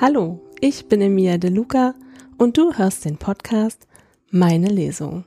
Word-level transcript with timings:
Hallo, 0.00 0.40
ich 0.62 0.88
bin 0.88 1.02
Emilia 1.02 1.36
De 1.36 1.50
Luca 1.50 1.94
und 2.38 2.56
du 2.56 2.72
hörst 2.72 3.04
den 3.04 3.18
Podcast 3.18 3.86
Meine 4.30 4.68
Lesung. 4.68 5.26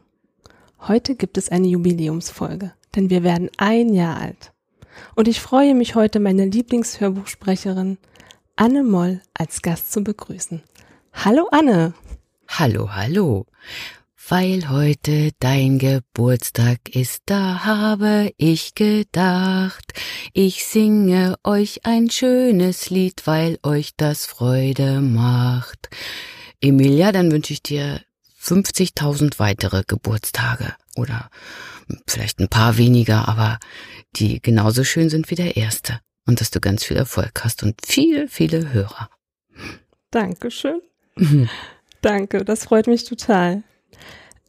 Heute 0.80 1.14
gibt 1.14 1.38
es 1.38 1.50
eine 1.50 1.68
Jubiläumsfolge, 1.68 2.73
denn 2.96 3.12
wir 3.12 3.22
werden 3.22 3.52
ein 3.58 3.94
Jahr 3.94 4.20
alt. 4.20 4.52
Und 5.14 5.28
ich 5.28 5.41
freue 5.41 5.76
mich 5.76 5.94
heute, 5.94 6.20
meine 6.20 6.46
Lieblingshörbuchsprecherin 6.46 8.00
Anne 8.55 8.84
Moll 8.84 9.22
als 9.36 9.62
Gast 9.62 9.91
zu 9.91 10.04
begrüßen. 10.04 10.64
Hallo 11.14 11.50
Anne. 11.52 11.94
Hallo, 12.48 12.95
hallo. 12.95 13.45
Weil 14.30 14.70
heute 14.70 15.32
dein 15.40 15.80
Geburtstag 15.80 16.95
ist, 16.95 17.23
da 17.26 17.66
habe 17.66 18.31
ich 18.38 18.73
gedacht, 18.73 19.91
ich 20.31 20.64
singe 20.64 21.36
euch 21.44 21.86
ein 21.86 22.09
schönes 22.09 22.90
Lied, 22.90 23.23
weil 23.28 23.59
euch 23.64 23.91
das 23.98 24.26
Freude 24.26 25.02
macht. 25.02 25.90
Emilia, 26.62 27.12
dann 27.12 27.34
wünsche 27.34 27.52
ich 27.52 27.64
dir 27.64 28.02
50.000 28.41 29.40
weitere 29.40 29.84
Geburtstage 29.86 30.73
oder 30.95 31.30
vielleicht 32.08 32.40
ein 32.40 32.48
paar 32.48 32.78
weniger, 32.78 33.28
aber 33.28 33.59
die 34.16 34.42
genauso 34.42 34.86
schön 34.86 35.09
sind 35.09 35.31
wie 35.31 35.36
der 35.36 35.58
erste 35.58 36.00
und 36.26 36.40
dass 36.40 36.50
du 36.50 36.62
ganz 36.62 36.86
viel 36.86 36.95
Erfolg 36.95 37.44
hast 37.44 37.62
und 37.62 37.76
viele, 37.86 38.30
viele 38.30 38.72
Hörer. 38.72 39.09
Dankeschön. 40.12 40.81
Danke, 42.02 42.45
das 42.45 42.64
freut 42.64 42.88
mich 42.88 43.03
total. 43.03 43.64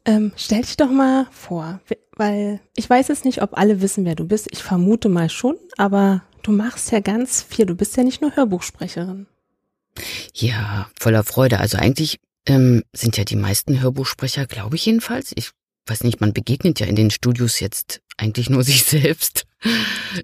Ähm, 0.05 0.31
stell 0.35 0.61
dich 0.61 0.77
doch 0.77 0.91
mal 0.91 1.27
vor, 1.31 1.79
weil 2.15 2.59
ich 2.75 2.89
weiß 2.89 3.09
es 3.09 3.23
nicht, 3.23 3.41
ob 3.41 3.57
alle 3.57 3.81
wissen, 3.81 4.05
wer 4.05 4.15
du 4.15 4.25
bist. 4.25 4.47
Ich 4.51 4.61
vermute 4.61 5.09
mal 5.09 5.29
schon, 5.29 5.57
aber 5.77 6.23
du 6.43 6.51
machst 6.51 6.91
ja 6.91 6.99
ganz 6.99 7.41
viel. 7.41 7.65
Du 7.65 7.75
bist 7.75 7.97
ja 7.97 8.03
nicht 8.03 8.21
nur 8.21 8.35
Hörbuchsprecherin. 8.35 9.25
Ja, 10.33 10.89
voller 10.99 11.23
Freude. 11.23 11.59
Also 11.59 11.77
eigentlich 11.77 12.19
ähm, 12.45 12.83
sind 12.93 13.17
ja 13.17 13.23
die 13.23 13.35
meisten 13.35 13.81
Hörbuchsprecher, 13.81 14.45
glaube 14.45 14.75
ich 14.75 14.85
jedenfalls. 14.85 15.31
Ich 15.35 15.51
weiß 15.87 16.03
nicht, 16.03 16.21
man 16.21 16.33
begegnet 16.33 16.79
ja 16.79 16.85
in 16.85 16.95
den 16.95 17.11
Studios 17.11 17.59
jetzt 17.59 18.01
eigentlich 18.17 18.49
nur 18.49 18.63
sich 18.63 18.83
selbst. 18.83 19.45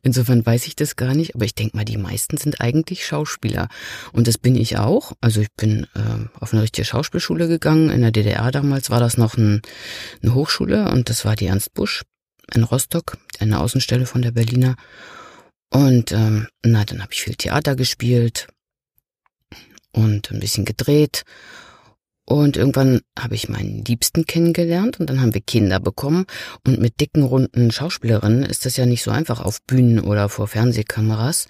Insofern 0.03 0.45
weiß 0.45 0.67
ich 0.67 0.75
das 0.75 0.95
gar 0.95 1.13
nicht, 1.13 1.35
aber 1.35 1.45
ich 1.45 1.55
denke 1.55 1.75
mal, 1.75 1.85
die 1.85 1.97
meisten 1.97 2.37
sind 2.37 2.61
eigentlich 2.61 3.05
Schauspieler. 3.05 3.67
Und 4.11 4.27
das 4.27 4.37
bin 4.37 4.55
ich 4.55 4.77
auch. 4.77 5.13
Also 5.21 5.41
ich 5.41 5.49
bin 5.57 5.87
äh, 5.95 6.39
auf 6.39 6.53
eine 6.53 6.61
richtige 6.61 6.85
Schauspielschule 6.85 7.47
gegangen. 7.47 7.89
In 7.89 8.01
der 8.01 8.11
DDR 8.11 8.51
damals 8.51 8.89
war 8.89 8.99
das 8.99 9.17
noch 9.17 9.37
ein, 9.37 9.61
eine 10.21 10.33
Hochschule 10.33 10.89
und 10.89 11.09
das 11.09 11.25
war 11.25 11.35
die 11.35 11.47
Ernst 11.47 11.73
Busch 11.73 12.03
in 12.53 12.63
Rostock, 12.63 13.17
eine 13.39 13.59
Außenstelle 13.59 14.05
von 14.05 14.21
der 14.21 14.31
Berliner. 14.31 14.75
Und 15.69 16.11
ähm, 16.11 16.47
na, 16.63 16.83
dann 16.83 17.01
habe 17.01 17.13
ich 17.13 17.21
viel 17.21 17.35
Theater 17.35 17.75
gespielt 17.75 18.47
und 19.91 20.31
ein 20.31 20.39
bisschen 20.39 20.65
gedreht 20.65 21.23
und 22.33 22.57
irgendwann 22.57 23.01
habe 23.17 23.35
ich 23.35 23.49
meinen 23.49 23.83
Liebsten 23.85 24.25
kennengelernt 24.25 24.99
und 24.99 25.09
dann 25.09 25.21
haben 25.21 25.33
wir 25.33 25.41
Kinder 25.41 25.79
bekommen. 25.79 26.25
Und 26.65 26.79
mit 26.79 26.99
dicken, 26.99 27.23
runden 27.23 27.71
Schauspielerinnen 27.71 28.43
ist 28.43 28.65
das 28.65 28.77
ja 28.77 28.85
nicht 28.85 29.03
so 29.03 29.11
einfach 29.11 29.39
auf 29.41 29.61
Bühnen 29.63 29.99
oder 29.99 30.29
vor 30.29 30.47
Fernsehkameras. 30.47 31.47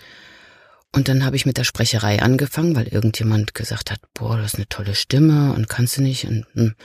Und 0.94 1.08
dann 1.08 1.24
habe 1.24 1.38
ich 1.38 1.46
mit 1.46 1.58
der 1.58 1.64
Sprecherei 1.64 2.22
angefangen, 2.22 2.76
weil 2.76 2.88
irgendjemand 2.88 3.54
gesagt 3.54 3.92
hat, 3.92 4.00
boah, 4.14 4.38
das 4.38 4.54
ist 4.54 4.56
eine 4.56 4.68
tolle 4.68 4.94
Stimme 4.94 5.54
und 5.54 5.70
kannst 5.70 5.98
du 5.98 6.02
nicht. 6.02 6.26
Und 6.26 6.46
hm, 6.54 6.76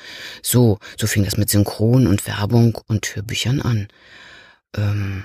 so, 0.43 0.79
so 0.97 1.07
fing 1.07 1.25
das 1.25 1.37
mit 1.37 1.51
Synchron 1.51 2.06
und 2.06 2.27
Werbung 2.27 2.79
und 2.87 3.17
Hörbüchern 3.17 3.61
an. 3.61 3.89
Ähm, 4.77 5.25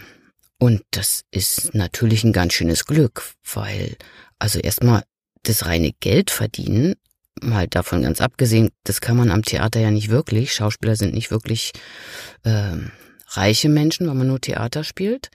und 0.58 0.82
das 0.92 1.24
ist 1.32 1.76
natürlich 1.76 2.24
ein 2.24 2.34
ganz 2.34 2.54
schönes 2.54 2.86
Glück, 2.86 3.24
weil 3.54 3.98
also 4.40 4.60
erstmal 4.60 5.04
das 5.44 5.66
reine 5.66 5.92
Geld 6.00 6.32
verdienen 6.32 6.96
mal 7.40 7.68
davon 7.68 8.02
ganz 8.02 8.22
abgesehen, 8.22 8.70
das 8.84 9.02
kann 9.02 9.18
man 9.18 9.32
am 9.32 9.44
Theater 9.44 9.80
ja 9.80 9.92
nicht 9.92 10.10
wirklich. 10.10 10.54
Schauspieler 10.54 10.96
sind 10.96 11.14
nicht 11.14 11.32
wirklich 11.32 11.72
äh, 12.44 12.74
reiche 13.28 13.70
Menschen, 13.70 14.08
weil 14.08 14.16
man 14.16 14.28
nur 14.28 14.42
Theater 14.42 14.84
spielt. 14.84 15.30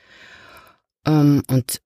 Ähm, 1.06 1.42
und 1.48 1.80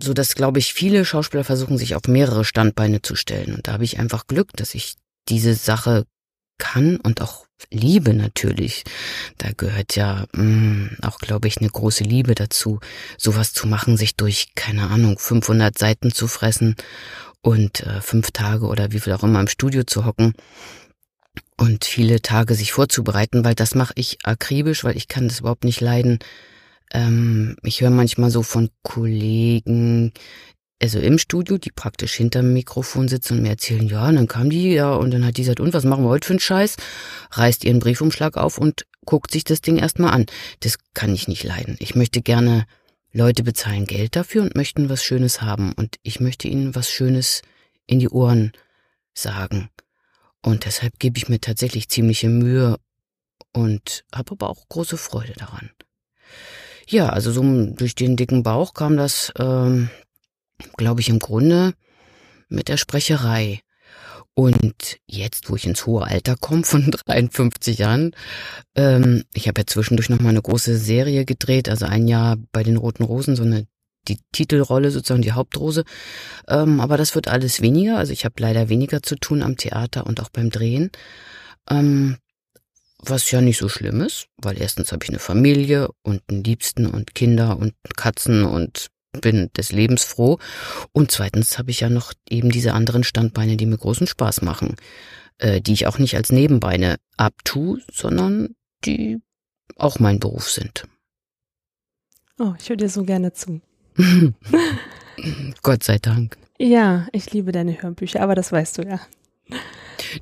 so 0.00 0.12
dass, 0.12 0.34
glaube 0.34 0.58
ich, 0.58 0.74
viele 0.74 1.04
Schauspieler 1.04 1.44
versuchen, 1.44 1.78
sich 1.78 1.94
auf 1.94 2.02
mehrere 2.06 2.44
Standbeine 2.44 3.02
zu 3.02 3.16
stellen. 3.16 3.54
Und 3.54 3.68
da 3.68 3.72
habe 3.72 3.84
ich 3.84 3.98
einfach 3.98 4.26
Glück, 4.26 4.50
dass 4.56 4.74
ich 4.74 4.94
diese 5.28 5.54
Sache 5.54 6.04
kann 6.58 6.96
und 6.96 7.22
auch 7.22 7.46
liebe 7.70 8.14
natürlich. 8.14 8.84
Da 9.38 9.50
gehört 9.56 9.96
ja 9.96 10.26
mh, 10.32 10.42
mm, 10.44 10.96
auch, 11.02 11.18
glaube 11.18 11.48
ich, 11.48 11.58
eine 11.58 11.68
große 11.68 12.04
Liebe 12.04 12.34
dazu, 12.34 12.80
sowas 13.18 13.52
zu 13.52 13.66
machen, 13.66 13.96
sich 13.96 14.16
durch, 14.16 14.54
keine 14.54 14.88
Ahnung, 14.88 15.18
500 15.18 15.76
Seiten 15.76 16.12
zu 16.12 16.28
fressen 16.28 16.76
und 17.42 17.80
äh, 17.80 18.00
fünf 18.00 18.30
Tage 18.30 18.66
oder 18.66 18.92
wie 18.92 19.00
viel 19.00 19.12
auch 19.12 19.22
immer 19.22 19.40
im 19.40 19.48
Studio 19.48 19.84
zu 19.84 20.04
hocken 20.04 20.34
und 21.56 21.84
viele 21.84 22.22
Tage 22.22 22.54
sich 22.54 22.72
vorzubereiten, 22.72 23.44
weil 23.44 23.54
das 23.54 23.74
mache 23.74 23.92
ich 23.96 24.18
akribisch, 24.24 24.84
weil 24.84 24.96
ich 24.96 25.08
kann 25.08 25.28
das 25.28 25.40
überhaupt 25.40 25.64
nicht 25.64 25.80
leiden. 25.80 26.18
Ähm, 26.92 27.56
ich 27.62 27.80
höre 27.80 27.90
manchmal 27.90 28.30
so 28.30 28.42
von 28.42 28.70
Kollegen, 28.82 30.12
also 30.82 30.98
im 30.98 31.18
Studio, 31.18 31.58
die 31.58 31.70
praktisch 31.70 32.14
hinterm 32.14 32.52
Mikrofon 32.52 33.08
sitzen 33.08 33.34
und 33.34 33.42
mir 33.42 33.50
erzählen, 33.50 33.86
ja, 33.86 34.08
und 34.08 34.16
dann 34.16 34.28
kam 34.28 34.48
die, 34.48 34.72
ja, 34.72 34.94
und 34.94 35.10
dann 35.12 35.24
hat 35.24 35.36
die 35.36 35.42
gesagt, 35.42 35.60
und 35.60 35.74
was 35.74 35.84
machen 35.84 36.04
wir 36.04 36.08
heute 36.08 36.26
für 36.26 36.32
einen 36.32 36.40
Scheiß? 36.40 36.76
Reißt 37.32 37.64
ihren 37.64 37.80
Briefumschlag 37.80 38.36
auf 38.36 38.56
und 38.56 38.86
guckt 39.04 39.30
sich 39.30 39.44
das 39.44 39.60
Ding 39.60 39.76
erstmal 39.76 40.12
an. 40.12 40.26
Das 40.60 40.78
kann 40.94 41.14
ich 41.14 41.28
nicht 41.28 41.44
leiden. 41.44 41.76
Ich 41.78 41.94
möchte 41.94 42.22
gerne 42.22 42.66
Leute 43.12 43.42
bezahlen 43.42 43.86
Geld 43.86 44.14
dafür 44.14 44.42
und 44.42 44.54
möchten 44.54 44.88
was 44.88 45.02
Schönes 45.02 45.42
haben 45.42 45.72
und 45.72 45.96
ich 46.02 46.20
möchte 46.20 46.48
ihnen 46.48 46.74
was 46.74 46.90
Schönes 46.90 47.42
in 47.86 47.98
die 47.98 48.08
Ohren 48.08 48.52
sagen. 49.14 49.68
Und 50.42 50.64
deshalb 50.64 50.98
gebe 50.98 51.18
ich 51.18 51.28
mir 51.28 51.40
tatsächlich 51.40 51.88
ziemliche 51.88 52.28
Mühe 52.28 52.78
und 53.52 54.04
habe 54.14 54.32
aber 54.32 54.48
auch 54.48 54.68
große 54.68 54.96
Freude 54.96 55.32
daran. 55.32 55.70
Ja, 56.88 57.08
also 57.10 57.30
so 57.30 57.42
durch 57.42 57.94
den 57.94 58.16
dicken 58.16 58.42
Bauch 58.42 58.74
kam 58.74 58.96
das, 58.96 59.32
ähm, 59.38 59.90
glaube 60.76 61.00
ich, 61.00 61.08
im 61.08 61.18
Grunde 61.18 61.74
mit 62.48 62.68
der 62.68 62.76
Sprecherei. 62.76 63.60
Und 64.40 64.96
jetzt, 65.06 65.50
wo 65.50 65.56
ich 65.56 65.66
ins 65.66 65.84
hohe 65.84 66.02
Alter 66.02 66.34
komme 66.34 66.64
von 66.64 66.90
53 67.06 67.76
Jahren, 67.76 68.12
ähm, 68.74 69.24
ich 69.34 69.48
habe 69.48 69.60
ja 69.60 69.66
zwischendurch 69.66 70.08
noch 70.08 70.18
mal 70.20 70.30
eine 70.30 70.40
große 70.40 70.78
Serie 70.78 71.26
gedreht, 71.26 71.68
also 71.68 71.84
ein 71.84 72.08
Jahr 72.08 72.38
bei 72.50 72.62
den 72.62 72.78
Roten 72.78 73.02
Rosen, 73.02 73.36
so 73.36 73.42
eine 73.42 73.66
die 74.08 74.18
Titelrolle 74.32 74.90
sozusagen 74.90 75.20
die 75.20 75.32
Hauptrose. 75.32 75.84
Ähm, 76.48 76.80
aber 76.80 76.96
das 76.96 77.14
wird 77.14 77.28
alles 77.28 77.60
weniger. 77.60 77.98
Also 77.98 78.14
ich 78.14 78.24
habe 78.24 78.36
leider 78.38 78.70
weniger 78.70 79.02
zu 79.02 79.14
tun 79.16 79.42
am 79.42 79.58
Theater 79.58 80.06
und 80.06 80.22
auch 80.22 80.30
beim 80.30 80.48
Drehen. 80.48 80.90
Ähm, 81.68 82.16
was 82.98 83.30
ja 83.30 83.42
nicht 83.42 83.58
so 83.58 83.68
schlimm 83.68 84.00
ist, 84.00 84.28
weil 84.38 84.58
erstens 84.58 84.90
habe 84.90 85.04
ich 85.04 85.10
eine 85.10 85.18
Familie 85.18 85.90
und 86.02 86.22
einen 86.30 86.42
Liebsten 86.42 86.86
und 86.86 87.14
Kinder 87.14 87.58
und 87.58 87.74
Katzen 87.94 88.46
und 88.46 88.86
bin 89.12 89.50
des 89.56 89.72
Lebens 89.72 90.04
froh. 90.04 90.38
Und 90.92 91.10
zweitens 91.10 91.58
habe 91.58 91.70
ich 91.70 91.80
ja 91.80 91.88
noch 91.88 92.12
eben 92.28 92.50
diese 92.50 92.74
anderen 92.74 93.04
Standbeine, 93.04 93.56
die 93.56 93.66
mir 93.66 93.78
großen 93.78 94.06
Spaß 94.06 94.42
machen, 94.42 94.76
äh, 95.38 95.60
die 95.60 95.72
ich 95.72 95.86
auch 95.86 95.98
nicht 95.98 96.16
als 96.16 96.32
Nebenbeine 96.32 96.96
abtue, 97.16 97.80
sondern 97.92 98.54
die 98.84 99.20
auch 99.76 99.98
mein 99.98 100.20
Beruf 100.20 100.50
sind. 100.50 100.84
Oh, 102.38 102.54
ich 102.58 102.68
höre 102.68 102.76
dir 102.76 102.88
so 102.88 103.04
gerne 103.04 103.32
zu. 103.32 103.60
Gott 105.62 105.82
sei 105.82 105.98
Dank. 105.98 106.38
Ja, 106.58 107.06
ich 107.12 107.32
liebe 107.32 107.52
deine 107.52 107.80
Hörbücher, 107.80 108.20
aber 108.20 108.34
das 108.34 108.52
weißt 108.52 108.78
du 108.78 108.82
ja. 108.82 109.00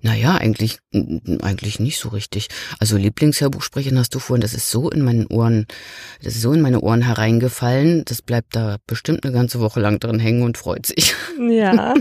Naja, 0.03 0.37
eigentlich, 0.37 0.79
eigentlich 0.93 1.81
nicht 1.81 1.99
so 1.99 2.09
richtig. 2.11 2.49
Also 2.79 2.97
Lieblingshörbuchsprechen 2.97 3.99
hast 3.99 4.15
du 4.15 4.19
vorhin, 4.19 4.41
das 4.41 4.55
ist 4.55 4.71
so 4.71 4.91
in 4.91 5.03
meinen 5.03 5.27
Ohren, 5.27 5.67
das 6.23 6.35
ist 6.35 6.43
so 6.43 6.53
in 6.53 6.61
meine 6.61 6.81
Ohren 6.81 7.03
hereingefallen, 7.03 8.05
das 8.05 8.23
bleibt 8.23 8.57
da 8.57 8.79
bestimmt 8.87 9.25
eine 9.25 9.33
ganze 9.33 9.61
Woche 9.61 9.81
lang 9.81 10.01
drin 10.01 10.19
hängen 10.19 10.43
und 10.43 10.59
freut 10.59 10.87
sich. 10.87 11.15
Ja. 11.39 11.95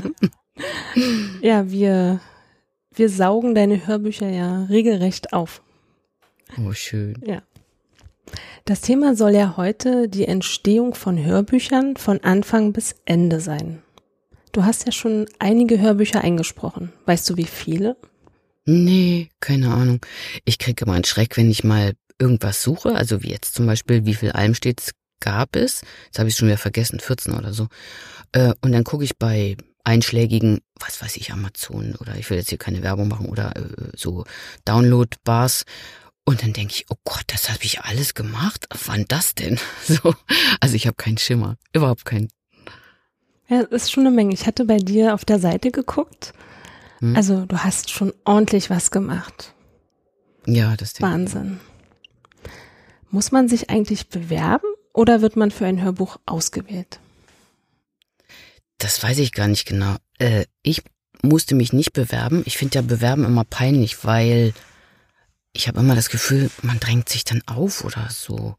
ja, 1.42 1.70
wir, 1.70 2.20
wir 2.94 3.10
saugen 3.10 3.56
deine 3.56 3.86
Hörbücher 3.88 4.30
ja 4.30 4.64
regelrecht 4.66 5.34
auf. 5.34 5.62
Oh, 6.58 6.74
schön. 6.74 7.22
Ja. 7.26 7.42
Das 8.66 8.82
Thema 8.82 9.16
soll 9.16 9.32
ja 9.32 9.56
heute 9.56 10.10
die 10.10 10.26
Entstehung 10.26 10.94
von 10.94 11.24
Hörbüchern 11.24 11.96
von 11.96 12.22
Anfang 12.22 12.74
bis 12.74 12.96
Ende 13.06 13.40
sein. 13.40 13.82
Du 14.58 14.66
hast 14.66 14.88
ja 14.88 14.92
schon 14.92 15.28
einige 15.38 15.80
Hörbücher 15.80 16.22
eingesprochen. 16.22 16.92
Weißt 17.06 17.30
du, 17.30 17.38
wie 17.38 17.46
viele? 17.46 17.96
Nee, 18.66 19.30
keine 19.40 19.72
Ahnung. 19.72 20.04
Ich 20.46 20.58
kriege 20.58 20.84
immer 20.84 20.96
einen 20.96 21.04
Schreck, 21.04 21.38
wenn 21.38 21.52
ich 21.52 21.64
mal 21.64 21.94
irgendwas 22.18 22.64
suche. 22.64 22.96
Also 22.96 23.22
wie 23.22 23.30
jetzt 23.30 23.54
zum 23.54 23.68
Beispiel, 23.68 24.08
wie 24.08 24.16
viel 24.16 24.32
Almstedts 24.32 24.94
gab 25.20 25.56
es? 25.56 25.84
Jetzt 26.08 26.18
habe 26.18 26.28
ich 26.28 26.36
schon 26.36 26.48
wieder 26.48 26.58
vergessen, 26.58 27.00
14 27.00 27.36
oder 27.36 27.54
so. 27.54 27.68
Äh, 28.32 28.56
und 28.62 28.72
dann 28.72 28.84
gucke 28.84 29.04
ich 29.04 29.20
bei 29.20 29.58
einschlägigen, 29.84 30.62
was 30.80 31.04
weiß 31.04 31.18
ich, 31.18 31.32
Amazon 31.32 31.94
oder 31.94 32.16
ich 32.16 32.28
will 32.32 32.40
jetzt 32.40 32.50
hier 32.50 32.58
keine 32.58 32.82
Werbung 32.82 33.10
machen 33.10 33.28
oder 33.28 33.56
äh, 33.56 33.92
so 33.96 34.26
Download-Bars. 34.66 35.66
Und 36.26 36.42
dann 36.42 36.54
denke 36.54 36.74
ich, 36.74 36.86
oh 36.90 36.98
Gott, 37.04 37.26
das 37.28 37.52
habe 37.52 37.64
ich 37.64 37.82
alles 37.82 38.16
gemacht. 38.16 38.66
Wann 38.88 39.06
das 39.08 39.36
denn? 39.36 39.60
So, 39.88 40.16
also 40.60 40.76
ich 40.76 40.88
habe 40.88 40.96
keinen 40.96 41.20
Schimmer, 41.20 41.58
überhaupt 41.74 42.06
keinen. 42.06 42.30
Ja, 43.50 43.62
ist 43.62 43.92
schon 43.92 44.06
eine 44.06 44.16
Menge. 44.16 44.34
Ich 44.34 44.46
hatte 44.46 44.66
bei 44.66 44.78
dir 44.78 45.14
auf 45.14 45.26
der 45.26 45.40
Seite 45.40 45.72
geguckt. 45.72 46.34
Hm. 47.00 47.16
Also 47.16 47.46
du 47.46 47.58
hast 47.60 47.90
schon 47.90 48.14
ordentlich 48.26 48.70
was 48.70 48.92
gemacht. 48.92 49.54
Ja, 50.46 50.76
das 50.76 50.94
ist 50.94 51.02
Wahnsinn. 51.02 51.60
Muss 53.10 53.32
man 53.32 53.48
sich 53.48 53.70
eigentlich 53.70 54.10
bewerben 54.10 54.68
oder 54.94 55.22
wird 55.22 55.36
man 55.36 55.52
für 55.52 55.66
ein 55.66 55.82
Hörbuch 55.82 56.18
ausgewählt? 56.26 57.00
Das 58.80 59.02
weiß 59.02 59.20
ich 59.20 59.32
gar 59.32 59.48
nicht 59.48 59.66
genau. 59.66 59.96
Äh, 60.20 60.46
ich 60.62 60.84
musste 61.22 61.56
mich 61.56 61.74
nicht 61.74 61.94
bewerben. 61.94 62.44
Ich 62.46 62.58
finde 62.58 62.76
ja 62.76 62.82
Bewerben 62.82 63.24
immer 63.24 63.44
peinlich, 63.44 64.04
weil 64.06 64.54
ich 65.54 65.68
habe 65.68 65.80
immer 65.80 65.96
das 65.96 66.10
Gefühl, 66.10 66.52
man 66.62 66.80
drängt 66.80 67.10
sich 67.10 67.24
dann 67.24 67.42
auf 67.48 67.84
oder 67.84 68.10
so. 68.12 68.56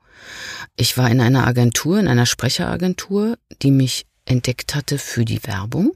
Ich 0.77 0.99
war 0.99 1.11
in 1.11 1.21
einer 1.21 1.47
Agentur, 1.47 2.01
in 2.01 2.09
einer 2.09 2.27
Sprecheragentur, 2.27 3.39
die 3.63 3.71
mich 3.71 4.08
entdeckt 4.29 4.75
hatte 4.75 4.99
für 4.99 5.25
die 5.25 5.43
Werbung 5.45 5.93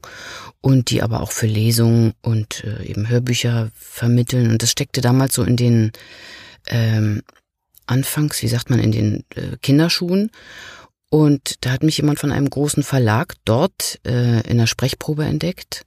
und 0.59 0.89
die 0.89 1.01
aber 1.01 1.21
auch 1.21 1.31
für 1.31 1.47
Lesungen 1.47 2.13
und 2.21 2.63
äh, 2.63 2.83
eben 2.83 3.07
Hörbücher 3.07 3.71
vermitteln. 3.75 4.49
Und 4.49 4.63
das 4.63 4.71
steckte 4.71 5.01
damals 5.01 5.35
so 5.35 5.43
in 5.43 5.55
den 5.55 5.91
ähm, 6.67 7.21
Anfangs, 7.85 8.41
wie 8.41 8.47
sagt 8.47 8.69
man, 8.69 8.79
in 8.79 8.91
den 8.91 9.23
äh, 9.35 9.57
Kinderschuhen. 9.61 10.31
Und 11.09 11.57
da 11.61 11.71
hat 11.71 11.83
mich 11.83 11.97
jemand 11.97 12.19
von 12.19 12.31
einem 12.31 12.49
großen 12.49 12.81
Verlag 12.81 13.35
dort 13.45 13.99
äh, 14.05 14.41
in 14.49 14.57
der 14.57 14.67
Sprechprobe 14.67 15.25
entdeckt 15.25 15.85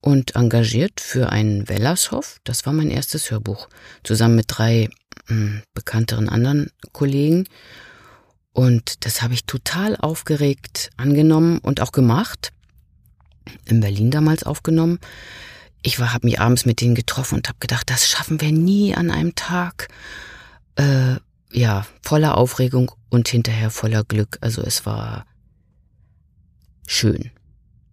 und 0.00 0.36
engagiert 0.36 1.00
für 1.00 1.30
einen 1.30 1.68
Wellershof. 1.68 2.38
Das 2.44 2.64
war 2.64 2.72
mein 2.72 2.90
erstes 2.90 3.30
Hörbuch, 3.30 3.68
zusammen 4.04 4.36
mit 4.36 4.46
drei 4.48 4.88
mh, 5.26 5.36
hm, 5.36 5.62
bekannteren 5.74 6.28
anderen 6.28 6.70
Kollegen. 6.92 7.48
Und 8.56 9.04
das 9.04 9.20
habe 9.20 9.34
ich 9.34 9.44
total 9.44 9.96
aufgeregt 9.96 10.88
angenommen 10.96 11.58
und 11.58 11.82
auch 11.82 11.92
gemacht. 11.92 12.54
In 13.66 13.80
Berlin 13.80 14.10
damals 14.10 14.44
aufgenommen. 14.44 14.98
Ich 15.82 16.00
war, 16.00 16.14
habe 16.14 16.26
mich 16.26 16.40
abends 16.40 16.64
mit 16.64 16.80
denen 16.80 16.94
getroffen 16.94 17.34
und 17.34 17.48
habe 17.48 17.58
gedacht, 17.60 17.90
das 17.90 18.08
schaffen 18.08 18.40
wir 18.40 18.52
nie 18.52 18.94
an 18.94 19.10
einem 19.10 19.34
Tag. 19.34 19.88
Äh, 20.76 21.16
ja, 21.52 21.86
voller 22.00 22.38
Aufregung 22.38 22.92
und 23.10 23.28
hinterher 23.28 23.68
voller 23.68 24.04
Glück. 24.04 24.38
Also 24.40 24.62
es 24.62 24.86
war 24.86 25.26
schön. 26.86 27.32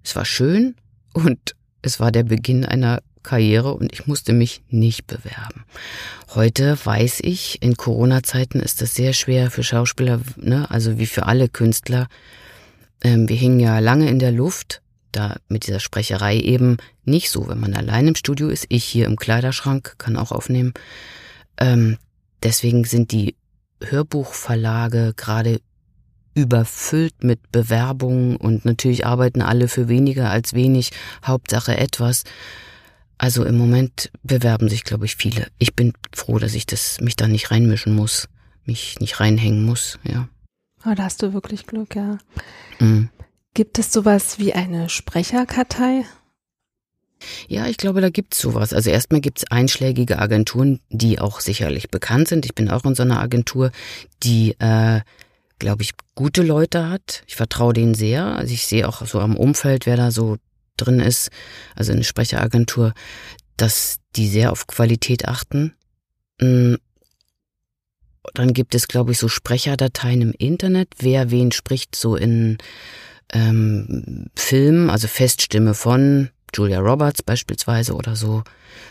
Es 0.02 0.16
war 0.16 0.24
schön 0.24 0.78
und 1.12 1.58
es 1.82 2.00
war 2.00 2.14
der 2.14 2.24
Beginn 2.24 2.64
einer 2.64 3.04
Karriere 3.24 3.74
und 3.74 3.92
ich 3.92 4.08
musste 4.08 4.34
mich 4.34 4.62
nicht 4.70 5.08
bewerben. 5.08 5.66
Heute 6.36 6.78
weiß 6.84 7.22
ich, 7.24 7.62
in 7.62 7.78
Corona-Zeiten 7.78 8.60
ist 8.60 8.82
das 8.82 8.96
sehr 8.96 9.14
schwer 9.14 9.50
für 9.50 9.64
Schauspieler, 9.64 10.20
ne? 10.36 10.70
also 10.70 10.98
wie 11.00 11.06
für 11.06 11.26
alle 11.26 11.50
Künstler. 11.50 12.08
Ähm, 13.04 13.28
wir 13.30 13.36
hingen 13.36 13.60
ja 13.60 13.80
lange 13.80 14.10
in 14.10 14.20
der 14.20 14.32
Luft, 14.32 14.82
da 15.12 15.38
mit 15.48 15.68
dieser 15.68 15.80
Sprecherei 15.80 16.38
eben 16.38 16.78
nicht 17.06 17.30
so, 17.30 17.48
wenn 17.48 17.60
man 17.60 17.74
allein 17.74 18.08
im 18.08 18.16
Studio 18.16 18.50
ist. 18.50 18.66
Ich 18.70 18.84
hier 18.84 19.06
im 19.06 19.16
Kleiderschrank 19.16 19.96
kann 19.98 20.18
auch 20.18 20.32
aufnehmen. 20.32 20.74
Ähm, 21.58 21.98
deswegen 22.42 22.84
sind 22.84 23.12
die 23.12 23.36
Hörbuchverlage 23.82 25.14
gerade 25.16 25.60
überfüllt 26.36 27.24
mit 27.24 27.52
Bewerbungen 27.52 28.38
und 28.38 28.66
natürlich 28.66 29.06
arbeiten 29.06 29.42
alle 29.42 29.68
für 29.68 29.88
weniger 29.88 30.30
als 30.30 30.54
wenig, 30.54 30.92
Hauptsache 31.24 31.78
etwas. 31.78 32.24
Also 33.24 33.46
im 33.46 33.58
Moment 33.58 34.12
bewerben 34.24 34.68
sich, 34.68 34.84
glaube 34.84 35.06
ich, 35.06 35.16
viele. 35.16 35.48
Ich 35.58 35.76
bin 35.76 35.94
froh, 36.14 36.40
dass 36.40 36.56
ich 36.56 36.66
das 36.66 37.00
mich 37.00 37.16
da 37.16 37.26
nicht 37.26 37.52
reinmischen 37.52 37.96
muss, 37.96 38.28
mich 38.66 39.00
nicht 39.00 39.22
reinhängen 39.22 39.66
muss, 39.66 39.98
ja. 40.04 40.28
Oh, 40.86 40.94
da 40.94 41.06
hast 41.06 41.22
du 41.22 41.32
wirklich 41.32 41.66
Glück, 41.66 41.96
ja. 41.96 42.18
Mhm. 42.80 43.08
Gibt 43.54 43.80
es 43.80 43.94
sowas 43.94 44.40
wie 44.40 44.52
eine 44.52 44.90
Sprecherkartei? 44.90 46.04
Ja, 47.48 47.68
ich 47.68 47.78
glaube, 47.78 48.02
da 48.02 48.10
gibt's 48.10 48.42
sowas. 48.42 48.74
Also 48.74 48.90
erstmal 48.90 49.22
gibt's 49.22 49.50
einschlägige 49.50 50.20
Agenturen, 50.20 50.82
die 50.90 51.20
auch 51.20 51.40
sicherlich 51.40 51.90
bekannt 51.90 52.28
sind. 52.28 52.44
Ich 52.44 52.54
bin 52.54 52.70
auch 52.70 52.84
in 52.84 52.94
so 52.94 53.04
einer 53.04 53.22
Agentur, 53.22 53.72
die 54.22 54.58
äh, 54.60 55.00
glaube 55.60 55.84
ich, 55.84 55.92
gute 56.16 56.44
Leute 56.44 56.90
hat. 56.90 57.24
Ich 57.28 57.38
vertraue 57.38 57.72
denen 57.72 57.94
sehr. 57.94 58.26
Also 58.26 58.54
ich 58.54 58.68
sehe 58.68 58.86
auch 58.86 59.06
so 59.08 59.22
am 59.22 59.38
Umfeld, 59.38 59.86
wer 59.86 59.96
da 59.96 60.12
so 60.12 60.40
drin 60.78 61.00
ist, 61.00 61.30
also 61.76 61.92
eine 61.92 62.04
Sprecheragentur, 62.04 62.94
dass 63.58 64.00
die 64.16 64.28
sehr 64.28 64.52
auf 64.52 64.68
Qualität 64.68 65.28
achten. 65.28 65.74
Mm. 66.40 66.76
Dann 68.34 68.54
gibt 68.54 68.74
es, 68.74 68.88
glaube 68.88 69.12
ich, 69.12 69.18
so 69.18 69.28
Sprecherdateien 69.28 70.22
im 70.22 70.32
Internet, 70.38 70.90
wer 71.00 71.30
wen 71.30 71.52
spricht, 71.52 71.96
so 71.96 72.16
in 72.16 72.58
ähm, 73.34 74.28
Filmen, 74.36 74.90
also 74.90 75.08
Feststimme 75.08 75.74
von 75.74 76.30
Julia 76.56 76.80
Roberts 76.80 77.22
beispielsweise 77.22 77.94
oder 77.94 78.16
so. 78.16 78.44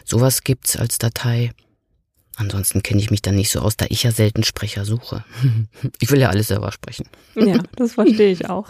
Sowas 0.05 0.43
gibt's 0.45 0.77
als 0.77 0.99
Datei. 0.99 1.53
Ansonsten 2.37 2.83
kenne 2.83 3.01
ich 3.01 3.11
mich 3.11 3.23
da 3.23 3.31
nicht 3.31 3.51
so 3.51 3.61
aus, 3.61 3.77
da 3.77 3.87
ich 3.89 4.03
ja 4.03 4.11
selten 4.11 4.43
Sprecher 4.43 4.85
suche. 4.85 5.25
Ich 6.01 6.11
will 6.11 6.21
ja 6.21 6.29
alles 6.29 6.49
selber 6.49 6.73
sprechen. 6.73 7.07
Ja, 7.35 7.59
das 7.77 7.95
verstehe 7.95 8.31
ich 8.31 8.49
auch. 8.49 8.69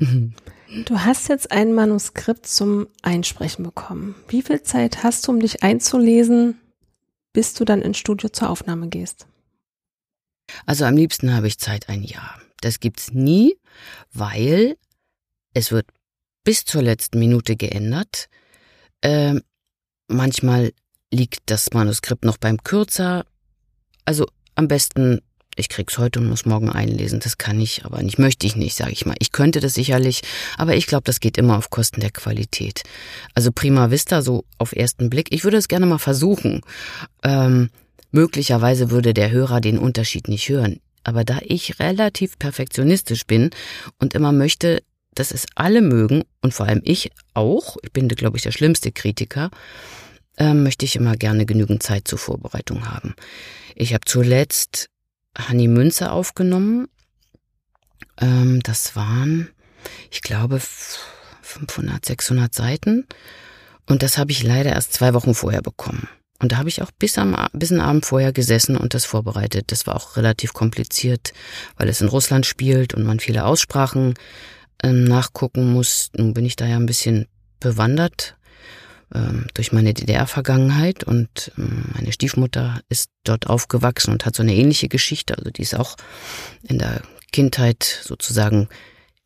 Du 0.74 1.04
hast 1.04 1.28
jetzt 1.28 1.52
ein 1.52 1.74
Manuskript 1.74 2.46
zum 2.46 2.86
Einsprechen 3.02 3.62
bekommen. 3.62 4.14
Wie 4.28 4.40
viel 4.40 4.62
Zeit 4.62 5.02
hast 5.02 5.26
du, 5.26 5.32
um 5.32 5.40
dich 5.40 5.62
einzulesen, 5.62 6.58
bis 7.34 7.52
du 7.52 7.66
dann 7.66 7.82
ins 7.82 7.98
Studio 7.98 8.30
zur 8.30 8.48
Aufnahme 8.48 8.88
gehst? 8.88 9.26
Also 10.64 10.86
am 10.86 10.96
liebsten 10.96 11.34
habe 11.34 11.46
ich 11.46 11.58
Zeit 11.58 11.90
ein 11.90 12.02
Jahr. 12.02 12.40
Das 12.62 12.80
gibt's 12.80 13.12
nie, 13.12 13.54
weil 14.12 14.78
es 15.52 15.72
wird 15.72 15.86
bis 16.42 16.64
zur 16.64 16.82
letzten 16.82 17.18
Minute 17.18 17.56
geändert. 17.56 18.28
Äh, 19.02 19.40
manchmal 20.08 20.72
liegt 21.12 21.42
das 21.46 21.72
Manuskript 21.74 22.24
noch 22.24 22.38
beim 22.38 22.62
Kürzer. 22.62 23.26
Also 24.06 24.26
am 24.54 24.68
besten, 24.68 25.20
ich 25.56 25.68
krieg's 25.68 25.98
heute 25.98 26.18
und 26.20 26.28
muss 26.28 26.46
morgen 26.46 26.70
einlesen. 26.70 27.20
Das 27.20 27.38
kann 27.38 27.60
ich, 27.60 27.84
aber 27.84 28.02
nicht 28.02 28.18
möchte 28.18 28.46
ich 28.46 28.56
nicht, 28.56 28.74
sage 28.74 28.92
ich 28.92 29.04
mal. 29.04 29.16
Ich 29.18 29.32
könnte 29.32 29.60
das 29.60 29.74
sicherlich, 29.74 30.22
aber 30.56 30.76
ich 30.76 30.86
glaube, 30.86 31.04
das 31.04 31.20
geht 31.20 31.36
immer 31.36 31.58
auf 31.58 31.70
Kosten 31.70 32.00
der 32.00 32.10
Qualität. 32.10 32.82
Also 33.34 33.50
prima 33.52 33.90
vista, 33.90 34.22
so 34.22 34.44
auf 34.58 34.72
ersten 34.72 35.10
Blick. 35.10 35.28
Ich 35.30 35.44
würde 35.44 35.58
es 35.58 35.68
gerne 35.68 35.86
mal 35.86 35.98
versuchen. 35.98 36.62
Ähm, 37.22 37.70
möglicherweise 38.12 38.90
würde 38.90 39.12
der 39.12 39.30
Hörer 39.30 39.60
den 39.60 39.78
Unterschied 39.78 40.28
nicht 40.28 40.48
hören. 40.48 40.80
Aber 41.04 41.24
da 41.24 41.38
ich 41.42 41.80
relativ 41.80 42.38
perfektionistisch 42.38 43.26
bin 43.26 43.50
und 43.98 44.14
immer 44.14 44.32
möchte, 44.32 44.82
dass 45.14 45.32
es 45.32 45.46
alle 45.54 45.82
mögen 45.82 46.22
und 46.40 46.54
vor 46.54 46.66
allem 46.66 46.80
ich 46.84 47.10
auch, 47.34 47.76
ich 47.82 47.92
bin, 47.92 48.08
glaube 48.08 48.36
ich, 48.36 48.42
der 48.42 48.52
schlimmste 48.52 48.92
Kritiker, 48.92 49.50
äh, 50.38 50.54
möchte 50.54 50.86
ich 50.86 50.96
immer 50.96 51.16
gerne 51.16 51.44
genügend 51.44 51.82
Zeit 51.82 52.08
zur 52.08 52.18
Vorbereitung 52.18 52.88
haben. 52.88 53.14
Ich 53.74 53.92
habe 53.92 54.04
zuletzt 54.06 54.88
Hanni 55.36 55.68
Münze 55.68 56.10
aufgenommen. 56.10 56.88
Ähm, 58.20 58.60
das 58.62 58.96
waren, 58.96 59.48
ich 60.10 60.22
glaube, 60.22 60.60
500, 61.42 62.04
600 62.04 62.54
Seiten. 62.54 63.06
Und 63.88 64.02
das 64.02 64.18
habe 64.18 64.30
ich 64.30 64.42
leider 64.42 64.70
erst 64.70 64.92
zwei 64.92 65.14
Wochen 65.14 65.34
vorher 65.34 65.62
bekommen. 65.62 66.08
Und 66.38 66.52
da 66.52 66.56
habe 66.56 66.68
ich 66.68 66.82
auch 66.82 66.90
bis 66.98 67.18
am 67.18 67.36
bis 67.52 67.70
am 67.70 67.80
Abend 67.80 68.04
vorher 68.04 68.32
gesessen 68.32 68.76
und 68.76 68.94
das 68.94 69.04
vorbereitet. 69.04 69.66
Das 69.70 69.86
war 69.86 69.94
auch 69.94 70.16
relativ 70.16 70.52
kompliziert, 70.52 71.32
weil 71.76 71.88
es 71.88 72.00
in 72.00 72.08
Russland 72.08 72.46
spielt 72.46 72.94
und 72.94 73.04
man 73.04 73.20
viele 73.20 73.44
Aussprachen 73.44 74.14
ähm, 74.82 75.04
nachgucken 75.04 75.72
muss. 75.72 76.10
Nun 76.16 76.34
bin 76.34 76.44
ich 76.44 76.56
da 76.56 76.66
ja 76.66 76.76
ein 76.76 76.86
bisschen 76.86 77.26
bewandert 77.60 78.36
ähm, 79.14 79.46
durch 79.54 79.72
meine 79.72 79.94
DDR-Vergangenheit 79.94 81.04
und 81.04 81.52
ähm, 81.58 81.84
meine 81.94 82.12
Stiefmutter 82.12 82.80
ist 82.88 83.10
dort 83.24 83.48
aufgewachsen 83.48 84.12
und 84.12 84.26
hat 84.26 84.34
so 84.34 84.42
eine 84.42 84.54
ähnliche 84.54 84.88
Geschichte. 84.88 85.36
Also 85.36 85.50
die 85.50 85.62
ist 85.62 85.74
auch 85.74 85.96
in 86.62 86.78
der 86.78 87.02
Kindheit 87.32 87.82
sozusagen 88.02 88.68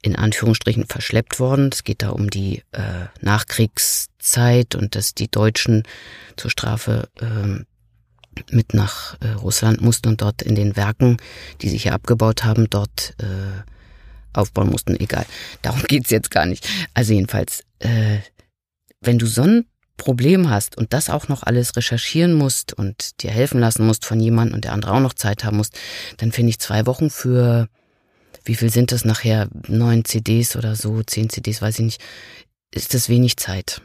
in 0.02 0.16
Anführungsstrichen 0.16 0.86
verschleppt 0.86 1.40
worden. 1.40 1.70
Es 1.72 1.82
geht 1.82 2.02
da 2.02 2.10
um 2.10 2.30
die 2.30 2.62
äh, 2.72 3.06
Nachkriegszeit 3.20 4.74
und 4.74 4.94
dass 4.94 5.14
die 5.14 5.30
Deutschen 5.30 5.82
zur 6.36 6.50
Strafe 6.50 7.08
äh, 7.20 7.64
mit 8.50 8.74
nach 8.74 9.16
äh, 9.20 9.30
Russland 9.30 9.80
mussten 9.80 10.08
und 10.08 10.20
dort 10.20 10.42
in 10.42 10.54
den 10.54 10.76
Werken, 10.76 11.16
die 11.62 11.68
sich 11.68 11.84
hier 11.84 11.94
abgebaut 11.94 12.44
haben, 12.44 12.68
dort 12.70 13.14
äh, 13.18 13.62
aufbauen 14.32 14.70
mussten. 14.70 14.98
Egal, 15.00 15.26
darum 15.62 15.82
geht's 15.84 16.10
jetzt 16.10 16.30
gar 16.30 16.46
nicht. 16.46 16.68
Also 16.94 17.14
jedenfalls, 17.14 17.64
äh, 17.78 18.18
wenn 19.00 19.18
du 19.18 19.26
so 19.26 19.42
ein 19.42 19.66
Problem 19.96 20.50
hast 20.50 20.76
und 20.76 20.92
das 20.92 21.10
auch 21.10 21.28
noch 21.28 21.42
alles 21.42 21.76
recherchieren 21.76 22.34
musst 22.34 22.74
und 22.74 23.22
dir 23.22 23.30
helfen 23.30 23.60
lassen 23.60 23.86
musst 23.86 24.04
von 24.04 24.20
jemandem 24.20 24.54
und 24.56 24.64
der 24.64 24.72
andere 24.72 24.92
auch 24.92 25.00
noch 25.00 25.14
Zeit 25.14 25.44
haben 25.44 25.56
muss, 25.56 25.70
dann 26.18 26.32
finde 26.32 26.50
ich 26.50 26.58
zwei 26.58 26.86
Wochen 26.86 27.10
für, 27.10 27.68
wie 28.44 28.54
viel 28.54 28.70
sind 28.70 28.92
das 28.92 29.04
nachher, 29.04 29.48
neun 29.68 30.04
CDs 30.04 30.56
oder 30.56 30.76
so, 30.76 31.02
zehn 31.02 31.30
CDs, 31.30 31.62
weiß 31.62 31.78
ich 31.78 31.84
nicht, 31.84 32.00
ist 32.70 32.94
das 32.94 33.08
wenig 33.08 33.36
Zeit. 33.36 33.80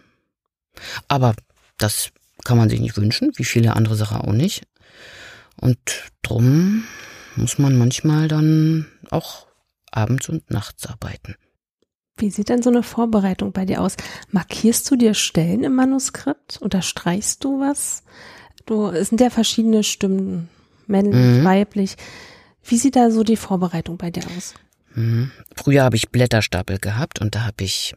Aber 1.07 1.33
das 1.77 2.09
kann 2.43 2.57
man 2.57 2.69
sich 2.69 2.79
nicht 2.79 2.97
wünschen, 2.97 3.31
wie 3.35 3.45
viele 3.45 3.75
andere 3.75 3.95
Sachen 3.95 4.17
auch 4.17 4.33
nicht. 4.33 4.63
Und 5.59 5.79
drum 6.21 6.83
muss 7.35 7.57
man 7.57 7.77
manchmal 7.77 8.27
dann 8.27 8.87
auch 9.09 9.47
abends 9.91 10.29
und 10.29 10.49
nachts 10.49 10.85
arbeiten. 10.87 11.35
Wie 12.17 12.29
sieht 12.29 12.49
denn 12.49 12.61
so 12.61 12.69
eine 12.69 12.83
Vorbereitung 12.83 13.51
bei 13.51 13.65
dir 13.65 13.81
aus? 13.81 13.95
Markierst 14.29 14.89
du 14.91 14.95
dir 14.95 15.13
Stellen 15.13 15.63
im 15.63 15.75
Manuskript? 15.75 16.57
Unterstreichst 16.61 17.43
du 17.43 17.59
was? 17.59 18.03
Du, 18.65 18.87
es 18.87 19.09
sind 19.09 19.21
ja 19.21 19.29
verschiedene 19.29 19.83
Stimmen, 19.83 20.49
männlich, 20.87 21.41
mhm. 21.41 21.43
weiblich. 21.43 21.95
Wie 22.63 22.77
sieht 22.77 22.95
da 22.95 23.09
so 23.09 23.23
die 23.23 23.37
Vorbereitung 23.37 23.97
bei 23.97 24.11
dir 24.11 24.23
aus? 24.37 24.53
Mhm. 24.93 25.31
Früher 25.55 25.83
habe 25.83 25.95
ich 25.95 26.09
Blätterstapel 26.09 26.77
gehabt 26.77 27.21
und 27.21 27.35
da 27.35 27.45
habe 27.45 27.63
ich 27.63 27.95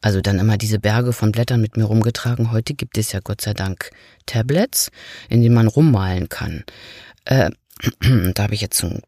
also 0.00 0.20
dann 0.20 0.38
immer 0.38 0.58
diese 0.58 0.78
Berge 0.78 1.12
von 1.12 1.32
Blättern 1.32 1.62
mit 1.62 1.76
mir 1.76 1.84
rumgetragen. 1.84 2.52
Heute 2.52 2.74
gibt 2.74 2.98
es 2.98 3.12
ja 3.12 3.20
Gott 3.24 3.40
sei 3.40 3.54
Dank 3.54 3.90
Tablets, 4.26 4.90
in 5.30 5.40
denen 5.40 5.54
man 5.54 5.66
rummalen 5.66 6.28
kann. 6.28 6.64
Äh, 7.24 7.50
da 8.34 8.42
habe 8.42 8.54
ich 8.54 8.60
jetzt 8.60 8.76
so 8.76 9.00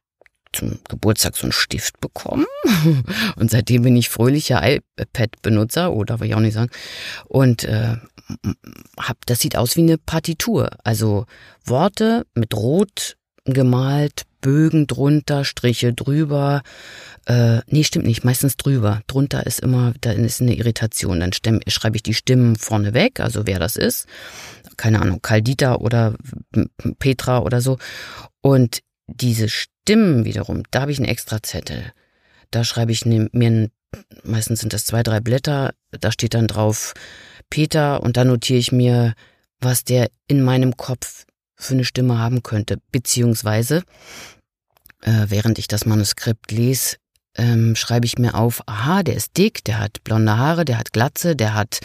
zum 0.57 0.79
Geburtstag 0.89 1.37
so 1.37 1.45
einen 1.45 1.53
Stift 1.53 2.01
bekommen 2.01 2.47
und 3.37 3.51
seitdem 3.51 3.83
bin 3.83 3.97
ich 3.97 4.09
fröhlicher 4.09 4.63
iPad-Benutzer 4.63 5.93
oder 5.93 6.21
will 6.21 6.29
ich 6.29 6.35
auch 6.35 6.41
nicht 6.41 6.55
sagen 6.55 6.71
und 7.29 7.65
äh, 7.65 7.97
hab 8.99 9.25
das 9.27 9.41
sieht 9.41 9.57
aus 9.57 9.77
wie 9.77 9.83
eine 9.83 9.99
Partitur, 9.99 10.71
also 10.85 11.27
Worte 11.65 12.27
mit 12.35 12.55
Rot 12.55 13.17
gemalt, 13.45 14.23
Bögen 14.41 14.87
drunter, 14.87 15.45
Striche 15.45 15.93
drüber. 15.93 16.63
Äh, 17.27 17.61
nee, 17.67 17.85
stimmt 17.85 18.07
nicht, 18.07 18.25
meistens 18.25 18.57
drüber. 18.57 19.03
Drunter 19.07 19.47
ist 19.47 19.61
immer, 19.61 19.95
da 20.01 20.13
ist 20.13 20.41
eine 20.41 20.55
Irritation. 20.55 21.21
Dann 21.21 21.33
schreibe 21.67 21.97
ich 21.97 22.03
die 22.03 22.15
Stimmen 22.15 22.57
vorne 22.57 22.95
weg, 22.95 23.21
also 23.21 23.47
wer 23.47 23.59
das 23.59 23.77
ist. 23.77 24.07
Keine 24.77 25.01
Ahnung, 25.01 25.21
Karl 25.23 25.43
Dieter 25.43 25.81
oder 25.81 26.15
Petra 26.99 27.39
oder 27.39 27.61
so. 27.61 27.79
Und 28.41 28.81
diese 29.07 29.49
Stimmen 29.87 30.25
wiederum, 30.25 30.65
da 30.73 30.81
habe 30.81 30.91
ich 30.91 30.99
einen 30.99 31.07
extra 31.07 31.41
Zettel. 31.45 31.93
Da 32.51 32.65
schreibe 32.65 32.91
ich 32.91 33.07
mir, 33.07 33.31
ein, 33.33 33.71
meistens 34.25 34.59
sind 34.59 34.73
das 34.73 34.85
zwei, 34.85 35.05
drei 35.05 35.21
Blätter, 35.21 35.75
da 35.93 36.11
steht 36.11 36.35
dann 36.35 36.49
drauf 36.49 36.93
Peter 37.51 38.03
und 38.03 38.17
da 38.17 38.25
notiere 38.25 38.59
ich 38.59 38.73
mir, 38.73 39.15
was 39.61 39.85
der 39.85 40.11
in 40.27 40.43
meinem 40.43 40.77
Kopf 40.77 41.25
für 41.55 41.75
eine 41.75 41.85
Stimme 41.85 42.19
haben 42.19 42.43
könnte. 42.43 42.79
Beziehungsweise, 42.91 43.85
äh, 45.03 45.27
während 45.29 45.61
ich 45.61 45.69
das 45.69 45.87
Manuskript 45.87 46.51
lese, 46.51 46.97
ähm, 47.37 47.77
schreibe 47.77 48.07
ich 48.07 48.19
mir 48.19 48.35
auf, 48.35 48.63
aha, 48.67 49.05
der 49.05 49.15
ist 49.15 49.37
dick, 49.37 49.63
der 49.63 49.79
hat 49.79 50.03
blonde 50.03 50.37
Haare, 50.37 50.65
der 50.65 50.81
hat 50.81 50.93
Glatze, 50.93 51.37
der 51.37 51.55
hat, 51.55 51.79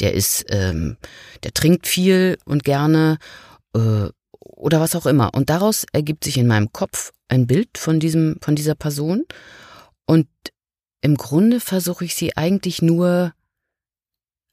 der 0.00 0.14
ist, 0.14 0.44
ähm, 0.48 0.96
der 1.44 1.54
trinkt 1.54 1.86
viel 1.86 2.36
und 2.46 2.64
gerne 2.64 3.18
äh, 3.76 4.08
oder 4.44 4.80
was 4.80 4.94
auch 4.94 5.06
immer. 5.06 5.34
Und 5.34 5.50
daraus 5.50 5.84
ergibt 5.92 6.24
sich 6.24 6.38
in 6.38 6.46
meinem 6.46 6.72
Kopf 6.72 7.12
ein 7.28 7.46
Bild 7.46 7.78
von 7.78 8.00
diesem, 8.00 8.36
von 8.40 8.54
dieser 8.54 8.74
Person. 8.74 9.24
Und 10.06 10.28
im 11.00 11.16
Grunde 11.16 11.60
versuche 11.60 12.04
ich 12.04 12.14
sie 12.14 12.36
eigentlich 12.36 12.82
nur 12.82 13.32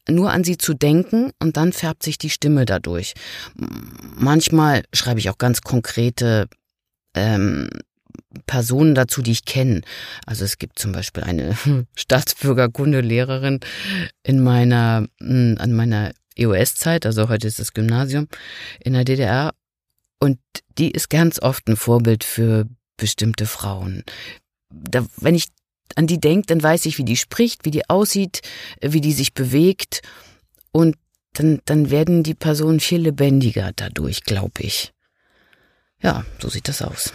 nur 0.09 0.31
an 0.31 0.43
sie 0.43 0.57
zu 0.57 0.73
denken 0.73 1.31
und 1.39 1.57
dann 1.57 1.73
färbt 1.73 2.01
sich 2.01 2.17
die 2.17 2.31
Stimme 2.31 2.65
dadurch. 2.65 3.13
Manchmal 4.15 4.83
schreibe 4.93 5.19
ich 5.19 5.29
auch 5.29 5.37
ganz 5.37 5.61
konkrete 5.61 6.47
ähm, 7.15 7.69
Personen 8.47 8.95
dazu, 8.95 9.21
die 9.21 9.31
ich 9.31 9.45
kenne. 9.45 9.81
Also 10.25 10.43
es 10.43 10.57
gibt 10.57 10.79
zum 10.79 10.91
Beispiel 10.91 11.23
eine 11.23 11.55
Staatsbürgerkundelehrerin 11.95 13.59
in 14.23 14.43
meiner, 14.43 15.07
hm, 15.19 15.57
an 15.59 15.73
meiner 15.73 16.11
EOS-Zeit, 16.35 17.05
also 17.05 17.29
heute 17.29 17.47
ist 17.47 17.59
das 17.59 17.73
Gymnasium 17.73 18.27
in 18.79 18.93
der 18.93 19.03
DDR. 19.03 19.51
Und 20.21 20.37
die 20.77 20.91
ist 20.91 21.09
ganz 21.09 21.41
oft 21.41 21.67
ein 21.67 21.75
Vorbild 21.75 22.23
für 22.23 22.67
bestimmte 22.95 23.47
Frauen. 23.47 24.03
Da, 24.69 25.05
wenn 25.17 25.35
ich 25.35 25.47
an 25.95 26.07
die 26.07 26.19
denke, 26.19 26.45
dann 26.47 26.61
weiß 26.61 26.85
ich, 26.85 26.97
wie 26.99 27.03
die 27.03 27.17
spricht, 27.17 27.65
wie 27.65 27.71
die 27.71 27.89
aussieht, 27.89 28.41
wie 28.81 29.01
die 29.01 29.13
sich 29.13 29.33
bewegt. 29.33 30.01
Und 30.71 30.95
dann, 31.33 31.59
dann 31.65 31.89
werden 31.89 32.23
die 32.23 32.35
Personen 32.35 32.79
viel 32.79 33.01
lebendiger 33.01 33.71
dadurch, 33.75 34.23
glaube 34.23 34.61
ich. 34.61 34.93
Ja, 36.01 36.23
so 36.39 36.49
sieht 36.49 36.67
das 36.67 36.81
aus. 36.81 37.11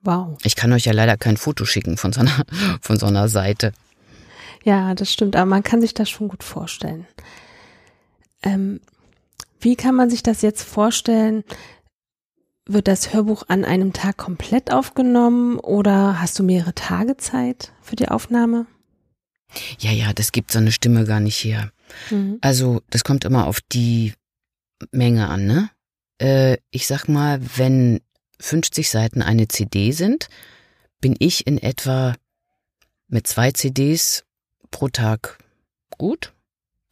Wow. 0.00 0.38
Ich 0.44 0.56
kann 0.56 0.72
euch 0.72 0.86
ja 0.86 0.92
leider 0.92 1.16
kein 1.16 1.36
Foto 1.36 1.66
schicken 1.66 1.98
von 1.98 2.12
so 2.12 2.20
einer, 2.20 2.44
von 2.80 2.98
so 2.98 3.06
einer 3.06 3.28
Seite. 3.28 3.72
Ja, 4.64 4.94
das 4.94 5.12
stimmt, 5.12 5.36
aber 5.36 5.46
man 5.46 5.62
kann 5.62 5.82
sich 5.82 5.94
das 5.94 6.08
schon 6.08 6.28
gut 6.28 6.42
vorstellen. 6.42 7.06
Ähm, 8.42 8.80
wie 9.60 9.76
kann 9.76 9.94
man 9.94 10.08
sich 10.10 10.22
das 10.22 10.42
jetzt 10.42 10.62
vorstellen? 10.62 11.44
Wird 12.70 12.86
das 12.86 13.14
Hörbuch 13.14 13.44
an 13.48 13.64
einem 13.64 13.94
Tag 13.94 14.18
komplett 14.18 14.70
aufgenommen 14.70 15.58
oder 15.58 16.20
hast 16.20 16.38
du 16.38 16.42
mehrere 16.42 16.74
Tage 16.74 17.16
Zeit 17.16 17.72
für 17.80 17.96
die 17.96 18.08
Aufnahme? 18.08 18.66
Ja, 19.78 19.90
ja, 19.90 20.12
das 20.12 20.32
gibt 20.32 20.52
so 20.52 20.58
eine 20.58 20.70
Stimme 20.70 21.04
gar 21.04 21.20
nicht 21.20 21.42
her. 21.42 21.72
Mhm. 22.10 22.36
Also, 22.42 22.82
das 22.90 23.04
kommt 23.04 23.24
immer 23.24 23.46
auf 23.46 23.62
die 23.62 24.12
Menge 24.92 25.30
an, 25.30 25.46
ne? 25.46 25.70
Äh, 26.20 26.58
ich 26.70 26.86
sag 26.86 27.08
mal, 27.08 27.40
wenn 27.56 28.02
50 28.38 28.90
Seiten 28.90 29.22
eine 29.22 29.48
CD 29.48 29.92
sind, 29.92 30.28
bin 31.00 31.16
ich 31.18 31.46
in 31.46 31.56
etwa 31.56 32.16
mit 33.08 33.26
zwei 33.26 33.50
CDs 33.50 34.24
pro 34.70 34.88
Tag 34.88 35.38
gut. 35.96 36.34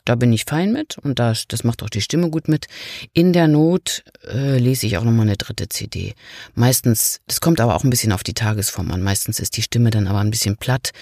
Da 0.06 0.14
bin 0.14 0.32
ich 0.32 0.44
fein 0.44 0.72
mit 0.72 0.98
und 0.98 1.18
das, 1.18 1.48
das 1.48 1.64
macht 1.64 1.82
auch 1.82 1.90
die 1.90 2.00
Stimme 2.00 2.30
gut 2.30 2.46
mit. 2.46 2.68
In 3.12 3.32
der 3.32 3.48
Not 3.48 4.04
äh, 4.22 4.56
lese 4.56 4.86
ich 4.86 4.96
auch 4.96 5.02
nochmal 5.02 5.26
eine 5.26 5.36
dritte 5.36 5.68
CD. 5.68 6.14
Meistens, 6.54 7.20
das 7.26 7.40
kommt 7.40 7.60
aber 7.60 7.75
auch 7.75 7.82
ein 7.82 7.90
bisschen 7.90 8.12
auf 8.12 8.22
die 8.22 8.32
Tagesform 8.32 8.92
an. 8.92 9.02
Meistens 9.02 9.40
ist 9.40 9.56
die 9.56 9.62
Stimme 9.62 9.90
dann 9.90 10.06
aber 10.06 10.20
ein 10.20 10.30
bisschen 10.30 10.56
platt. 10.56 10.92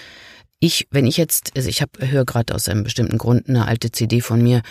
Ich, 0.59 0.87
wenn 0.89 1.05
ich 1.05 1.17
jetzt, 1.17 1.51
also 1.55 1.69
ich 1.69 1.83
habe 1.83 2.07
höre 2.07 2.25
gerade 2.25 2.55
aus 2.55 2.67
einem 2.67 2.83
bestimmten 2.83 3.19
Grund 3.19 3.47
eine 3.47 3.67
alte 3.67 3.91
CD 3.91 4.21
von 4.21 4.41
mir, 4.41 4.63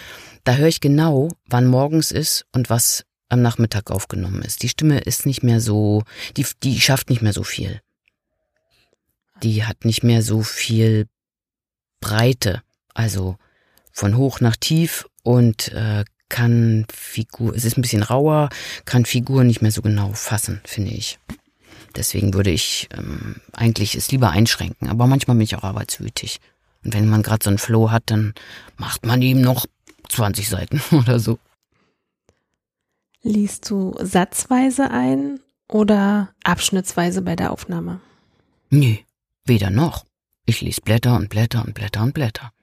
da 0.43 0.57
höre 0.57 0.67
ich 0.67 0.81
genau, 0.81 1.29
wann 1.47 1.69
morgens 1.69 2.11
ist 2.11 2.45
und 2.53 2.69
was 2.71 3.05
am 3.29 3.41
Nachmittag 3.41 3.93
aufgenommen 3.93 4.43
ist. 4.43 4.65
Die 4.65 4.69
Stimme 4.69 4.99
ist 4.99 5.27
nicht 5.27 5.45
mehr 5.45 5.61
so, 5.61 6.03
die, 6.37 6.45
die 6.65 6.81
schafft 6.81 7.09
nicht 7.09 7.23
mehr 7.23 7.33
so 7.33 7.45
viel. 7.45 7.81
Die 9.45 9.65
hat 9.65 9.85
nicht 9.85 10.03
mehr 10.03 10.23
so 10.23 10.43
viel 10.43 11.07
Breite. 12.01 12.63
Also 12.95 13.37
von 13.95 14.17
hoch 14.17 14.41
nach 14.41 14.57
tief 14.57 15.07
und 15.23 15.69
äh, 15.73 16.05
kann 16.29 16.85
Figur, 16.93 17.55
es 17.55 17.65
ist 17.65 17.79
ein 17.79 17.83
bisschen 17.83 18.03
rauer, 18.03 18.49
kann 18.85 19.05
Figur 19.05 19.45
nicht 19.45 19.63
mehr 19.63 19.71
so 19.71 19.83
genau 19.83 20.13
fassen, 20.13 20.61
finde 20.65 20.91
ich. 20.91 21.19
Deswegen 21.95 22.35
würde 22.35 22.51
ich 22.51 22.89
ähm, 22.93 23.37
eigentlich 23.53 23.95
es 23.95 24.11
lieber 24.11 24.31
einschränken, 24.31 24.89
aber 24.89 25.07
manchmal 25.07 25.37
bin 25.37 25.45
ich 25.45 25.55
auch 25.55 25.63
arbeitswütig. 25.63 26.41
Und 26.85 26.93
wenn 26.93 27.09
man 27.09 27.23
gerade 27.23 27.45
so 27.45 27.51
einen 27.51 27.59
Flow 27.59 27.93
hat, 27.93 28.03
dann 28.07 28.35
macht 28.77 29.07
man 29.07 29.23
ihm 29.23 29.41
noch 29.41 29.65
20 30.09 30.49
Seiten 30.49 30.83
oder 30.91 31.21
so. 31.21 31.39
Liest 33.23 33.71
du 33.71 33.95
satzweise 34.03 34.91
ein 34.91 35.39
oder 35.69 36.35
abschnittsweise 36.43 37.23
bei 37.23 37.37
der 37.37 37.53
Aufnahme? 37.53 38.01
Nee, 38.71 39.05
weder 39.45 39.71
noch. 39.71 40.05
Ich 40.47 40.61
lese 40.61 40.81
Blätter 40.83 41.17
und 41.17 41.31
Blätter 41.31 41.65
und 41.65 41.75
Blätter 41.75 42.03
und 42.03 42.13
Blätter. 42.13 42.54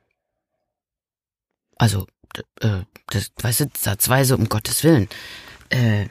Also, 1.81 2.05
äh, 2.59 2.83
das, 3.07 3.31
weißt 3.41 3.61
du, 3.61 3.65
satzweise, 3.75 4.37
um 4.37 4.49
Gottes 4.49 4.83
Willen. 4.83 5.09
Äh, 5.69 6.09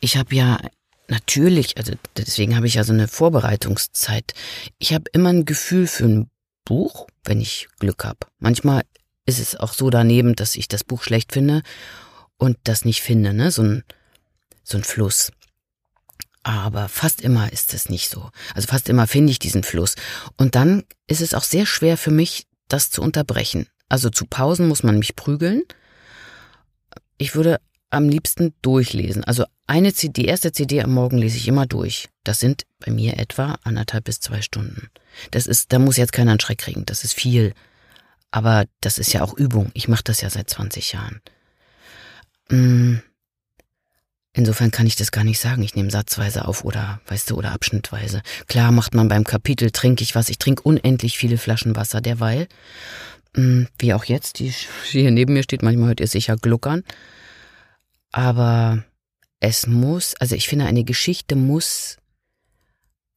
ich 0.00 0.16
habe 0.16 0.34
ja 0.34 0.58
natürlich, 1.08 1.76
also 1.76 1.92
deswegen 2.16 2.56
habe 2.56 2.66
ich 2.66 2.74
ja 2.74 2.84
so 2.84 2.94
eine 2.94 3.06
Vorbereitungszeit. 3.06 4.32
Ich 4.78 4.94
habe 4.94 5.04
immer 5.12 5.28
ein 5.28 5.44
Gefühl 5.44 5.86
für 5.86 6.06
ein 6.06 6.30
Buch, 6.64 7.06
wenn 7.24 7.38
ich 7.38 7.68
Glück 7.78 8.02
habe. 8.02 8.20
Manchmal 8.38 8.80
ist 9.26 9.40
es 9.40 9.56
auch 9.56 9.74
so 9.74 9.90
daneben, 9.90 10.36
dass 10.36 10.56
ich 10.56 10.68
das 10.68 10.84
Buch 10.84 11.02
schlecht 11.02 11.34
finde 11.34 11.64
und 12.38 12.56
das 12.64 12.86
nicht 12.86 13.02
finde, 13.02 13.34
ne? 13.34 13.50
So 13.50 13.62
ein, 13.62 13.84
so 14.64 14.78
ein 14.78 14.84
Fluss. 14.84 15.32
Aber 16.44 16.88
fast 16.88 17.20
immer 17.20 17.52
ist 17.52 17.74
es 17.74 17.90
nicht 17.90 18.08
so. 18.08 18.30
Also 18.54 18.68
fast 18.68 18.88
immer 18.88 19.06
finde 19.06 19.32
ich 19.32 19.38
diesen 19.38 19.64
Fluss. 19.64 19.96
Und 20.38 20.54
dann 20.54 20.84
ist 21.06 21.20
es 21.20 21.34
auch 21.34 21.44
sehr 21.44 21.66
schwer 21.66 21.98
für 21.98 22.10
mich, 22.10 22.46
das 22.68 22.90
zu 22.90 23.02
unterbrechen. 23.02 23.68
Also 23.90 24.08
zu 24.08 24.24
Pausen 24.24 24.68
muss 24.68 24.82
man 24.82 24.98
mich 24.98 25.16
prügeln. 25.16 25.62
Ich 27.18 27.34
würde 27.34 27.60
am 27.90 28.08
liebsten 28.08 28.54
durchlesen. 28.62 29.24
Also 29.24 29.44
eine 29.66 29.92
CD, 29.92 30.22
die 30.22 30.28
erste 30.28 30.52
CD 30.52 30.80
am 30.80 30.94
Morgen 30.94 31.18
lese 31.18 31.36
ich 31.36 31.48
immer 31.48 31.66
durch. 31.66 32.08
Das 32.24 32.38
sind 32.38 32.64
bei 32.78 32.92
mir 32.92 33.18
etwa 33.18 33.58
anderthalb 33.64 34.04
bis 34.04 34.20
zwei 34.20 34.40
Stunden. 34.42 34.88
Das 35.32 35.46
ist, 35.46 35.72
da 35.72 35.78
muss 35.78 35.96
jetzt 35.96 36.12
keiner 36.12 36.30
einen 36.30 36.40
Schreck 36.40 36.58
kriegen. 36.58 36.86
Das 36.86 37.04
ist 37.04 37.14
viel. 37.14 37.52
Aber 38.30 38.64
das 38.80 38.98
ist 38.98 39.12
ja 39.12 39.22
auch 39.22 39.34
Übung. 39.34 39.72
Ich 39.74 39.88
mache 39.88 40.04
das 40.04 40.20
ja 40.20 40.30
seit 40.30 40.48
20 40.48 40.92
Jahren. 40.92 41.20
Hm. 42.48 43.02
Insofern 44.32 44.70
kann 44.70 44.86
ich 44.86 44.94
das 44.94 45.10
gar 45.10 45.24
nicht 45.24 45.40
sagen. 45.40 45.62
Ich 45.64 45.74
nehme 45.74 45.90
satzweise 45.90 46.46
auf 46.46 46.64
oder, 46.64 47.00
weißt 47.08 47.30
du, 47.30 47.36
oder 47.36 47.50
abschnittweise. 47.50 48.22
Klar 48.46 48.70
macht 48.70 48.94
man 48.94 49.08
beim 49.08 49.24
Kapitel, 49.24 49.72
trinke 49.72 50.04
ich 50.04 50.14
was. 50.14 50.28
Ich 50.28 50.38
trinke 50.38 50.62
unendlich 50.62 51.18
viele 51.18 51.36
Flaschen 51.36 51.74
Wasser 51.74 52.00
derweil. 52.00 52.46
Mm, 53.36 53.64
wie 53.78 53.94
auch 53.94 54.04
jetzt, 54.04 54.38
die 54.38 54.52
hier 54.84 55.10
neben 55.10 55.34
mir 55.34 55.42
steht, 55.42 55.62
manchmal 55.62 55.88
hört 55.88 56.00
ihr 56.00 56.08
sicher 56.08 56.36
gluckern. 56.36 56.82
Aber 58.12 58.84
es 59.38 59.66
muss, 59.66 60.14
also 60.16 60.34
ich 60.34 60.48
finde, 60.48 60.66
eine 60.66 60.84
Geschichte 60.84 61.36
muss 61.36 61.98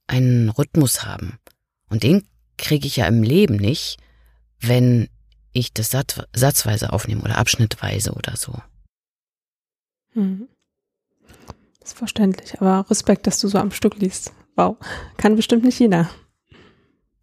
einen 0.08 0.50
Rhythmus 0.50 1.04
haben. 1.04 1.40
Und 1.90 2.04
den 2.04 2.24
kriege 2.58 2.88
ich 2.88 2.98
ja 2.98 3.08
im 3.08 3.24
Leben 3.24 3.56
nicht, 3.56 3.98
wenn 4.60 5.10
ich 5.52 5.74
das 5.74 5.92
Satz, 5.92 6.22
satzweise 6.34 6.94
aufnehme 6.94 7.22
oder 7.22 7.38
abschnittweise 7.38 8.14
oder 8.14 8.36
so. 8.38 8.62
Hm. 10.14 10.48
Ist 11.84 11.98
verständlich, 11.98 12.60
aber 12.62 12.90
Respekt, 12.90 13.28
dass 13.28 13.40
du 13.40 13.48
so 13.48 13.58
am 13.58 13.72
Stück 13.72 13.98
liest. 13.98 14.32
Wow, 14.56 14.78
kann 15.18 15.36
bestimmt 15.36 15.64
nicht 15.64 15.80
jeder. 15.80 16.10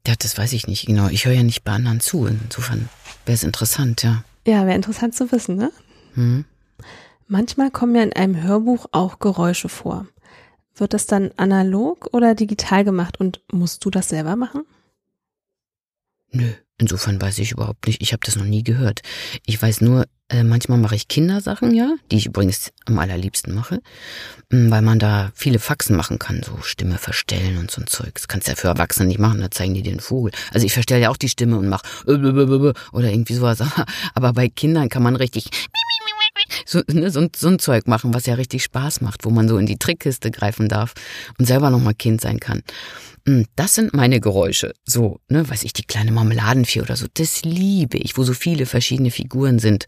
Ja, 0.07 0.15
das 0.19 0.37
weiß 0.37 0.53
ich 0.53 0.67
nicht 0.67 0.87
genau. 0.87 1.09
Ich 1.09 1.25
höre 1.25 1.35
ja 1.35 1.43
nicht 1.43 1.65
bei 1.65 1.73
anderen 1.73 2.01
zu. 2.01 2.27
Insofern 2.27 2.89
wäre 3.27 3.35
es 3.35 3.43
interessant, 3.45 4.03
ja. 4.03 4.25
Ja, 4.47 4.67
wäre 4.67 4.77
interessant 4.77 5.15
zu 5.15 5.31
wissen, 5.31 5.57
ne? 5.57 5.71
Hm. 6.15 6.45
Manchmal 7.29 7.71
kommen 7.71 7.95
ja 7.95 8.03
in 8.03 8.13
einem 8.13 8.43
Hörbuch 8.43 8.87
auch 8.93 9.19
Geräusche 9.19 9.69
vor. 9.69 10.07
Wird 10.75 10.95
das 10.95 11.07
dann 11.07 11.31
analog 11.37 12.09
oder 12.13 12.35
digital 12.35 12.85
gemacht 12.85 13.21
und 13.21 13.41
musst 13.53 13.85
du 13.85 13.91
das 13.91 14.09
selber 14.09 14.35
machen? 14.35 14.63
Nö, 16.33 16.53
insofern 16.81 17.21
weiß 17.21 17.39
ich 17.39 17.53
überhaupt 17.53 17.87
nicht. 17.87 18.03
Ich 18.03 18.13
habe 18.13 18.23
das 18.25 18.37
noch 18.37 18.45
nie 18.45 18.65
gehört. 18.65 19.01
Ich 19.47 19.61
weiß 19.61 19.81
nur, 19.83 20.07
äh, 20.31 20.45
manchmal 20.45 20.79
mache 20.79 20.95
ich 20.95 21.09
Kindersachen, 21.09 21.75
ja, 21.75 21.95
die 22.11 22.17
ich 22.17 22.27
übrigens 22.27 22.73
am 22.87 22.99
allerliebsten 22.99 23.53
mache, 23.55 23.81
mm, 24.51 24.71
weil 24.71 24.83
man 24.83 24.99
da 24.99 25.33
viele 25.35 25.59
Faxen 25.59 25.97
machen 25.97 26.19
kann, 26.19 26.43
so 26.43 26.59
Stimme 26.63 26.99
verstellen 26.99 27.59
und 27.59 27.71
so 27.71 27.81
ein 27.81 27.89
Zeug. 27.89 28.15
Das 28.15 28.29
kannst 28.29 28.47
du 28.47 28.53
ja 28.53 28.57
für 28.57 28.69
Erwachsene 28.69 29.09
nicht 29.09 29.19
machen, 29.19 29.41
da 29.41 29.51
zeigen 29.51 29.75
die 29.75 29.83
den 29.83 30.01
Vogel. 30.01 30.33
Also 30.53 30.65
ich 30.65 30.73
verstelle 30.73 31.03
ja 31.03 31.11
auch 31.11 31.17
die 31.17 31.29
Stimme 31.29 31.59
und 31.59 31.69
mache 31.69 31.85
oder 32.07 33.11
irgendwie 33.11 33.35
sowas. 33.35 33.61
Aber 34.15 34.33
bei 34.33 34.49
Kindern 34.49 34.89
kann 34.89 35.03
man 35.03 35.17
richtig 35.17 35.51
so, 36.67 36.83
ne, 36.91 37.11
so, 37.11 37.27
so 37.35 37.49
ein 37.49 37.59
Zeug 37.59 37.87
machen, 37.87 38.15
was 38.15 38.27
ja 38.27 38.35
richtig 38.35 38.65
Spaß 38.65 39.01
macht, 39.01 39.25
wo 39.25 39.31
man 39.31 39.49
so 39.49 39.59
in 39.59 39.67
die 39.67 39.79
Trickkiste 39.79 40.31
greifen 40.31 40.69
darf 40.69 40.95
und 41.39 41.47
selber 41.47 41.71
nochmal 41.71 41.95
Kind 41.95 42.21
sein 42.21 42.41
kann. 42.41 42.63
Hm, 43.27 43.47
das 43.57 43.75
sind 43.75 43.95
meine 43.95 44.21
Geräusche. 44.21 44.73
So, 44.85 45.21
ne, 45.29 45.49
weiß 45.49 45.63
ich, 45.65 45.73
die 45.73 45.85
kleine 45.85 46.13
Marmeladenvieh 46.13 46.81
oder 46.81 46.97
so. 46.97 47.07
Das 47.13 47.43
liebe 47.43 47.99
ich, 47.99 48.17
wo 48.17 48.25
so 48.25 48.35
viele 48.35 48.67
verschiedene 48.67 49.11
Figuren 49.11 49.59
sind. 49.59 49.87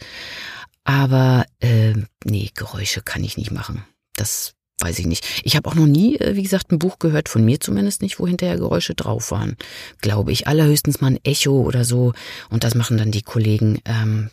Aber 0.84 1.46
äh, 1.60 1.94
nee, 2.24 2.50
Geräusche 2.54 3.02
kann 3.02 3.24
ich 3.24 3.36
nicht 3.36 3.52
machen. 3.52 3.84
Das 4.16 4.54
weiß 4.80 4.98
ich 4.98 5.06
nicht. 5.06 5.24
Ich 5.44 5.56
habe 5.56 5.68
auch 5.68 5.74
noch 5.74 5.86
nie, 5.86 6.16
äh, 6.16 6.34
wie 6.36 6.42
gesagt, 6.42 6.72
ein 6.72 6.78
Buch 6.78 6.98
gehört, 6.98 7.28
von 7.28 7.44
mir 7.44 7.60
zumindest 7.60 8.02
nicht, 8.02 8.18
wo 8.18 8.26
hinterher 8.26 8.56
Geräusche 8.56 8.94
drauf 8.94 9.30
waren. 9.30 9.56
Glaube 10.00 10.32
ich. 10.32 10.46
Allerhöchstens 10.46 11.00
mal 11.00 11.12
ein 11.12 11.24
Echo 11.24 11.62
oder 11.62 11.84
so. 11.84 12.12
Und 12.50 12.64
das 12.64 12.74
machen 12.74 12.96
dann 12.96 13.12
die 13.12 13.22
Kollegen 13.22 13.80
ähm, 13.84 14.30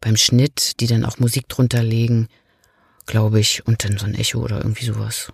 beim 0.00 0.16
Schnitt, 0.16 0.80
die 0.80 0.86
dann 0.86 1.04
auch 1.04 1.18
Musik 1.18 1.48
drunter 1.48 1.82
legen, 1.82 2.28
glaube 3.06 3.40
ich, 3.40 3.66
und 3.66 3.84
dann 3.84 3.98
so 3.98 4.06
ein 4.06 4.14
Echo 4.14 4.40
oder 4.40 4.58
irgendwie 4.58 4.84
sowas. 4.84 5.32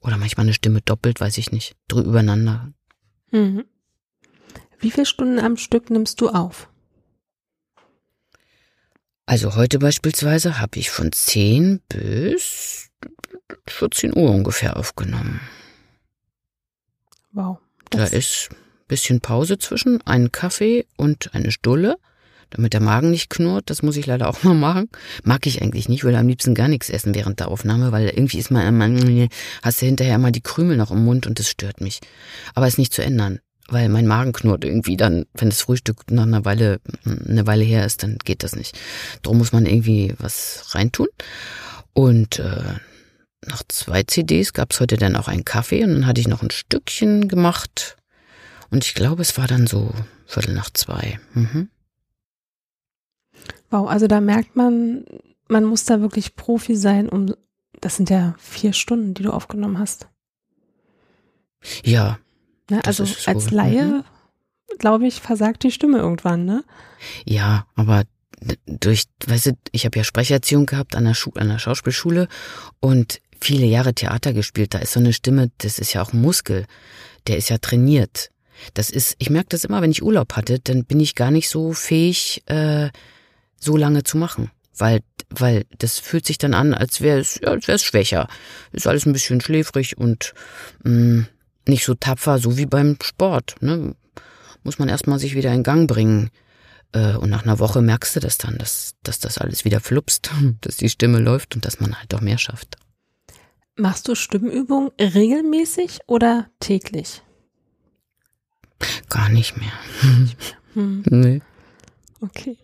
Oder 0.00 0.16
manchmal 0.16 0.46
eine 0.46 0.54
Stimme 0.54 0.80
doppelt, 0.80 1.20
weiß 1.20 1.38
ich 1.38 1.52
nicht. 1.52 1.76
Drü 1.88 2.02
übereinander. 2.02 2.72
Mhm. 3.30 3.64
Wie 4.78 4.90
viele 4.90 5.06
Stunden 5.06 5.38
am 5.38 5.56
Stück 5.56 5.90
nimmst 5.90 6.20
du 6.20 6.28
auf? 6.30 6.68
Also 9.26 9.56
heute 9.56 9.78
beispielsweise 9.78 10.58
habe 10.58 10.78
ich 10.78 10.90
von 10.90 11.12
10 11.12 11.80
bis 11.88 12.90
14 13.66 14.16
Uhr 14.16 14.30
ungefähr 14.30 14.76
aufgenommen. 14.76 15.40
Wow. 17.32 17.58
Da 17.90 18.04
ist 18.04 18.48
bisschen 18.86 19.20
Pause 19.20 19.58
zwischen, 19.58 20.00
einen 20.06 20.32
Kaffee 20.32 20.86
und 20.96 21.34
eine 21.34 21.52
Stulle 21.52 21.98
damit 22.50 22.72
der 22.72 22.80
Magen 22.80 23.10
nicht 23.10 23.30
knurrt. 23.30 23.70
Das 23.70 23.82
muss 23.82 23.96
ich 23.96 24.06
leider 24.06 24.28
auch 24.28 24.42
mal 24.42 24.54
machen. 24.54 24.88
Mag 25.24 25.46
ich 25.46 25.62
eigentlich 25.62 25.88
nicht, 25.88 26.04
will 26.04 26.14
am 26.14 26.28
liebsten 26.28 26.54
gar 26.54 26.68
nichts 26.68 26.90
essen 26.90 27.14
während 27.14 27.40
der 27.40 27.48
Aufnahme, 27.48 27.92
weil 27.92 28.08
irgendwie 28.08 28.38
ist 28.38 28.50
man 28.50 28.66
immer, 28.66 29.28
hast 29.62 29.82
du 29.82 29.86
hinterher 29.86 30.16
immer 30.16 30.30
die 30.30 30.42
Krümel 30.42 30.76
noch 30.76 30.90
im 30.90 31.04
Mund 31.04 31.26
und 31.26 31.38
das 31.38 31.48
stört 31.48 31.80
mich. 31.80 32.00
Aber 32.54 32.66
ist 32.66 32.78
nicht 32.78 32.92
zu 32.92 33.02
ändern, 33.02 33.40
weil 33.68 33.88
mein 33.88 34.06
Magen 34.06 34.32
knurrt 34.32 34.64
irgendwie 34.64 34.96
dann, 34.96 35.26
wenn 35.34 35.50
das 35.50 35.60
Frühstück 35.60 36.10
nach 36.10 36.24
einer 36.24 36.44
Weile, 36.44 36.80
eine 37.04 37.46
Weile 37.46 37.64
her 37.64 37.84
ist, 37.84 38.02
dann 38.02 38.18
geht 38.24 38.42
das 38.42 38.56
nicht. 38.56 38.78
Darum 39.22 39.38
muss 39.38 39.52
man 39.52 39.66
irgendwie 39.66 40.14
was 40.18 40.74
reintun. 40.74 41.08
Und 41.92 42.38
äh, 42.38 42.74
nach 43.46 43.62
zwei 43.68 44.02
CDs 44.02 44.52
gab 44.52 44.72
es 44.72 44.80
heute 44.80 44.96
dann 44.96 45.16
auch 45.16 45.28
einen 45.28 45.44
Kaffee 45.44 45.84
und 45.84 45.92
dann 45.92 46.06
hatte 46.06 46.20
ich 46.20 46.28
noch 46.28 46.42
ein 46.42 46.50
Stückchen 46.50 47.28
gemacht. 47.28 47.96
Und 48.70 48.84
ich 48.84 48.94
glaube, 48.94 49.22
es 49.22 49.36
war 49.38 49.46
dann 49.46 49.66
so 49.66 49.92
Viertel 50.26 50.54
nach 50.54 50.70
zwei. 50.70 51.18
Mhm. 51.34 51.68
Wow, 53.70 53.88
also 53.88 54.06
da 54.06 54.20
merkt 54.20 54.56
man, 54.56 55.04
man 55.48 55.64
muss 55.64 55.84
da 55.84 56.00
wirklich 56.00 56.36
Profi 56.36 56.76
sein, 56.76 57.08
um, 57.08 57.34
das 57.80 57.96
sind 57.96 58.10
ja 58.10 58.34
vier 58.38 58.72
Stunden, 58.72 59.14
die 59.14 59.22
du 59.22 59.30
aufgenommen 59.30 59.78
hast. 59.78 60.08
Ja. 61.84 62.18
Ne, 62.70 62.84
also 62.84 63.04
so. 63.04 63.30
als 63.30 63.50
Laie, 63.50 63.84
mhm. 63.84 64.04
glaube 64.78 65.06
ich, 65.06 65.20
versagt 65.20 65.62
die 65.62 65.70
Stimme 65.70 65.98
irgendwann, 65.98 66.44
ne? 66.44 66.64
Ja, 67.24 67.66
aber 67.74 68.04
durch, 68.66 69.04
weißt 69.26 69.46
du, 69.46 69.52
ich 69.72 69.84
habe 69.84 69.98
ja 69.98 70.04
Sprecherziehung 70.04 70.66
gehabt 70.66 70.94
an 70.94 71.04
der, 71.04 71.14
Schu 71.14 71.30
an 71.34 71.48
der 71.48 71.58
Schauspielschule 71.58 72.28
und 72.80 73.20
viele 73.40 73.66
Jahre 73.66 73.94
Theater 73.94 74.32
gespielt. 74.32 74.74
Da 74.74 74.78
ist 74.78 74.92
so 74.92 75.00
eine 75.00 75.12
Stimme, 75.12 75.50
das 75.58 75.78
ist 75.78 75.92
ja 75.92 76.02
auch 76.02 76.12
ein 76.12 76.20
Muskel, 76.20 76.66
der 77.26 77.36
ist 77.36 77.48
ja 77.48 77.58
trainiert. 77.58 78.30
Das 78.74 78.90
ist, 78.90 79.16
ich 79.18 79.30
merke 79.30 79.48
das 79.50 79.64
immer, 79.64 79.82
wenn 79.82 79.90
ich 79.90 80.02
Urlaub 80.02 80.34
hatte, 80.34 80.58
dann 80.58 80.84
bin 80.84 81.00
ich 81.00 81.14
gar 81.14 81.30
nicht 81.30 81.48
so 81.48 81.72
fähig, 81.72 82.42
äh, 82.46 82.90
so 83.58 83.76
lange 83.76 84.04
zu 84.04 84.16
machen. 84.16 84.50
Weil, 84.76 85.00
weil 85.30 85.66
das 85.78 85.98
fühlt 85.98 86.24
sich 86.24 86.38
dann 86.38 86.54
an, 86.54 86.72
als 86.72 87.00
wäre 87.00 87.18
es, 87.18 87.40
ja, 87.42 87.48
als 87.48 87.66
wäre 87.66 87.76
es 87.76 87.84
schwächer. 87.84 88.28
Ist 88.72 88.86
alles 88.86 89.06
ein 89.06 89.12
bisschen 89.12 89.40
schläfrig 89.40 89.98
und 89.98 90.34
mh, 90.84 90.92
mm, 90.92 91.26
nicht 91.66 91.84
so 91.84 91.94
tapfer, 91.94 92.38
so 92.38 92.56
wie 92.56 92.66
beim 92.66 92.96
Sport. 93.02 93.56
Ne? 93.60 93.94
Muss 94.62 94.78
man 94.78 94.88
erstmal 94.88 95.18
sich 95.18 95.34
wieder 95.34 95.52
in 95.52 95.62
Gang 95.62 95.88
bringen. 95.88 96.30
Äh, 96.92 97.16
und 97.16 97.28
nach 97.28 97.42
einer 97.42 97.58
Woche 97.58 97.82
merkst 97.82 98.16
du 98.16 98.20
das 98.20 98.38
dann, 98.38 98.56
dass, 98.56 98.94
dass 99.02 99.18
das 99.18 99.38
alles 99.38 99.64
wieder 99.64 99.80
flupst, 99.80 100.30
dass 100.60 100.76
die 100.76 100.88
Stimme 100.88 101.18
läuft 101.18 101.54
und 101.54 101.64
dass 101.64 101.80
man 101.80 101.98
halt 101.98 102.14
auch 102.14 102.20
mehr 102.20 102.38
schafft. 102.38 102.76
Machst 103.76 104.08
du 104.08 104.14
Stimmübungen 104.14 104.90
regelmäßig 104.98 106.00
oder 106.06 106.50
täglich? 106.58 107.22
Gar 109.08 109.28
nicht 109.28 109.56
mehr. 109.56 109.72
Nicht 110.18 110.38
mehr. 110.38 110.58
Hm. 110.74 111.02
Nee. 111.10 111.42
Okay. 112.20 112.56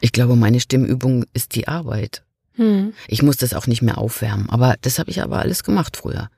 Ich 0.00 0.12
glaube, 0.12 0.36
meine 0.36 0.60
Stimmübung 0.60 1.24
ist 1.32 1.54
die 1.54 1.68
Arbeit. 1.68 2.22
Hm. 2.54 2.92
Ich 3.08 3.22
muss 3.22 3.36
das 3.36 3.54
auch 3.54 3.66
nicht 3.66 3.82
mehr 3.82 3.98
aufwärmen. 3.98 4.48
Aber 4.50 4.76
das 4.80 4.98
habe 4.98 5.10
ich 5.10 5.22
aber 5.22 5.38
alles 5.38 5.64
gemacht 5.64 5.96
früher. 5.96 6.30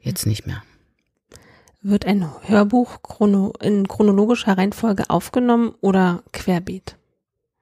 Jetzt 0.00 0.26
nicht 0.26 0.46
mehr. 0.46 0.62
Wird 1.82 2.04
ein 2.04 2.28
Hörbuch 2.42 3.02
chrono 3.02 3.52
in 3.60 3.86
chronologischer 3.86 4.56
Reihenfolge 4.56 5.10
aufgenommen 5.10 5.74
oder 5.80 6.22
querbeet? 6.32 6.96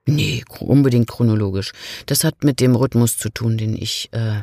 Nee, 0.07 0.43
unbedingt 0.59 1.07
chronologisch. 1.07 1.73
Das 2.05 2.23
hat 2.23 2.43
mit 2.43 2.59
dem 2.59 2.75
Rhythmus 2.75 3.17
zu 3.17 3.29
tun, 3.29 3.57
den 3.57 3.75
ich 3.75 4.09
äh, 4.13 4.41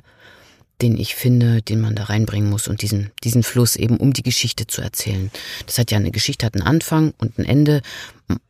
den 0.82 0.98
ich 0.98 1.14
finde, 1.14 1.62
den 1.62 1.80
man 1.80 1.94
da 1.94 2.04
reinbringen 2.04 2.50
muss 2.50 2.68
und 2.68 2.82
diesen, 2.82 3.10
diesen 3.24 3.42
Fluss 3.42 3.76
eben, 3.76 3.96
um 3.96 4.12
die 4.12 4.22
Geschichte 4.22 4.66
zu 4.66 4.82
erzählen. 4.82 5.30
Das 5.66 5.78
hat 5.78 5.90
ja 5.90 5.98
eine 5.98 6.10
Geschichte, 6.10 6.44
hat 6.44 6.54
einen 6.54 6.66
Anfang 6.66 7.14
und 7.18 7.38
ein 7.38 7.44
Ende, 7.44 7.82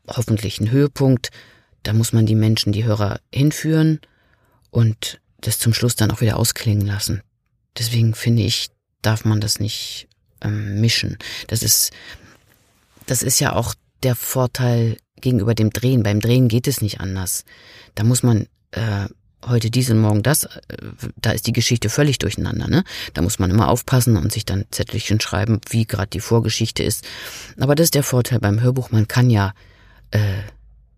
hoffentlich 0.09 0.59
einen 0.59 0.71
Höhepunkt. 0.71 1.31
Da 1.83 1.93
muss 1.93 2.13
man 2.13 2.27
die 2.27 2.35
Menschen, 2.35 2.73
die 2.73 2.85
Hörer 2.85 3.21
hinführen 3.33 4.01
und 4.71 5.21
das 5.41 5.59
zum 5.59 5.75
Schluss 5.75 5.97
dann 5.97 6.11
auch 6.11 6.21
wieder 6.21 6.39
ausklingen 6.39 6.87
lassen. 6.87 7.23
Deswegen 7.79 8.15
finde 8.15 8.43
ich, 8.43 8.71
darf 9.03 9.25
man 9.25 9.41
das 9.41 9.61
nicht 9.61 10.09
ähm, 10.41 10.81
mischen. 10.81 11.19
Das 11.49 11.63
ist, 11.63 11.91
das 13.07 13.23
ist 13.23 13.41
ja 13.41 13.55
auch 13.55 13.75
der 14.03 14.15
Vorteil 14.15 14.97
gegenüber 15.21 15.55
dem 15.55 15.71
Drehen. 15.71 16.03
Beim 16.03 16.21
Drehen 16.21 16.49
geht 16.49 16.67
es 16.67 16.81
nicht 16.81 17.01
anders. 17.01 17.45
Da 17.95 18.05
muss 18.05 18.23
man 18.23 18.47
äh, 18.73 19.07
heute 19.47 19.71
dies 19.71 19.91
und 19.91 20.01
morgen 20.01 20.23
das, 20.23 20.45
äh, 20.45 20.49
da 21.17 21.33
ist 21.33 21.47
die 21.47 21.53
Geschichte 21.53 21.89
völlig 21.89 22.19
durcheinander. 22.19 22.69
Ne? 22.69 22.85
Da 23.15 23.23
muss 23.23 23.39
man 23.39 23.51
immer 23.51 23.69
aufpassen 23.69 24.17
und 24.17 24.33
sich 24.33 24.45
dann 24.45 24.65
Zettelchen 24.71 25.21
schreiben, 25.21 25.61
wie 25.69 25.87
gerade 25.87 26.11
die 26.11 26.21
Vorgeschichte 26.21 26.83
ist. 26.83 27.05
Aber 27.59 27.75
das 27.75 27.85
ist 27.85 27.95
der 27.95 28.03
Vorteil 28.03 28.39
beim 28.39 28.61
Hörbuch, 28.61 28.91
man 28.91 29.09
kann 29.09 29.31
ja 29.31 29.53
äh, 30.11 30.21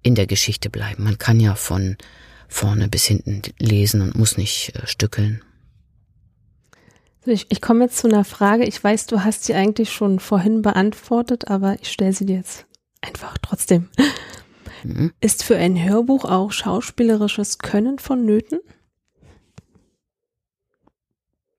in 0.03 0.15
der 0.15 0.27
Geschichte 0.27 0.71
bleiben. 0.71 1.05
Man 1.05 1.19
kann 1.19 1.41
ja 1.41 1.55
von 1.55 1.97
vorne 2.49 2.89
bis 2.89 3.05
hinten 3.05 3.43
lesen 3.59 4.01
und 4.01 4.17
muss 4.17 4.37
nicht 4.37 4.75
äh, 4.77 4.87
stückeln. 4.87 5.43
Ich, 7.27 7.47
ich 7.49 7.63
komme 7.63 7.85
jetzt 7.85 7.99
zu 7.99 8.09
einer 8.09 8.25
Frage. 8.25 8.65
Ich 8.65 8.83
weiß, 8.83 9.07
du 9.07 9.25
hast 9.25 9.45
sie 9.45 9.55
eigentlich 9.55 9.91
schon 9.91 10.21
vorhin 10.21 10.61
beantwortet, 10.61 11.49
aber 11.49 11.77
ich 11.81 11.91
stelle 11.91 12.13
sie 12.13 12.27
dir 12.27 12.37
jetzt 12.37 12.67
einfach 13.01 13.39
trotzdem. 13.41 13.89
Ist 15.21 15.45
für 15.45 15.57
ein 15.57 15.83
Hörbuch 15.83 16.25
auch 16.25 16.53
schauspielerisches 16.53 17.59
Können 17.59 17.99
vonnöten? 17.99 18.61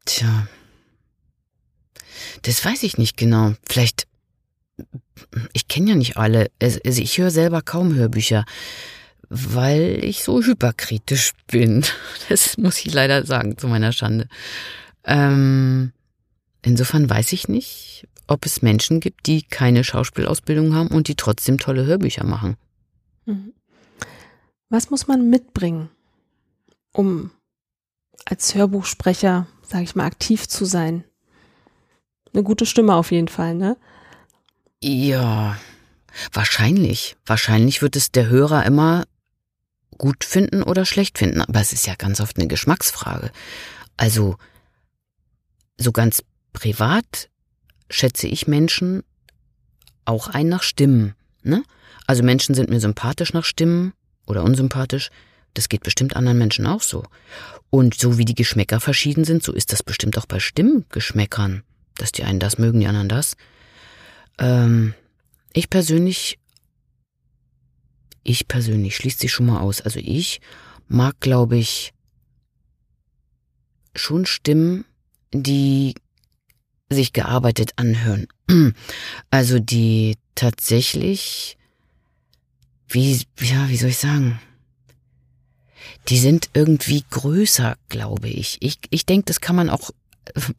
Tja. 0.06 0.48
Das 2.44 2.64
weiß 2.64 2.84
ich 2.84 2.98
nicht 2.98 3.18
genau. 3.18 3.54
Vielleicht. 3.68 4.08
Ich 5.54 5.68
kenne 5.68 5.92
ja 5.92 5.96
nicht 5.96 6.18
alle. 6.18 6.52
Also 6.62 6.80
ich 6.84 7.18
höre 7.18 7.32
selber 7.32 7.62
kaum 7.62 7.96
Hörbücher, 7.96 8.46
weil 9.30 10.04
ich 10.04 10.24
so 10.24 10.42
hyperkritisch 10.44 11.34
bin. 11.48 11.84
Das 12.30 12.58
muss 12.58 12.86
ich 12.86 12.94
leider 12.94 13.26
sagen, 13.26 13.58
zu 13.58 13.68
meiner 13.68 13.92
Schande. 13.92 14.28
Ähm, 15.04 15.92
insofern 16.62 17.10
weiß 17.10 17.34
ich 17.34 17.48
nicht, 17.48 18.08
ob 18.28 18.46
es 18.46 18.62
Menschen 18.62 19.00
gibt, 19.00 19.28
die 19.28 19.44
keine 19.44 19.84
Schauspielausbildung 19.84 20.76
haben 20.76 20.90
und 20.90 21.08
die 21.08 21.16
trotzdem 21.16 21.58
tolle 21.58 21.86
Hörbücher 21.86 22.24
machen. 22.24 22.58
Mhm. 23.26 23.54
Was 24.70 24.90
muss 24.90 25.08
man 25.08 25.30
mitbringen, 25.30 25.90
um 26.92 27.32
als 28.26 28.56
Hörbuchsprecher, 28.56 29.48
sage 29.62 29.84
ich 29.84 29.96
mal, 29.96 30.06
aktiv 30.06 30.48
zu 30.48 30.66
sein? 30.66 31.04
Eine 32.34 32.44
gute 32.44 32.66
Stimme 32.66 32.96
auf 32.96 33.12
jeden 33.12 33.28
Fall, 33.28 33.56
ne? 33.56 33.78
Ja, 34.82 35.58
wahrscheinlich. 36.34 37.16
Wahrscheinlich 37.26 37.82
wird 37.82 37.96
es 37.96 38.12
der 38.12 38.28
Hörer 38.28 38.66
immer 38.66 39.06
gut 39.98 40.24
finden 40.24 40.62
oder 40.64 40.86
schlecht 40.86 41.18
finden, 41.18 41.42
aber 41.42 41.62
es 41.62 41.74
ist 41.74 41.88
ja 41.88 41.96
ganz 41.96 42.20
oft 42.20 42.38
eine 42.38 42.48
Geschmacksfrage. 42.48 43.32
Also, 43.98 44.36
so 45.78 45.92
ganz 45.92 46.24
privat 46.54 47.30
schätze 47.90 48.28
ich 48.28 48.48
Menschen 48.48 49.04
auch 50.06 50.28
ein 50.28 50.50
nach 50.50 50.64
Stimmen. 50.64 51.16
Ne? 51.44 51.64
Also 52.08 52.24
Menschen 52.24 52.56
sind 52.56 52.70
mir 52.70 52.80
sympathisch 52.80 53.34
nach 53.34 53.46
Stimmen 53.46 53.94
oder 54.26 54.44
unsympathisch. 54.44 55.10
Das 55.54 55.70
geht 55.70 55.84
bestimmt 55.84 56.16
anderen 56.16 56.38
Menschen 56.38 56.68
auch 56.68 56.82
so. 56.82 57.04
Und 57.70 57.96
so 57.96 58.18
wie 58.18 58.26
die 58.26 58.36
Geschmäcker 58.36 58.80
verschieden 58.80 59.26
sind, 59.26 59.44
so 59.44 59.54
ist 59.54 59.72
das 59.72 59.84
bestimmt 59.84 60.18
auch 60.18 60.26
bei 60.26 60.40
Stimmgeschmäckern, 60.40 61.64
dass 61.98 62.12
die 62.12 62.24
einen 62.24 62.40
das 62.40 62.58
mögen, 62.58 62.80
die 62.80 62.88
anderen 62.88 63.10
das. 63.10 63.36
Ähm, 64.38 64.94
ich 65.54 65.70
persönlich, 65.70 66.40
ich 68.24 68.48
persönlich 68.48 68.96
schließt 68.96 69.20
sich 69.20 69.32
schon 69.32 69.46
mal 69.46 69.62
aus. 69.62 69.82
Also 69.82 70.00
ich 70.00 70.42
mag, 70.88 71.20
glaube 71.20 71.58
ich, 71.58 71.94
schon 73.96 74.26
Stimmen, 74.26 74.86
die 75.34 75.96
sich 76.90 77.14
gearbeitet 77.14 77.72
anhören. 77.78 78.28
Also 79.32 79.60
die 79.60 80.18
tatsächlich, 80.36 81.58
wie, 82.88 83.22
ja, 83.40 83.70
wie 83.70 83.78
soll 83.78 83.90
ich 83.90 83.98
sagen? 83.98 84.40
Die 86.10 86.20
sind 86.20 86.50
irgendwie 86.54 87.04
größer, 87.10 87.78
glaube 87.90 88.30
ich. 88.30 88.58
Ich, 88.62 88.80
ich 88.90 89.06
denke, 89.06 89.26
das 89.26 89.42
kann 89.42 89.56
man 89.56 89.70
auch, 89.70 89.92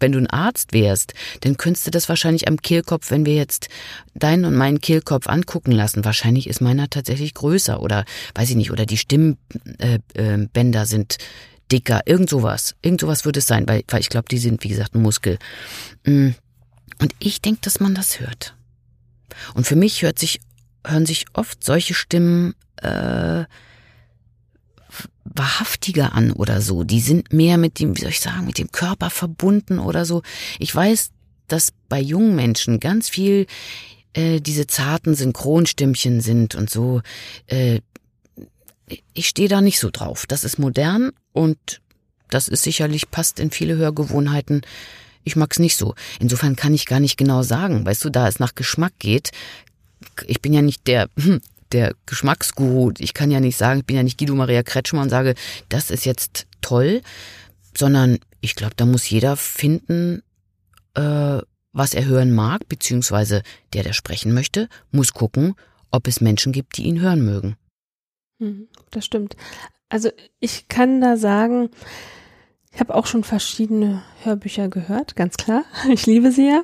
wenn 0.01 0.13
du 0.13 0.19
ein 0.19 0.27
Arzt 0.29 0.73
wärst, 0.73 1.15
dann 1.41 1.57
könntest 1.57 1.87
du 1.87 1.91
das 1.91 2.09
wahrscheinlich 2.09 2.49
am 2.49 2.61
Kehlkopf, 2.61 3.11
wenn 3.11 3.27
wir 3.27 3.35
jetzt 3.35 3.69
deinen 4.15 4.45
und 4.45 4.57
meinen 4.57 4.81
Kehlkopf 4.81 5.29
angucken 5.29 5.73
lassen. 5.73 6.05
Wahrscheinlich 6.05 6.49
ist 6.49 6.61
meiner 6.61 6.91
tatsächlich 6.91 7.35
größer 7.35 7.81
oder 7.81 8.05
weiß 8.35 8.51
ich 8.51 8.57
nicht, 8.57 8.71
oder 8.71 8.87
die 8.87 8.99
Stimmbänder 8.99 9.39
äh, 10.15 10.83
äh, 10.83 10.87
sind 10.87 11.19
dicker, 11.71 12.03
irgend 12.07 12.31
sowas. 12.31 12.75
Irgend 12.83 13.01
sowas 13.01 13.25
würde 13.25 13.39
es 13.39 13.47
sein, 13.47 13.69
weil, 13.69 13.83
weil 13.89 14.01
ich 14.01 14.09
glaube, 14.09 14.29
die 14.31 14.39
sind, 14.39 14.63
wie 14.65 14.69
gesagt, 14.69 14.95
ein 14.95 15.03
Muskel. 15.03 15.39
Mm. 16.05 16.31
Und 16.99 17.15
ich 17.19 17.43
denke, 17.43 17.61
dass 17.63 17.81
man 17.81 17.95
das 17.95 18.21
hört. 18.21 18.55
Und 19.55 19.67
für 19.67 19.77
mich 19.77 20.03
hört 20.03 20.19
sich, 20.19 20.41
hören 20.87 21.07
sich 21.07 21.27
oft 21.33 21.63
solche 21.63 21.95
Stimmen 21.95 22.55
äh, 22.77 23.45
wahrhaftiger 25.25 26.15
an 26.15 26.33
oder 26.33 26.61
so. 26.61 26.85
Die 26.85 27.01
sind 27.01 27.33
mehr 27.33 27.59
mit 27.59 27.81
dem, 27.81 27.97
wie 27.97 28.01
soll 28.01 28.11
ich 28.11 28.21
sagen, 28.21 28.47
mit 28.47 28.59
dem 28.59 28.71
Körper 28.71 29.11
verbunden 29.11 29.79
oder 29.79 30.05
so. 30.05 30.23
Ich 30.59 30.75
weiß, 30.75 31.11
dass 31.49 31.73
bei 31.89 32.01
jungen 32.01 32.35
Menschen 32.35 32.81
ganz 32.81 33.09
viel 33.09 33.47
äh, 34.15 34.41
diese 34.41 34.67
zarten 34.67 35.15
Synchronstimmchen 35.15 36.21
sind 36.21 36.55
und 36.55 36.71
so. 36.71 37.03
Äh, 37.47 37.81
ich 39.15 39.29
stehe 39.29 39.49
da 39.49 39.61
nicht 39.61 39.81
so 39.81 39.91
drauf. 39.91 40.27
Das 40.27 40.45
ist 40.45 40.59
modern 40.59 41.11
und 41.33 41.81
das 42.31 42.49
ist 42.49 42.63
sicherlich 42.63 43.11
passt 43.11 43.41
in 43.41 43.51
viele 43.51 43.77
Hörgewohnheiten. 43.77 44.63
Ich 45.25 45.37
mag's 45.37 45.59
nicht 45.59 45.77
so. 45.77 45.95
Insofern 46.21 46.55
kann 46.55 46.73
ich 46.75 46.87
gar 46.87 47.01
nicht 47.01 47.17
genau 47.17 47.43
sagen, 47.43 47.85
weißt 47.85 48.05
du, 48.05 48.11
da 48.11 48.29
es 48.29 48.39
nach 48.39 48.55
Geschmack 48.55 48.93
geht. 48.99 49.33
Ich 50.27 50.41
bin 50.41 50.53
ja 50.53 50.63
nicht 50.63 50.87
der 50.87 51.09
der 51.73 51.95
Geschmacksguru. 52.07 52.93
Ich 52.99 53.15
kann 53.15 53.31
ja 53.31 53.41
nicht 53.41 53.57
sagen, 53.57 53.81
ich 53.81 53.87
bin 53.87 53.97
ja 53.97 54.03
nicht 54.03 54.19
Guido 54.19 54.35
Maria 54.35 54.63
Kretschmer 54.63 55.03
und 55.03 55.11
sage, 55.11 55.35
das 55.69 55.91
ist 55.91 56.05
jetzt 56.05 56.47
toll, 56.61 57.03
sondern 57.77 58.19
ich 58.41 58.55
glaube, 58.55 58.75
da 58.77 58.87
muss 58.87 59.09
jeder 59.09 59.37
finden, 59.37 60.23
äh, 60.95 61.41
was 61.73 61.95
er 61.95 62.05
hören 62.07 62.35
mag, 62.35 62.69
beziehungsweise 62.69 63.43
der, 63.73 63.83
der 63.83 63.93
sprechen 63.93 64.33
möchte, 64.33 64.69
muss 64.91 65.13
gucken, 65.13 65.55
ob 65.91 66.07
es 66.07 66.21
Menschen 66.21 66.53
gibt, 66.53 66.77
die 66.77 66.85
ihn 66.85 67.01
hören 67.01 67.25
mögen. 67.25 67.57
Mhm, 68.39 68.69
das 68.91 69.05
stimmt. 69.05 69.37
Also 69.89 70.11
ich 70.41 70.69
kann 70.69 71.01
da 71.01 71.17
sagen, 71.17 71.71
ich 72.73 72.81
habe 72.81 72.95
auch 72.95 73.07
schon 73.07 73.25
verschiedene 73.25 74.03
Hörbücher 74.23 74.69
gehört, 74.69 75.17
ganz 75.17 75.37
klar. 75.37 75.65
Ich 75.91 76.07
liebe 76.07 76.33
sie 76.33 76.49
ja. 76.49 76.63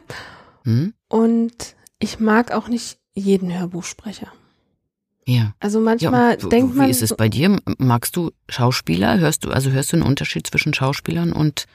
Hm? 0.65 0.95
Und 1.09 1.77
ich 1.99 2.21
mag 2.21 2.53
auch 2.53 2.69
nicht 2.69 2.99
jeden 3.15 3.53
Hörbuchsprecher. 3.53 4.33
Ja. 5.27 5.55
Also 5.61 5.81
manchmal 5.81 6.39
ja, 6.41 6.49
denkt 6.49 6.75
man. 6.75 6.87
Wie 6.87 6.91
ist 6.91 7.03
es 7.03 7.15
bei 7.17 7.29
dir? 7.29 7.61
Magst 7.79 8.17
du 8.17 8.33
Schauspieler? 8.49 9.19
Hörst 9.19 9.45
du, 9.45 9.51
also 9.51 9.71
hörst 9.71 9.93
du 9.93 9.97
einen 9.97 10.07
Unterschied 10.07 10.47
zwischen 10.47 10.75
Schauspielern 10.75 11.33
und, 11.33 11.67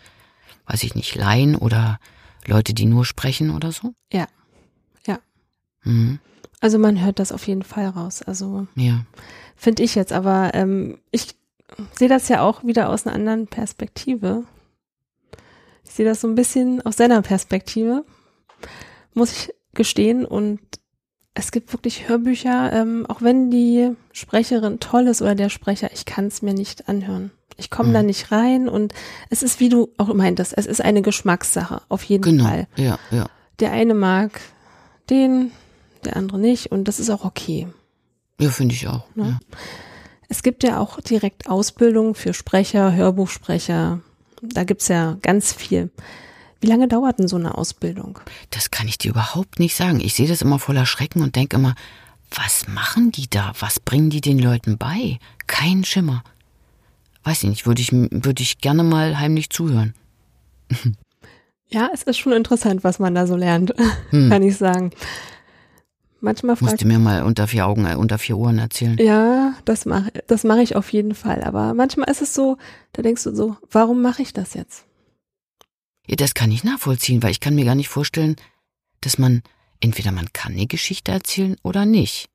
weiß 0.66 0.84
ich 0.84 0.96
nicht, 0.96 1.16
Laien 1.16 1.56
oder 1.56 2.00
Leute, 2.46 2.74
die 2.74 2.86
nur 2.86 3.06
sprechen 3.06 3.52
oder 3.52 3.72
so? 3.72 3.94
Ja. 4.12 4.28
Ja. 5.06 5.20
Mhm. 5.84 6.20
Also 6.60 6.78
man 6.80 7.00
hört 7.02 7.20
das 7.20 7.32
auf 7.32 7.48
jeden 7.48 7.64
Fall 7.64 7.88
raus. 7.88 8.22
Also. 8.22 8.68
Ja 8.76 9.06
finde 9.58 9.84
ich 9.84 9.96
jetzt. 9.96 10.14
Aber 10.14 10.52
ähm, 10.54 11.00
ich 11.12 11.36
sehe 11.92 12.08
das 12.08 12.30
ja 12.30 12.42
auch 12.42 12.64
wieder 12.64 12.90
aus 12.90 13.06
einer 13.06 13.16
anderen 13.16 13.48
Perspektive. 13.48 14.44
Ich 15.84 15.92
sehe 15.92 16.06
das 16.06 16.22
so 16.22 16.28
ein 16.28 16.36
bisschen 16.36 16.82
aus 16.86 16.96
seiner 16.96 17.22
Perspektive, 17.22 18.06
muss 19.14 19.32
ich 19.32 19.54
gestehen. 19.74 20.26
Und 20.26 20.60
es 21.38 21.52
gibt 21.52 21.72
wirklich 21.72 22.10
Hörbücher, 22.10 22.74
ähm, 22.74 23.06
auch 23.08 23.22
wenn 23.22 23.52
die 23.52 23.92
Sprecherin 24.12 24.80
toll 24.80 25.08
ist 25.08 25.22
oder 25.22 25.36
der 25.36 25.50
Sprecher, 25.50 25.92
ich 25.94 26.06
kann 26.06 26.26
es 26.26 26.42
mir 26.42 26.54
nicht 26.54 26.90
anhören. 26.90 27.32
Ich 27.58 27.70
komme 27.70 27.90
mhm. 27.90 27.94
da 27.94 28.04
nicht 28.04 28.32
rein 28.32 28.68
und 28.68 28.94
es 29.30 29.44
ist, 29.44 29.60
wie 29.60 29.70
du 29.70 29.90
auch 29.98 30.12
meintest, 30.14 30.54
es 30.58 30.66
ist 30.66 30.82
eine 30.82 31.04
Geschmackssache, 31.04 31.82
auf 31.90 32.04
jeden 32.04 32.24
genau. 32.24 32.46
Fall. 32.46 32.68
Ja, 32.76 32.98
ja. 33.12 33.28
Der 33.60 33.72
eine 33.72 33.94
mag 33.94 34.42
den, 35.12 35.52
der 36.06 36.18
andere 36.18 36.40
nicht 36.40 36.72
und 36.72 36.88
das 36.88 37.00
ist 37.00 37.12
auch 37.12 37.24
okay. 37.24 37.68
Ja, 38.40 38.50
finde 38.50 38.74
ich 38.74 38.88
auch. 38.88 39.06
Ne? 39.16 39.40
Ja. 39.40 39.58
Es 40.30 40.42
gibt 40.42 40.64
ja 40.64 40.80
auch 40.80 41.00
direkt 41.02 41.50
Ausbildung 41.50 42.16
für 42.16 42.34
Sprecher, 42.34 42.94
Hörbuchsprecher. 42.94 44.02
Da 44.42 44.64
gibt's 44.64 44.88
ja 44.88 45.18
ganz 45.22 45.54
viel. 45.54 45.92
Wie 46.60 46.68
lange 46.68 46.88
dauert 46.88 47.20
denn 47.20 47.28
so 47.28 47.36
eine 47.36 47.58
Ausbildung? 47.58 48.20
Das 48.50 48.72
kann 48.72 48.88
ich 48.88 48.98
dir 48.98 49.12
überhaupt 49.12 49.60
nicht 49.60 49.76
sagen. 49.76 50.00
Ich 50.00 50.14
sehe 50.14 50.28
das 50.28 50.42
immer 50.42 50.60
voller 50.60 50.86
Schrecken 50.86 51.22
und 51.22 51.36
denke 51.36 51.58
immer, 51.58 51.76
was 52.32 52.68
machen 52.68 53.12
die 53.12 53.30
da? 53.30 53.54
Was 53.60 53.80
bringen 53.80 54.10
die 54.10 54.22
den 54.22 54.40
Leuten 54.40 54.78
bei? 54.78 55.20
Kein 55.46 55.84
Schimmer. 55.84 56.24
Weiß 57.24 57.44
ich 57.44 57.50
nicht, 57.50 57.66
würde 57.66 57.82
ich, 57.82 57.92
würde 57.92 58.42
ich 58.42 58.60
gerne 58.60 58.84
mal 58.84 59.20
heimlich 59.20 59.50
zuhören. 59.50 59.94
Ja, 61.70 61.90
es 61.94 62.04
ist 62.04 62.18
schon 62.18 62.32
interessant, 62.32 62.86
was 62.86 62.98
man 62.98 63.14
da 63.14 63.28
so 63.28 63.36
lernt, 63.36 63.74
hm. 64.12 64.30
kann 64.30 64.42
ich 64.42 64.56
sagen. 64.56 64.92
Manchmal 66.20 66.56
fragt, 66.56 66.72
Musst 66.72 66.82
du 66.82 66.88
mir 66.88 66.98
mal 66.98 67.24
unter 67.24 67.46
vier 67.48 67.68
Augen, 67.68 67.86
äh, 67.86 67.96
unter 67.96 68.18
vier 68.18 68.38
Ohren 68.38 68.58
erzählen. 68.58 68.98
Ja, 69.00 69.54
das 69.66 69.86
mache 69.86 70.12
das 70.28 70.44
mache 70.44 70.62
ich 70.62 70.76
auf 70.76 70.92
jeden 70.92 71.14
Fall. 71.14 71.44
Aber 71.44 71.74
manchmal 71.74 72.10
ist 72.10 72.22
es 72.22 72.34
so, 72.34 72.58
da 72.94 73.02
denkst 73.02 73.24
du 73.24 73.36
so, 73.36 73.58
warum 73.70 74.02
mache 74.02 74.22
ich 74.22 74.34
das 74.34 74.54
jetzt? 74.54 74.87
Ja, 76.08 76.16
das 76.16 76.34
kann 76.34 76.52
ich 76.52 76.64
nachvollziehen, 76.64 77.22
weil 77.22 77.32
ich 77.32 77.40
kann 77.40 77.56
mir 77.56 77.66
gar 77.66 77.76
nicht 77.76 77.90
vorstellen, 77.90 78.36
dass 79.02 79.18
man 79.18 79.44
entweder 79.80 80.12
man 80.12 80.32
kann 80.34 80.54
eine 80.54 80.68
Geschichte 80.68 81.12
erzählen 81.12 81.58
oder 81.64 81.86
nicht. 81.86 82.30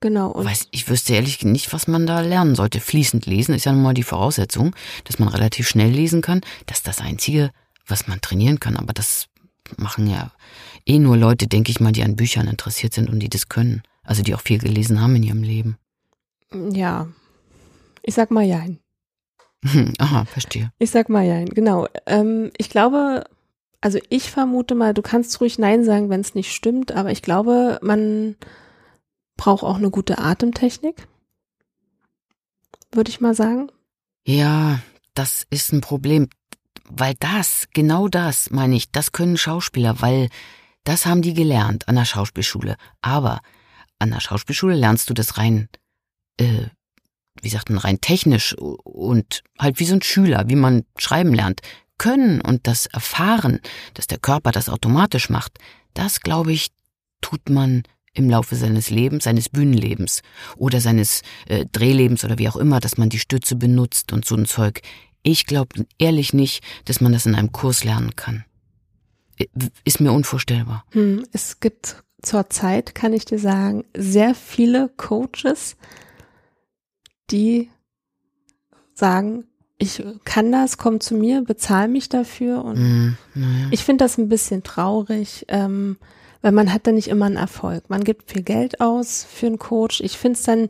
Genau. 0.00 0.30
Und 0.30 0.46
Weiß, 0.46 0.68
ich 0.70 0.88
wüsste 0.88 1.14
ehrlich 1.14 1.44
nicht, 1.44 1.72
was 1.74 1.86
man 1.86 2.06
da 2.06 2.20
lernen 2.20 2.54
sollte. 2.54 2.80
Fließend 2.80 3.26
lesen 3.26 3.54
ist 3.54 3.66
ja 3.66 3.72
nun 3.72 3.82
mal 3.82 3.92
die 3.92 4.02
Voraussetzung, 4.02 4.74
dass 5.04 5.18
man 5.18 5.28
relativ 5.28 5.68
schnell 5.68 5.90
lesen 5.90 6.22
kann. 6.22 6.40
Das 6.64 6.78
ist 6.78 6.88
das 6.88 7.00
Einzige, 7.00 7.50
was 7.86 8.08
man 8.08 8.22
trainieren 8.22 8.60
kann. 8.60 8.78
Aber 8.78 8.94
das 8.94 9.26
machen 9.76 10.06
ja 10.06 10.32
eh 10.86 10.98
nur 10.98 11.18
Leute, 11.18 11.46
denke 11.46 11.70
ich 11.70 11.80
mal, 11.80 11.92
die 11.92 12.02
an 12.02 12.16
Büchern 12.16 12.48
interessiert 12.48 12.94
sind 12.94 13.10
und 13.10 13.20
die 13.20 13.28
das 13.28 13.50
können. 13.50 13.82
Also 14.02 14.22
die 14.22 14.34
auch 14.34 14.40
viel 14.40 14.58
gelesen 14.58 15.02
haben 15.02 15.16
in 15.16 15.22
ihrem 15.22 15.42
Leben. 15.42 15.76
Ja. 16.72 17.08
Ich 18.02 18.14
sag 18.14 18.30
mal 18.30 18.44
ja. 19.64 19.84
Aha, 19.98 20.24
verstehe. 20.24 20.72
Ich 20.78 20.90
sag 20.90 21.08
mal 21.08 21.24
ja, 21.24 21.44
genau. 21.44 21.86
Ähm, 22.06 22.50
ich 22.56 22.70
glaube, 22.70 23.24
also 23.80 23.98
ich 24.08 24.30
vermute 24.30 24.74
mal, 24.74 24.94
du 24.94 25.02
kannst 25.02 25.40
ruhig 25.40 25.58
Nein 25.58 25.84
sagen, 25.84 26.10
wenn 26.10 26.20
es 26.20 26.34
nicht 26.34 26.52
stimmt, 26.52 26.92
aber 26.92 27.10
ich 27.10 27.22
glaube, 27.22 27.78
man 27.82 28.36
braucht 29.36 29.62
auch 29.62 29.76
eine 29.76 29.90
gute 29.90 30.18
Atemtechnik. 30.18 31.06
Würde 32.92 33.10
ich 33.10 33.20
mal 33.20 33.34
sagen. 33.34 33.70
Ja, 34.26 34.80
das 35.14 35.46
ist 35.50 35.72
ein 35.72 35.80
Problem. 35.80 36.28
Weil 36.92 37.14
das, 37.20 37.68
genau 37.72 38.08
das, 38.08 38.50
meine 38.50 38.74
ich, 38.76 38.90
das 38.90 39.12
können 39.12 39.36
Schauspieler, 39.36 40.02
weil 40.02 40.28
das 40.84 41.06
haben 41.06 41.22
die 41.22 41.34
gelernt 41.34 41.88
an 41.88 41.94
der 41.94 42.04
Schauspielschule. 42.04 42.76
Aber 43.00 43.40
an 43.98 44.10
der 44.10 44.20
Schauspielschule 44.20 44.74
lernst 44.74 45.08
du 45.08 45.14
das 45.14 45.38
rein, 45.38 45.68
äh, 46.38 46.66
wie 47.42 47.48
sagt 47.48 47.70
man, 47.70 47.78
rein 47.78 48.00
technisch 48.00 48.54
und 48.56 49.42
halt 49.58 49.80
wie 49.80 49.84
so 49.84 49.94
ein 49.94 50.02
Schüler, 50.02 50.44
wie 50.48 50.56
man 50.56 50.84
schreiben 50.96 51.34
lernt. 51.34 51.60
Können 51.98 52.40
und 52.40 52.66
das 52.66 52.86
Erfahren, 52.86 53.60
dass 53.94 54.06
der 54.06 54.18
Körper 54.18 54.52
das 54.52 54.68
automatisch 54.68 55.28
macht, 55.28 55.58
das 55.94 56.20
glaube 56.20 56.52
ich, 56.52 56.68
tut 57.20 57.50
man 57.50 57.82
im 58.14 58.28
Laufe 58.28 58.56
seines 58.56 58.90
Lebens, 58.90 59.24
seines 59.24 59.48
Bühnenlebens 59.48 60.22
oder 60.56 60.80
seines 60.80 61.22
äh, 61.46 61.66
Drehlebens 61.70 62.24
oder 62.24 62.38
wie 62.38 62.48
auch 62.48 62.56
immer, 62.56 62.80
dass 62.80 62.98
man 62.98 63.08
die 63.08 63.18
Stütze 63.18 63.54
benutzt 63.56 64.12
und 64.12 64.24
so 64.24 64.34
ein 64.34 64.46
Zeug. 64.46 64.80
Ich 65.22 65.46
glaube 65.46 65.86
ehrlich 65.98 66.32
nicht, 66.32 66.64
dass 66.86 67.00
man 67.00 67.12
das 67.12 67.26
in 67.26 67.34
einem 67.34 67.52
Kurs 67.52 67.84
lernen 67.84 68.16
kann. 68.16 68.44
Ist 69.84 70.00
mir 70.00 70.12
unvorstellbar. 70.12 70.84
Hm, 70.90 71.24
es 71.32 71.60
gibt 71.60 72.02
zurzeit, 72.22 72.94
kann 72.94 73.12
ich 73.12 73.24
dir 73.24 73.38
sagen, 73.38 73.84
sehr 73.96 74.34
viele 74.34 74.90
Coaches, 74.96 75.76
die 77.30 77.70
sagen, 78.94 79.44
ich 79.78 80.04
kann 80.24 80.52
das, 80.52 80.76
komm 80.76 81.00
zu 81.00 81.14
mir, 81.14 81.42
bezahl 81.42 81.88
mich 81.88 82.08
dafür. 82.08 82.64
Und 82.64 82.78
mm, 82.78 83.16
ja. 83.34 83.42
ich 83.70 83.82
finde 83.82 84.04
das 84.04 84.18
ein 84.18 84.28
bisschen 84.28 84.62
traurig, 84.62 85.46
ähm, 85.48 85.96
weil 86.42 86.52
man 86.52 86.72
hat 86.72 86.86
dann 86.86 86.96
nicht 86.96 87.08
immer 87.08 87.26
einen 87.26 87.36
Erfolg. 87.36 87.88
Man 87.88 88.04
gibt 88.04 88.30
viel 88.30 88.42
Geld 88.42 88.80
aus 88.80 89.24
für 89.28 89.46
einen 89.46 89.58
Coach. 89.58 90.00
Ich 90.02 90.18
finde 90.18 90.38
es 90.38 90.44
dann 90.44 90.68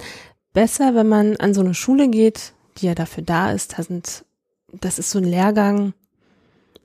besser, 0.52 0.94
wenn 0.94 1.08
man 1.08 1.36
an 1.36 1.54
so 1.54 1.60
eine 1.60 1.74
Schule 1.74 2.08
geht, 2.08 2.52
die 2.78 2.86
ja 2.86 2.94
dafür 2.94 3.24
da 3.24 3.50
ist. 3.50 3.78
Da 3.78 3.82
sind, 3.82 4.24
das 4.72 5.00
ist 5.00 5.10
so 5.10 5.18
ein 5.18 5.24
Lehrgang, 5.24 5.92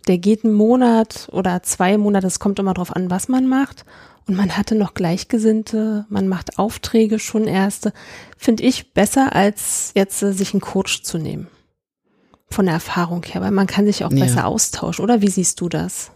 der 0.08 0.18
geht 0.18 0.44
einen 0.44 0.54
Monat 0.54 1.30
oder 1.32 1.64
zwei 1.64 1.98
Monate, 1.98 2.28
es 2.28 2.40
kommt 2.40 2.60
immer 2.60 2.74
drauf 2.74 2.96
an, 2.96 3.10
was 3.10 3.28
man 3.28 3.48
macht. 3.48 3.86
Und 4.28 4.36
man 4.36 4.58
hatte 4.58 4.76
noch 4.76 4.96
Gleichgesinnte, 4.96 6.06
man 6.10 6.28
macht 6.28 6.58
Aufträge 6.58 7.20
schon 7.20 7.48
erste. 7.48 7.94
Finde 8.38 8.64
ich 8.64 8.94
besser, 8.94 9.36
als 9.36 9.92
jetzt 9.96 10.22
äh, 10.24 10.34
sich 10.34 10.54
einen 10.54 10.62
Coach 10.62 11.04
zu 11.04 11.18
nehmen 11.18 11.48
von 12.50 12.66
der 12.66 12.76
Erfahrung 12.76 13.24
her, 13.24 13.42
weil 13.42 13.52
man 13.52 13.68
kann 13.68 13.86
sich 13.86 14.04
auch 14.04 14.12
ja. 14.12 14.24
besser 14.24 14.48
austauschen, 14.48 15.04
oder 15.04 15.22
wie 15.22 15.30
siehst 15.30 15.62
du 15.62 15.70
das? 15.70 16.12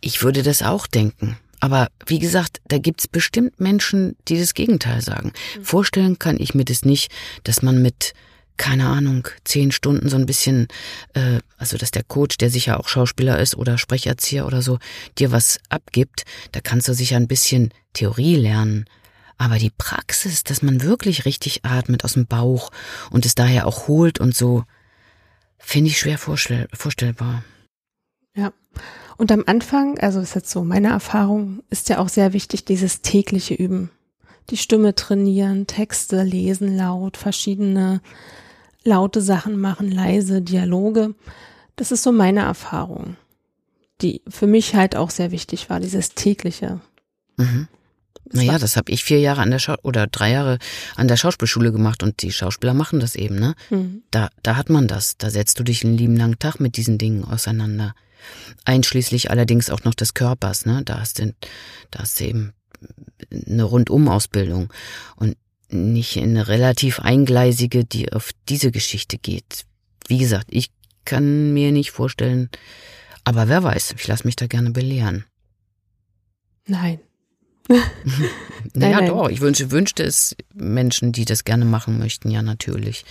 Ich 0.00 0.22
würde 0.22 0.42
das 0.42 0.62
auch 0.62 0.86
denken. 0.86 1.38
Aber 1.60 1.88
wie 2.06 2.18
gesagt, 2.18 2.60
da 2.68 2.76
gibt's 2.78 3.08
bestimmt 3.08 3.58
Menschen, 3.58 4.16
die 4.28 4.38
das 4.38 4.52
Gegenteil 4.52 5.00
sagen. 5.00 5.32
Mhm. 5.56 5.64
Vorstellen 5.64 6.18
kann 6.18 6.38
ich 6.38 6.54
mir 6.54 6.64
das 6.64 6.84
nicht, 6.84 7.10
dass 7.44 7.62
man 7.62 7.80
mit, 7.80 8.12
keine 8.56 8.88
Ahnung, 8.88 9.28
zehn 9.44 9.72
Stunden 9.72 10.08
so 10.08 10.16
ein 10.16 10.26
bisschen, 10.26 10.68
äh, 11.14 11.40
also 11.56 11.76
dass 11.76 11.90
der 11.90 12.04
Coach, 12.04 12.38
der 12.38 12.50
sicher 12.50 12.80
auch 12.80 12.88
Schauspieler 12.88 13.38
ist 13.38 13.56
oder 13.56 13.78
Sprecherzieher 13.78 14.46
oder 14.46 14.62
so, 14.62 14.78
dir 15.18 15.32
was 15.32 15.58
abgibt. 15.68 16.24
Da 16.52 16.60
kannst 16.60 16.88
du 16.88 16.94
sicher 16.94 17.16
ein 17.16 17.28
bisschen 17.28 17.72
Theorie 17.92 18.36
lernen. 18.36 18.84
Aber 19.36 19.58
die 19.58 19.70
Praxis, 19.70 20.44
dass 20.44 20.62
man 20.62 20.82
wirklich 20.82 21.24
richtig 21.24 21.64
atmet 21.64 22.04
aus 22.04 22.12
dem 22.12 22.26
Bauch 22.26 22.70
und 23.10 23.26
es 23.26 23.34
daher 23.34 23.66
auch 23.66 23.88
holt 23.88 24.20
und 24.20 24.36
so, 24.36 24.64
Finde 25.66 25.90
ich 25.90 25.98
schwer 25.98 26.18
vorstell 26.18 26.68
vorstellbar. 26.74 27.42
Ja. 28.36 28.52
Und 29.16 29.32
am 29.32 29.44
Anfang, 29.46 29.98
also 29.98 30.20
ist 30.20 30.34
jetzt 30.34 30.50
so 30.50 30.62
meine 30.62 30.88
Erfahrung, 30.88 31.62
ist 31.70 31.88
ja 31.88 31.98
auch 31.98 32.10
sehr 32.10 32.32
wichtig 32.34 32.66
dieses 32.66 33.00
tägliche 33.00 33.54
Üben. 33.54 33.90
Die 34.50 34.58
Stimme 34.58 34.94
trainieren, 34.94 35.66
Texte 35.66 36.22
lesen 36.22 36.76
laut, 36.76 37.16
verschiedene 37.16 38.02
laute 38.84 39.20
Sachen 39.20 39.58
machen, 39.58 39.90
leise 39.90 40.42
Dialoge. 40.42 41.14
Das 41.76 41.90
ist 41.90 42.02
so 42.02 42.12
meine 42.12 42.40
Erfahrung, 42.40 43.16
die 44.00 44.22
für 44.28 44.46
mich 44.46 44.74
halt 44.74 44.96
auch 44.96 45.10
sehr 45.10 45.30
wichtig 45.30 45.70
war, 45.70 45.80
dieses 45.80 46.10
tägliche. 46.10 46.80
Mhm. 47.36 47.68
Naja, 48.32 48.58
das 48.58 48.76
habe 48.76 48.90
ich 48.90 49.04
vier 49.04 49.20
Jahre 49.20 49.42
an 49.42 49.50
der 49.50 49.58
Schau 49.58 49.74
oder 49.82 50.06
drei 50.06 50.30
Jahre 50.32 50.58
an 50.96 51.08
der 51.08 51.16
Schauspielschule 51.16 51.72
gemacht 51.72 52.02
und 52.02 52.22
die 52.22 52.32
Schauspieler 52.32 52.74
machen 52.74 53.00
das 53.00 53.16
eben, 53.16 53.38
ne? 53.38 53.54
Mhm. 53.70 54.02
Da, 54.10 54.30
da 54.42 54.56
hat 54.56 54.70
man 54.70 54.88
das. 54.88 55.18
Da 55.18 55.30
setzt 55.30 55.58
du 55.58 55.62
dich 55.62 55.84
einen 55.84 55.96
lieben 55.96 56.16
langen 56.16 56.38
Tag 56.38 56.58
mit 56.58 56.76
diesen 56.76 56.96
Dingen 56.98 57.24
auseinander. 57.24 57.94
Einschließlich 58.64 59.30
allerdings 59.30 59.68
auch 59.68 59.84
noch 59.84 59.94
des 59.94 60.14
Körpers, 60.14 60.64
ne? 60.64 60.82
Da 60.84 61.00
hast 61.00 61.18
du, 61.18 61.34
da 61.90 62.00
hast 62.00 62.18
du 62.18 62.24
eben 62.24 62.54
eine 63.30 63.62
Rundumausbildung 63.62 64.72
und 65.16 65.36
nicht 65.74 66.16
eine 66.16 66.48
relativ 66.48 67.00
eingleisige, 67.00 67.84
die 67.84 68.12
auf 68.12 68.30
diese 68.48 68.70
Geschichte 68.70 69.18
geht. 69.18 69.64
Wie 70.08 70.18
gesagt, 70.18 70.46
ich 70.50 70.70
kann 71.04 71.52
mir 71.52 71.72
nicht 71.72 71.90
vorstellen, 71.90 72.48
aber 73.24 73.48
wer 73.48 73.62
weiß, 73.62 73.94
ich 73.98 74.06
lasse 74.06 74.26
mich 74.26 74.36
da 74.36 74.46
gerne 74.46 74.70
belehren. 74.70 75.24
Nein, 76.66 77.00
naja, 78.74 79.00
nein, 79.00 79.08
doch. 79.08 79.28
Ich 79.30 79.40
wünsche, 79.40 79.70
wünschte 79.70 80.02
es 80.02 80.36
Menschen, 80.52 81.12
die 81.12 81.24
das 81.24 81.44
gerne 81.44 81.64
machen 81.64 81.98
möchten, 81.98 82.30
ja, 82.30 82.42
natürlich. 82.42 83.04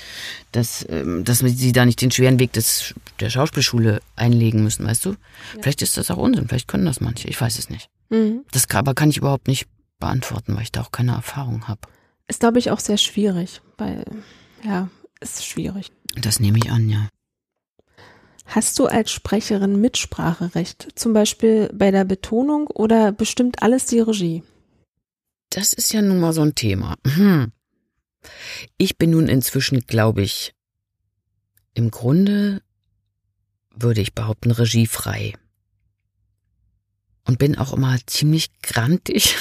Dass, 0.51 0.85
ähm, 0.89 1.23
dass 1.23 1.39
sie 1.39 1.71
da 1.71 1.85
nicht 1.85 2.01
den 2.01 2.11
schweren 2.11 2.39
Weg 2.39 2.53
des, 2.53 2.93
der 3.19 3.31
Schauspielschule 3.31 4.01
einlegen 4.15 4.63
müssen, 4.63 4.85
weißt 4.85 5.05
du? 5.05 5.09
Ja. 5.11 5.17
Vielleicht 5.61 5.81
ist 5.81 5.97
das 5.97 6.11
auch 6.11 6.17
Unsinn, 6.17 6.47
vielleicht 6.47 6.67
können 6.67 6.85
das 6.85 7.01
manche, 7.01 7.27
ich 7.27 7.39
weiß 7.39 7.57
es 7.57 7.69
nicht. 7.69 7.89
Mhm. 8.09 8.41
Das 8.51 8.69
aber 8.69 8.93
kann 8.93 9.09
ich 9.09 9.17
überhaupt 9.17 9.47
nicht 9.47 9.67
beantworten, 9.99 10.55
weil 10.55 10.63
ich 10.63 10.71
da 10.71 10.81
auch 10.81 10.91
keine 10.91 11.13
Erfahrung 11.13 11.67
habe. 11.67 11.81
Ist, 12.27 12.39
glaube 12.39 12.59
ich, 12.59 12.71
auch 12.71 12.79
sehr 12.79 12.97
schwierig, 12.97 13.61
weil, 13.77 14.05
ja, 14.63 14.89
ist 15.19 15.45
schwierig. 15.45 15.91
Das 16.15 16.39
nehme 16.39 16.57
ich 16.57 16.71
an, 16.71 16.89
ja. 16.89 17.09
Hast 18.45 18.77
du 18.77 18.85
als 18.85 19.11
Sprecherin 19.11 19.79
Mitspracherecht, 19.81 20.87
zum 20.95 21.13
Beispiel 21.13 21.69
bei 21.73 21.91
der 21.91 22.03
Betonung 22.03 22.67
oder 22.67 23.11
bestimmt 23.11 23.61
alles 23.63 23.85
die 23.85 23.99
Regie? 23.99 24.43
Das 25.49 25.73
ist 25.73 25.93
ja 25.93 26.01
nun 26.01 26.19
mal 26.19 26.33
so 26.33 26.41
ein 26.41 26.55
Thema. 26.55 26.97
Hm. 27.05 27.51
Ich 28.77 28.97
bin 28.97 29.11
nun 29.11 29.27
inzwischen, 29.27 29.81
glaube 29.81 30.21
ich, 30.21 30.53
im 31.73 31.91
Grunde 31.91 32.61
würde 33.75 34.01
ich 34.01 34.13
behaupten, 34.13 34.51
regiefrei. 34.51 35.33
Und 37.25 37.39
bin 37.39 37.57
auch 37.57 37.73
immer 37.73 37.97
ziemlich 38.05 38.51
grantig, 38.61 39.35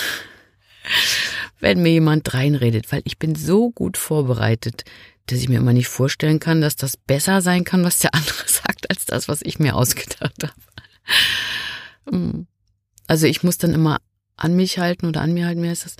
wenn 1.62 1.80
mir 1.80 1.92
jemand 1.92 2.34
reinredet, 2.34 2.90
weil 2.92 3.02
ich 3.04 3.18
bin 3.18 3.36
so 3.36 3.70
gut 3.70 3.96
vorbereitet, 3.96 4.84
dass 5.26 5.38
ich 5.38 5.48
mir 5.48 5.58
immer 5.58 5.72
nicht 5.72 5.86
vorstellen 5.86 6.40
kann, 6.40 6.60
dass 6.60 6.74
das 6.74 6.96
besser 6.96 7.40
sein 7.40 7.64
kann, 7.64 7.84
was 7.84 8.00
der 8.00 8.14
andere 8.14 8.46
sagt, 8.46 8.90
als 8.90 9.06
das, 9.06 9.28
was 9.28 9.40
ich 9.42 9.58
mir 9.58 9.76
ausgedacht 9.76 10.42
habe. 10.42 10.52
Hm. 12.10 12.46
Also 13.06 13.26
ich 13.26 13.42
muss 13.42 13.58
dann 13.58 13.74
immer 13.74 13.98
an 14.36 14.56
mich 14.56 14.78
halten 14.78 15.06
oder 15.06 15.20
an 15.20 15.34
mir 15.34 15.46
halten, 15.46 15.62
wie 15.62 15.68
heißt 15.68 15.84
das, 15.84 15.96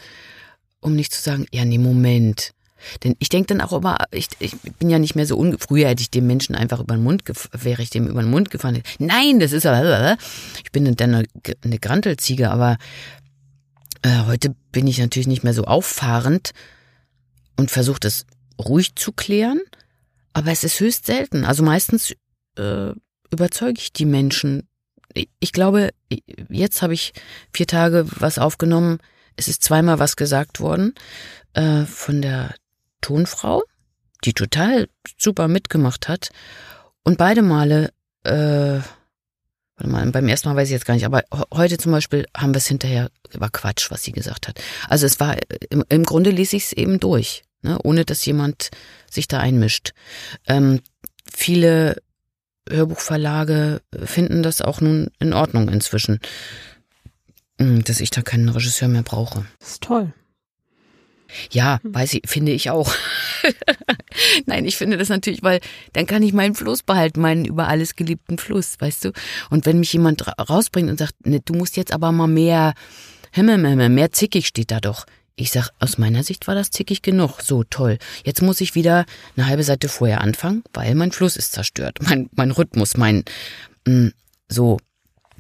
um 0.81 0.97
nicht 0.97 1.13
zu 1.13 1.23
sagen, 1.23 1.47
ja, 1.53 1.65
nee, 1.65 1.79
Moment. 1.79 2.53
Denn 3.05 3.15
ich 3.21 3.29
denke 3.29 3.55
dann 3.55 3.61
auch 3.61 3.73
immer, 3.73 3.99
ich, 4.11 4.27
ich 4.41 4.57
bin 4.81 4.91
ja 4.91 4.99
nicht 4.99 5.15
mehr 5.15 5.27
so 5.27 5.37
unge 5.37 5.57
früher 5.61 5.89
hätte 5.89 6.03
ich 6.03 6.11
dem 6.11 6.27
Menschen 6.27 6.57
einfach 6.57 6.81
über 6.81 6.97
den 6.97 7.05
Mund 7.05 7.23
wäre 7.53 7.81
ich 7.81 7.91
dem 7.91 8.09
über 8.09 8.23
den 8.23 8.31
Mund 8.31 8.51
gefahren. 8.51 8.83
Nein, 8.99 9.39
das 9.39 9.53
ist 9.53 9.67
aber 9.67 10.17
ich 10.65 10.73
bin 10.73 10.93
dann 10.97 11.15
eine, 11.15 11.25
eine 11.63 11.79
Grantelziege, 11.79 12.51
aber 12.51 12.79
äh, 14.03 14.25
heute 14.27 14.55
bin 14.73 14.87
ich 14.87 14.99
natürlich 14.99 15.29
nicht 15.29 15.45
mehr 15.45 15.55
so 15.55 15.65
auffahrend 15.65 16.53
und 17.57 17.71
versuche 17.71 18.01
das 18.01 18.27
ruhig 18.59 18.95
zu 18.97 19.13
klären, 19.13 19.61
aber 20.33 20.51
es 20.51 20.65
ist 20.65 20.81
höchst 20.81 21.07
selten. 21.07 21.45
Also 21.45 21.63
meistens 21.63 22.15
äh, 22.57 22.93
überzeuge 23.31 23.79
ich 23.79 23.93
die 23.93 24.05
Menschen. 24.05 24.69
Ich 25.41 25.53
glaube, 25.53 25.91
jetzt 26.49 26.83
habe 26.83 26.95
ich 26.95 27.13
vier 27.53 27.67
Tage 27.67 28.07
was 28.19 28.39
aufgenommen. 28.39 28.99
Es 29.37 29.49
ist 29.49 29.63
zweimal 29.63 29.99
was 29.99 30.17
gesagt 30.17 30.61
worden 30.61 30.95
äh, 31.53 31.85
von 31.85 32.23
der 32.23 32.55
Tonfrau, 33.01 33.63
die 34.25 34.33
total 34.33 34.89
super 35.19 35.49
mitgemacht 35.49 36.09
hat. 36.09 36.31
Und 37.05 37.19
beide 37.19 37.43
Male, 37.43 37.93
äh, 38.25 38.81
warte 39.77 39.91
mal, 39.91 40.11
beim 40.11 40.29
ersten 40.29 40.49
Mal 40.49 40.57
weiß 40.57 40.69
ich 40.69 40.73
jetzt 40.73 40.87
gar 40.87 40.95
nicht, 40.95 41.07
aber 41.07 41.25
heute 41.53 41.79
zum 41.79 41.93
Beispiel 41.93 42.27
haben 42.37 42.55
wir 42.55 42.59
es 42.59 42.67
hinterher, 42.67 43.11
war 43.33 43.51
Quatsch, 43.51 43.91
was 43.91 44.03
sie 44.03 44.13
gesagt 44.13 44.49
hat. 44.49 44.61
Also 44.89 45.07
es 45.07 45.21
war, 45.21 45.37
im, 45.71 45.85
im 45.89 46.05
Grunde 46.05 46.31
ließ 46.31 46.53
ich 46.53 46.65
es 46.65 46.73
eben 46.73 47.01
durch 47.01 47.45
ne, 47.63 47.79
ohne 47.83 48.05
dass 48.05 48.25
jemand 48.25 48.71
sich 49.11 49.29
da 49.29 49.39
einmischt. 49.39 49.93
Ähm, 50.47 50.81
viele 51.33 52.03
Hörbuchverlage 52.69 53.81
finden 54.05 54.43
das 54.43 54.63
auch 54.63 54.81
nun 54.81 55.11
in 55.19 55.33
Ordnung 55.33 55.69
inzwischen, 55.69 56.21
hm, 57.59 57.83
dass 57.85 58.01
ich 58.01 58.11
da 58.11 58.23
keinen 58.23 58.49
Regisseur 58.49 58.89
mehr 58.89 59.03
brauche. 59.03 59.47
Das 59.59 59.73
ist 59.73 59.83
toll. 59.83 60.13
Ja, 61.51 61.81
hm. 61.83 61.95
weiß 61.95 62.15
ich, 62.15 62.23
finde 62.27 62.53
ich 62.53 62.71
auch. 62.71 62.93
Nein, 64.47 64.65
ich 64.65 64.77
finde 64.77 64.97
das 64.97 65.09
natürlich, 65.09 65.43
weil 65.43 65.61
dann 65.93 66.07
kann 66.07 66.23
ich 66.23 66.33
meinen 66.33 66.55
Fluss 66.55 66.83
behalten, 66.83 67.21
meinen 67.21 67.45
über 67.45 67.69
alles 67.69 67.97
geliebten 67.97 68.39
Fluss, 68.39 68.77
weißt 68.79 69.07
du? 69.07 69.13
Und 69.51 69.67
wenn 69.67 69.81
mich 69.81 69.93
jemand 69.93 70.27
rausbringt 70.39 70.91
und 70.91 70.99
sagt, 70.99 71.27
ne, 71.27 71.41
du 71.41 71.55
musst 71.55 71.77
jetzt 71.77 71.93
aber 71.93 72.13
mal 72.13 72.27
mehr, 72.27 72.75
mehr 73.35 74.13
zickig 74.13 74.47
steht 74.47 74.71
da 74.71 74.81
doch. 74.81 75.07
Ich 75.35 75.51
sag, 75.51 75.71
aus 75.79 75.97
meiner 75.97 76.23
Sicht 76.23 76.47
war 76.47 76.55
das 76.55 76.71
zickig 76.71 77.01
genug. 77.03 77.41
So 77.41 77.65
toll. 77.65 77.99
Jetzt 78.25 78.43
muss 78.43 78.61
ich 78.61 78.75
wieder 78.75 79.07
eine 79.37 79.47
halbe 79.47 79.65
Seite 79.65 79.89
vorher 79.89 80.21
anfangen, 80.21 80.63
weil 80.75 80.95
mein 80.95 81.11
Fluss 81.11 81.37
ist 81.37 81.53
zerstört. 81.53 81.99
Mein, 82.03 82.29
mein 82.35 82.51
Rhythmus, 82.51 82.97
mein, 82.97 83.25
mh, 83.87 83.95
mm, 83.95 84.13
so. 84.49 84.79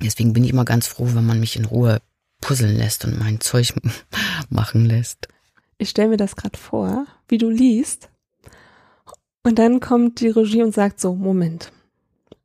Deswegen 0.00 0.32
bin 0.32 0.44
ich 0.44 0.50
immer 0.50 0.64
ganz 0.64 0.86
froh, 0.86 1.08
wenn 1.12 1.26
man 1.26 1.38
mich 1.38 1.56
in 1.56 1.66
Ruhe 1.66 2.00
puzzeln 2.40 2.76
lässt 2.76 3.04
und 3.04 3.18
mein 3.18 3.40
Zeug 3.40 3.74
machen 4.48 4.86
lässt. 4.86 5.28
Ich 5.82 5.90
stelle 5.90 6.10
mir 6.10 6.16
das 6.16 6.36
gerade 6.36 6.56
vor, 6.56 7.06
wie 7.28 7.38
du 7.38 7.50
liest. 7.50 8.08
Und 9.42 9.58
dann 9.58 9.80
kommt 9.80 10.20
die 10.20 10.28
Regie 10.28 10.62
und 10.62 10.72
sagt 10.72 11.00
so, 11.00 11.14
Moment, 11.14 11.72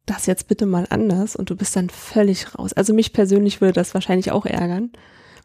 das 0.07 0.25
jetzt 0.25 0.47
bitte 0.47 0.65
mal 0.65 0.87
anders 0.89 1.35
und 1.35 1.51
du 1.51 1.55
bist 1.55 1.75
dann 1.75 1.89
völlig 1.91 2.55
raus. 2.57 2.73
Also 2.73 2.93
mich 2.93 3.13
persönlich 3.13 3.61
würde 3.61 3.73
das 3.73 3.93
wahrscheinlich 3.93 4.31
auch 4.31 4.45
ärgern 4.47 4.91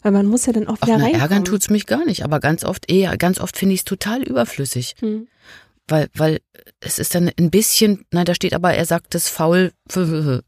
Weil 0.02 0.12
man 0.12 0.24
muss 0.26 0.46
ja 0.46 0.55
dann 0.55 0.68
auch 0.68 0.78
Ach, 0.81 0.87
wieder 0.87 0.96
reinkommen. 0.96 1.20
ärgern 1.20 1.44
tut's 1.44 1.68
mich 1.68 1.85
gar 1.87 2.07
nicht, 2.07 2.24
aber 2.24 2.40
ganz 2.40 2.64
oft, 2.64 2.90
eher, 2.90 3.16
ganz 3.18 3.38
oft 3.38 3.59
finde 3.59 3.74
ich 3.74 3.81
es 3.81 3.85
total 3.85 4.22
überflüssig. 4.22 4.94
Hm. 5.00 5.28
Weil, 5.87 6.09
weil 6.14 6.40
es 6.81 6.98
ist 6.98 7.14
dann 7.14 7.31
ein 7.38 7.50
bisschen, 7.50 8.07
na, 8.11 8.24
da 8.24 8.35
steht 8.35 8.55
aber, 8.55 8.72
er 8.72 8.87
sagt 8.87 9.14
es 9.14 9.28
faul 9.28 9.72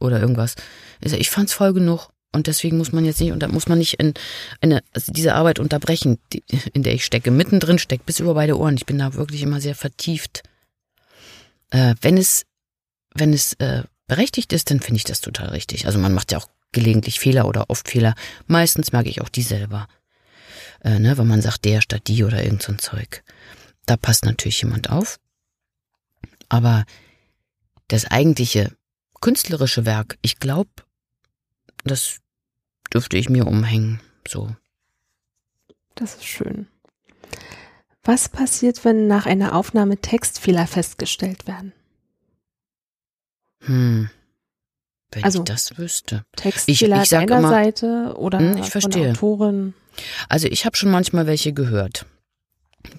oder 0.00 0.18
irgendwas. 0.18 0.54
Ich 1.02 1.11
sag, 1.11 1.20
Ich 1.20 1.28
fand's 1.28 1.52
faul 1.52 1.74
genug. 1.74 2.09
Und 2.35 2.49
deswegen 2.49 2.79
muss 2.79 2.92
man 2.92 3.05
jetzt 3.05 3.20
nicht, 3.20 3.33
und 3.33 3.40
da 3.40 3.49
muss 3.49 3.68
man 3.68 3.79
nicht 3.79 3.94
in 3.94 4.12
eine, 4.61 4.83
also 4.92 5.12
diese 5.12 5.35
Arbeit 5.35 5.61
unterbrechen, 5.61 6.18
die, 6.33 6.42
in 6.73 6.83
der 6.83 6.94
ich 6.94 7.05
stecke, 7.05 7.31
mittendrin 7.31 7.79
steckt, 7.79 8.07
bis 8.07 8.18
über 8.18 8.35
beide 8.35 8.59
Ohren. 8.59 8.77
Ich 8.77 8.87
bin 8.87 8.99
da 8.99 9.14
wirklich 9.14 9.42
immer 9.42 9.61
sehr 9.61 9.77
vertieft. 9.77 10.42
Äh, 11.70 11.94
wenn 12.01 12.16
es, 12.16 12.44
wenn 13.14 13.33
es 13.33 13.53
äh, 13.55 13.85
berechtigt 14.09 14.53
ist, 14.53 14.70
dann 14.70 14.81
finde 14.81 14.97
ich 14.97 15.05
das 15.05 15.20
total 15.20 15.51
richtig. 15.51 15.87
Also 15.87 16.01
man 16.01 16.12
macht 16.12 16.33
ja 16.33 16.38
auch 16.38 16.49
gelegentlich 16.73 17.20
Fehler 17.20 17.47
oder 17.47 17.70
oft 17.70 17.88
Fehler. 17.88 18.16
Meistens 18.49 18.90
merke 18.90 19.09
ich 19.09 19.20
auch 19.20 19.29
die 19.29 19.42
selber. 19.42 19.87
Äh, 20.83 20.99
ne, 20.99 21.16
wenn 21.16 21.29
man 21.29 21.40
sagt 21.40 21.64
der 21.64 21.81
statt 21.81 22.03
die 22.09 22.25
oder 22.25 22.42
irgend 22.42 22.62
so 22.62 22.73
ein 22.73 22.81
Zeug. 22.81 23.23
Da 23.87 23.97
passt 23.97 24.25
natürlich 24.25 24.61
jemand 24.61 24.90
auf. 24.90 25.20
Aber 26.49 26.85
das 27.87 28.11
eigentliche 28.11 28.73
künstlerische 29.20 29.87
Werk, 29.87 30.18
ich 30.20 30.40
glaube, 30.40 30.70
das 31.85 32.18
dürfte 32.94 33.16
ich 33.16 33.28
mir 33.28 33.46
umhängen. 33.46 34.00
So. 34.28 34.54
Das 35.94 36.14
ist 36.14 36.24
schön. 36.24 36.66
Was 38.02 38.28
passiert, 38.28 38.85
wenn 38.85 39.07
nach 39.07 39.26
einer 39.26 39.54
Aufnahme 39.54 39.96
Textfehler 39.98 40.66
festgestellt 40.66 41.46
werden? 41.46 41.72
Hm. 43.61 44.11
Wenn 45.12 45.24
Also, 45.24 45.40
ich 45.40 45.44
das 45.44 45.78
wüsste. 45.78 46.24
Textfehler 46.37 47.02
ich 47.02 47.09
sag 47.09 47.26
deiner 47.26 47.38
immer- 47.38 47.48
Seite 47.50 48.14
oder 48.16 48.38
Hm, 48.38 48.57
ich 48.59 48.68
verstehe. 48.70 49.11
Autorin? 49.12 49.74
Also 50.28 50.48
ich 50.48 50.66
habe 50.66 50.76
schon 50.76 50.90
manchmal 50.90 51.26
welche 51.26 51.52
gehört. 51.52 52.04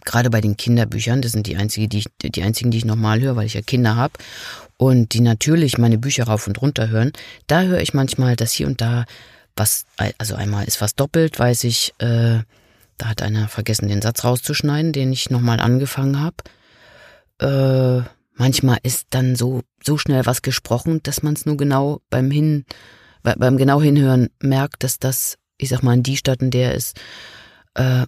Gerade 0.06 0.30
bei 0.32 0.42
den 0.42 0.58
Kinderbüchern, 0.58 1.22
das 1.22 1.34
sind 1.34 1.46
die 1.46 1.58
einzige, 1.58 1.88
die 1.88 2.00
ich, 2.00 2.06
die 2.24 2.42
einzigen, 2.42 2.72
die 2.72 2.80
ich 2.80 2.86
nochmal 2.86 3.20
höre, 3.22 3.36
weil 3.36 3.46
ich 3.46 3.54
ja 3.54 3.62
Kinder 3.62 3.96
habe 3.96 4.14
und 4.78 5.14
die 5.14 5.20
natürlich 5.20 5.78
meine 5.78 6.00
Bücher 6.00 6.24
rauf 6.24 6.48
und 6.48 6.60
runter 6.62 6.88
hören. 6.90 7.12
Da 7.48 7.64
höre 7.64 7.82
ich 7.82 7.94
manchmal, 7.94 8.36
dass 8.36 8.52
hier 8.54 8.66
und 8.66 8.82
da 8.82 9.06
was, 9.56 9.86
also 10.18 10.36
einmal 10.36 10.66
ist 10.66 10.82
was 10.82 10.96
doppelt, 10.96 11.40
weiß 11.40 11.64
ich, 11.66 11.94
äh, 12.00 12.40
da 12.98 13.08
hat 13.08 13.22
einer 13.22 13.48
vergessen, 13.48 13.90
den 13.90 14.02
Satz 14.02 14.24
rauszuschneiden, 14.24 14.94
den 14.94 15.12
ich 15.12 15.30
nochmal 15.30 15.60
angefangen 15.60 16.20
habe. 16.20 16.38
Äh, 17.40 18.08
manchmal 18.34 18.78
ist 18.84 19.08
dann 19.10 19.36
so 19.36 19.62
so 19.84 19.98
schnell 19.98 20.26
was 20.26 20.42
gesprochen, 20.42 21.02
dass 21.04 21.24
man 21.24 21.34
es 21.34 21.46
nur 21.46 21.58
genau 21.58 22.02
beim 22.10 22.32
hin 22.32 22.66
bei, 23.24 23.36
beim 23.36 23.58
genau 23.58 23.82
hinhören 23.82 24.30
merkt, 24.40 24.84
dass 24.84 25.00
das, 25.00 25.38
ich 25.58 25.70
sag 25.70 25.84
mal, 25.84 25.96
in 25.96 26.04
die 26.04 26.18
Stadt, 26.18 26.42
in 26.42 26.52
der 26.52 26.76
ist. 26.76 26.98
Äh, 27.74 28.06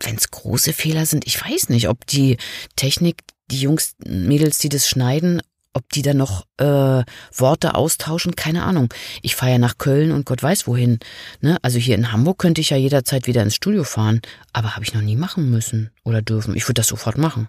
Wenn 0.00 0.16
es 0.16 0.30
große 0.30 0.72
Fehler 0.72 1.06
sind, 1.06 1.26
ich 1.26 1.40
weiß 1.40 1.68
nicht, 1.68 1.88
ob 1.88 2.06
die 2.06 2.38
Technik, 2.74 3.22
die 3.50 3.60
Jungs, 3.60 3.94
Mädels, 4.04 4.58
die 4.58 4.70
das 4.70 4.88
schneiden, 4.88 5.40
ob 5.74 5.88
die 5.90 6.02
da 6.02 6.14
noch 6.14 6.46
äh, 6.56 7.04
Worte 7.32 7.74
austauschen, 7.74 8.36
keine 8.36 8.62
Ahnung. 8.62 8.92
Ich 9.22 9.36
fahre 9.36 9.52
ja 9.52 9.58
nach 9.58 9.78
Köln 9.78 10.12
und 10.12 10.24
Gott 10.24 10.42
weiß 10.42 10.66
wohin. 10.66 10.98
Ne? 11.40 11.58
Also 11.62 11.78
hier 11.78 11.96
in 11.96 12.12
Hamburg 12.12 12.38
könnte 12.38 12.60
ich 12.60 12.70
ja 12.70 12.76
jederzeit 12.76 13.26
wieder 13.26 13.42
ins 13.42 13.54
Studio 13.54 13.84
fahren, 13.84 14.22
aber 14.52 14.74
habe 14.74 14.84
ich 14.84 14.94
noch 14.94 15.02
nie 15.02 15.16
machen 15.16 15.50
müssen 15.50 15.90
oder 16.04 16.22
dürfen. 16.22 16.56
Ich 16.56 16.64
würde 16.64 16.80
das 16.80 16.88
sofort 16.88 17.18
machen. 17.18 17.48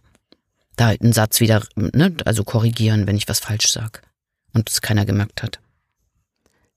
Da 0.76 0.88
einen 0.88 1.14
Satz 1.14 1.40
wieder, 1.40 1.64
ne, 1.76 2.14
also 2.26 2.44
korrigieren, 2.44 3.08
wenn 3.08 3.16
ich 3.16 3.30
was 3.30 3.40
falsch 3.40 3.72
sag 3.72 4.02
und 4.54 4.70
es 4.70 4.82
keiner 4.82 5.06
gemerkt 5.06 5.42
hat. 5.42 5.60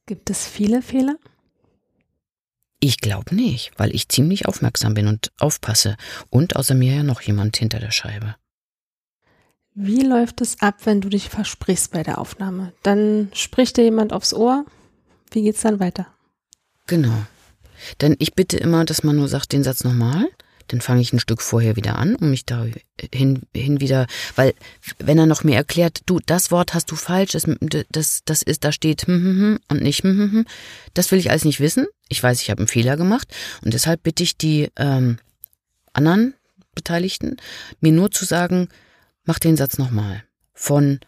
Gibt 0.06 0.30
es 0.30 0.46
viele 0.46 0.82
Fehler? 0.82 1.16
Ich 2.80 2.98
glaube 2.98 3.34
nicht, 3.34 3.72
weil 3.76 3.94
ich 3.94 4.08
ziemlich 4.08 4.46
aufmerksam 4.46 4.94
bin 4.94 5.08
und 5.08 5.32
aufpasse. 5.38 5.96
Und 6.30 6.54
außer 6.54 6.74
mir 6.74 6.94
ja 6.94 7.02
noch 7.02 7.20
jemand 7.20 7.56
hinter 7.56 7.80
der 7.80 7.90
Scheibe. 7.90 8.36
Wie 9.80 10.02
läuft 10.02 10.40
es 10.40 10.60
ab, 10.60 10.78
wenn 10.86 11.00
du 11.00 11.08
dich 11.08 11.28
versprichst 11.28 11.92
bei 11.92 12.02
der 12.02 12.18
Aufnahme? 12.18 12.72
Dann 12.82 13.30
spricht 13.32 13.76
dir 13.76 13.84
jemand 13.84 14.12
aufs 14.12 14.34
Ohr. 14.34 14.66
Wie 15.30 15.42
geht's 15.42 15.60
dann 15.60 15.78
weiter? 15.78 16.08
Genau. 16.88 17.14
Denn 18.00 18.16
ich 18.18 18.34
bitte 18.34 18.56
immer, 18.56 18.84
dass 18.84 19.04
man 19.04 19.14
nur 19.14 19.28
sagt 19.28 19.52
den 19.52 19.62
Satz 19.62 19.84
nochmal. 19.84 20.26
Dann 20.66 20.80
fange 20.80 21.00
ich 21.00 21.12
ein 21.12 21.20
Stück 21.20 21.40
vorher 21.40 21.76
wieder 21.76 21.96
an, 21.96 22.16
um 22.16 22.30
mich 22.30 22.44
da 22.44 22.66
hin, 23.14 23.42
hin 23.54 23.80
wieder, 23.80 24.08
weil 24.34 24.52
wenn 24.98 25.16
er 25.16 25.26
noch 25.26 25.44
mir 25.44 25.54
erklärt, 25.54 26.00
du, 26.06 26.18
das 26.26 26.50
Wort 26.50 26.74
hast 26.74 26.90
du 26.90 26.96
falsch, 26.96 27.30
das, 27.30 27.44
das, 27.88 28.22
das 28.24 28.42
ist, 28.42 28.64
da 28.64 28.72
steht 28.72 29.06
hm, 29.06 29.14
hm, 29.14 29.40
hm 29.40 29.58
und 29.68 29.80
nicht 29.80 30.02
hm, 30.02 30.18
hm, 30.18 30.32
hm, 30.32 30.44
das 30.92 31.12
will 31.12 31.20
ich 31.20 31.30
alles 31.30 31.44
nicht 31.44 31.60
wissen. 31.60 31.86
Ich 32.08 32.20
weiß, 32.20 32.42
ich 32.42 32.50
habe 32.50 32.58
einen 32.58 32.68
Fehler 32.68 32.96
gemacht 32.96 33.28
und 33.64 33.72
deshalb 33.72 34.02
bitte 34.02 34.24
ich 34.24 34.36
die 34.36 34.70
ähm, 34.74 35.18
anderen 35.92 36.34
Beteiligten, 36.74 37.36
mir 37.80 37.92
nur 37.92 38.10
zu 38.10 38.24
sagen, 38.24 38.68
mach 39.28 39.38
den 39.38 39.56
Satz 39.56 39.78
nochmal. 39.78 40.24
Von 40.54 41.00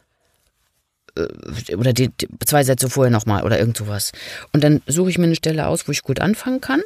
äh, 1.17 1.75
oder 1.75 1.93
die, 1.93 2.09
die 2.09 2.29
zwei 2.45 2.63
Sätze 2.63 2.89
vorher 2.89 3.11
nochmal 3.11 3.43
oder 3.43 3.59
irgend 3.59 3.79
sowas. 3.79 4.13
Und 4.53 4.63
dann 4.63 4.83
suche 4.87 5.11
ich 5.11 5.19
mir 5.19 5.25
eine 5.25 5.35
Stelle 5.35 5.67
aus, 5.67 5.89
wo 5.89 5.93
ich 5.93 6.03
gut 6.03 6.21
anfangen 6.21 6.61
kann, 6.61 6.83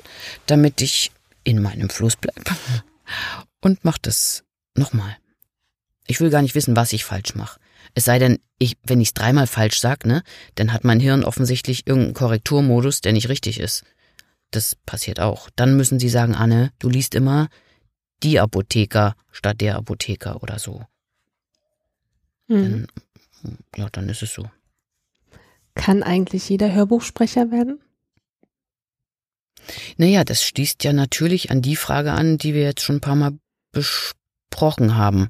damit 0.47 0.81
ich 0.81 1.11
in 1.43 1.61
meinem 1.61 1.91
Fluss 1.91 2.17
bleibe. 2.17 2.41
Und 3.61 3.85
mach 3.85 3.99
das 3.99 4.45
nochmal. 4.77 5.17
Ich 6.07 6.21
will 6.21 6.31
gar 6.31 6.41
nicht 6.41 6.55
wissen, 6.55 6.77
was 6.77 6.93
ich 6.93 7.05
falsch 7.05 7.35
mache. 7.35 7.59
Es 7.95 8.05
sei 8.05 8.19
denn, 8.19 8.39
ich, 8.59 8.77
wenn 8.85 9.01
ich 9.01 9.09
es 9.09 9.15
dreimal 9.15 9.47
falsch 9.47 9.81
sag, 9.81 10.07
ne, 10.07 10.23
dann 10.55 10.73
hat 10.73 10.85
mein 10.85 11.01
Hirn 11.01 11.25
offensichtlich 11.25 11.87
irgendeinen 11.87 12.15
Korrekturmodus, 12.15 13.01
der 13.01 13.13
nicht 13.13 13.29
richtig 13.29 13.59
ist. 13.59 13.85
Das 14.53 14.77
passiert 14.87 15.19
auch. 15.19 15.51
Dann 15.57 15.77
müssen 15.77 15.99
sie 15.99 16.09
sagen, 16.09 16.35
Anne, 16.35 16.71
du 16.79 16.89
liest 16.89 17.15
immer 17.15 17.49
die 18.23 18.39
Apotheker 18.39 19.17
statt 19.33 19.61
der 19.61 19.77
Apotheker 19.77 20.43
oder 20.43 20.59
so. 20.59 20.85
Hm. 22.49 22.87
Dann, 23.43 23.59
ja, 23.77 23.89
dann 23.91 24.09
ist 24.09 24.23
es 24.23 24.35
so. 24.35 24.51
Kann 25.75 26.03
eigentlich 26.03 26.49
jeder 26.49 26.73
Hörbuchsprecher 26.73 27.51
werden? 27.51 27.81
Naja, 29.97 30.25
das 30.25 30.43
schließt 30.43 30.85
ja 30.85 30.93
natürlich 30.93 31.51
an 31.51 31.63
die 31.63 31.77
Frage 31.77 32.13
an, 32.13 32.39
die 32.39 32.55
wir 32.55 32.63
jetzt 32.63 32.83
schon 32.83 32.97
ein 32.97 33.01
paar 33.01 33.17
Mal 33.17 33.39
besprochen 33.73 34.97
haben. 34.97 35.29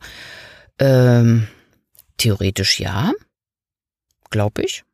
Ähm, 0.78 1.48
theoretisch 2.16 2.80
ja, 2.80 3.12
glaube 4.30 4.62
ich. 4.62 4.84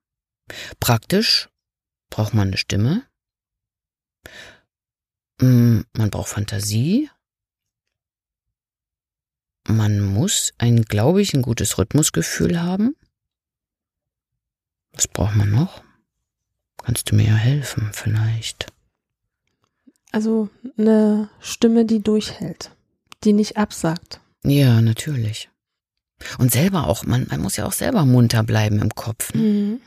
Praktisch 0.78 1.48
braucht 2.10 2.34
man 2.34 2.48
eine 2.48 2.56
Stimme. 2.56 3.04
Mm, 5.40 5.80
Man 5.96 6.10
braucht 6.10 6.28
Fantasie. 6.28 7.08
Man 9.66 10.00
muss 10.00 10.52
ein, 10.58 10.82
glaube 10.82 11.22
ich, 11.22 11.34
ein 11.34 11.42
gutes 11.42 11.78
Rhythmusgefühl 11.78 12.60
haben. 12.60 12.96
Was 14.92 15.06
braucht 15.06 15.36
man 15.36 15.50
noch? 15.50 15.82
Kannst 16.78 17.10
du 17.10 17.14
mir 17.14 17.26
ja 17.26 17.34
helfen, 17.34 17.90
vielleicht? 17.92 18.66
Also 20.12 20.48
eine 20.76 21.28
Stimme, 21.40 21.84
die 21.84 22.02
durchhält, 22.02 22.70
die 23.22 23.32
nicht 23.32 23.56
absagt. 23.56 24.20
Ja, 24.42 24.80
natürlich. 24.80 25.48
Und 26.38 26.52
selber 26.52 26.86
auch, 26.86 27.04
man, 27.04 27.26
man 27.30 27.40
muss 27.40 27.56
ja 27.56 27.66
auch 27.66 27.72
selber 27.72 28.04
munter 28.04 28.42
bleiben 28.42 28.80
im 28.80 28.94
Kopf. 28.94 29.32
Ne? 29.34 29.40
Mhm. 29.42 29.80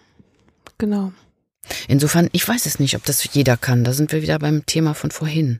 Genau. 0.77 1.11
Insofern, 1.87 2.29
ich 2.31 2.47
weiß 2.47 2.65
es 2.65 2.79
nicht, 2.79 2.95
ob 2.95 3.05
das 3.05 3.33
jeder 3.33 3.57
kann. 3.57 3.83
Da 3.83 3.93
sind 3.93 4.11
wir 4.11 4.21
wieder 4.21 4.39
beim 4.39 4.65
Thema 4.65 4.93
von 4.93 5.11
vorhin. 5.11 5.59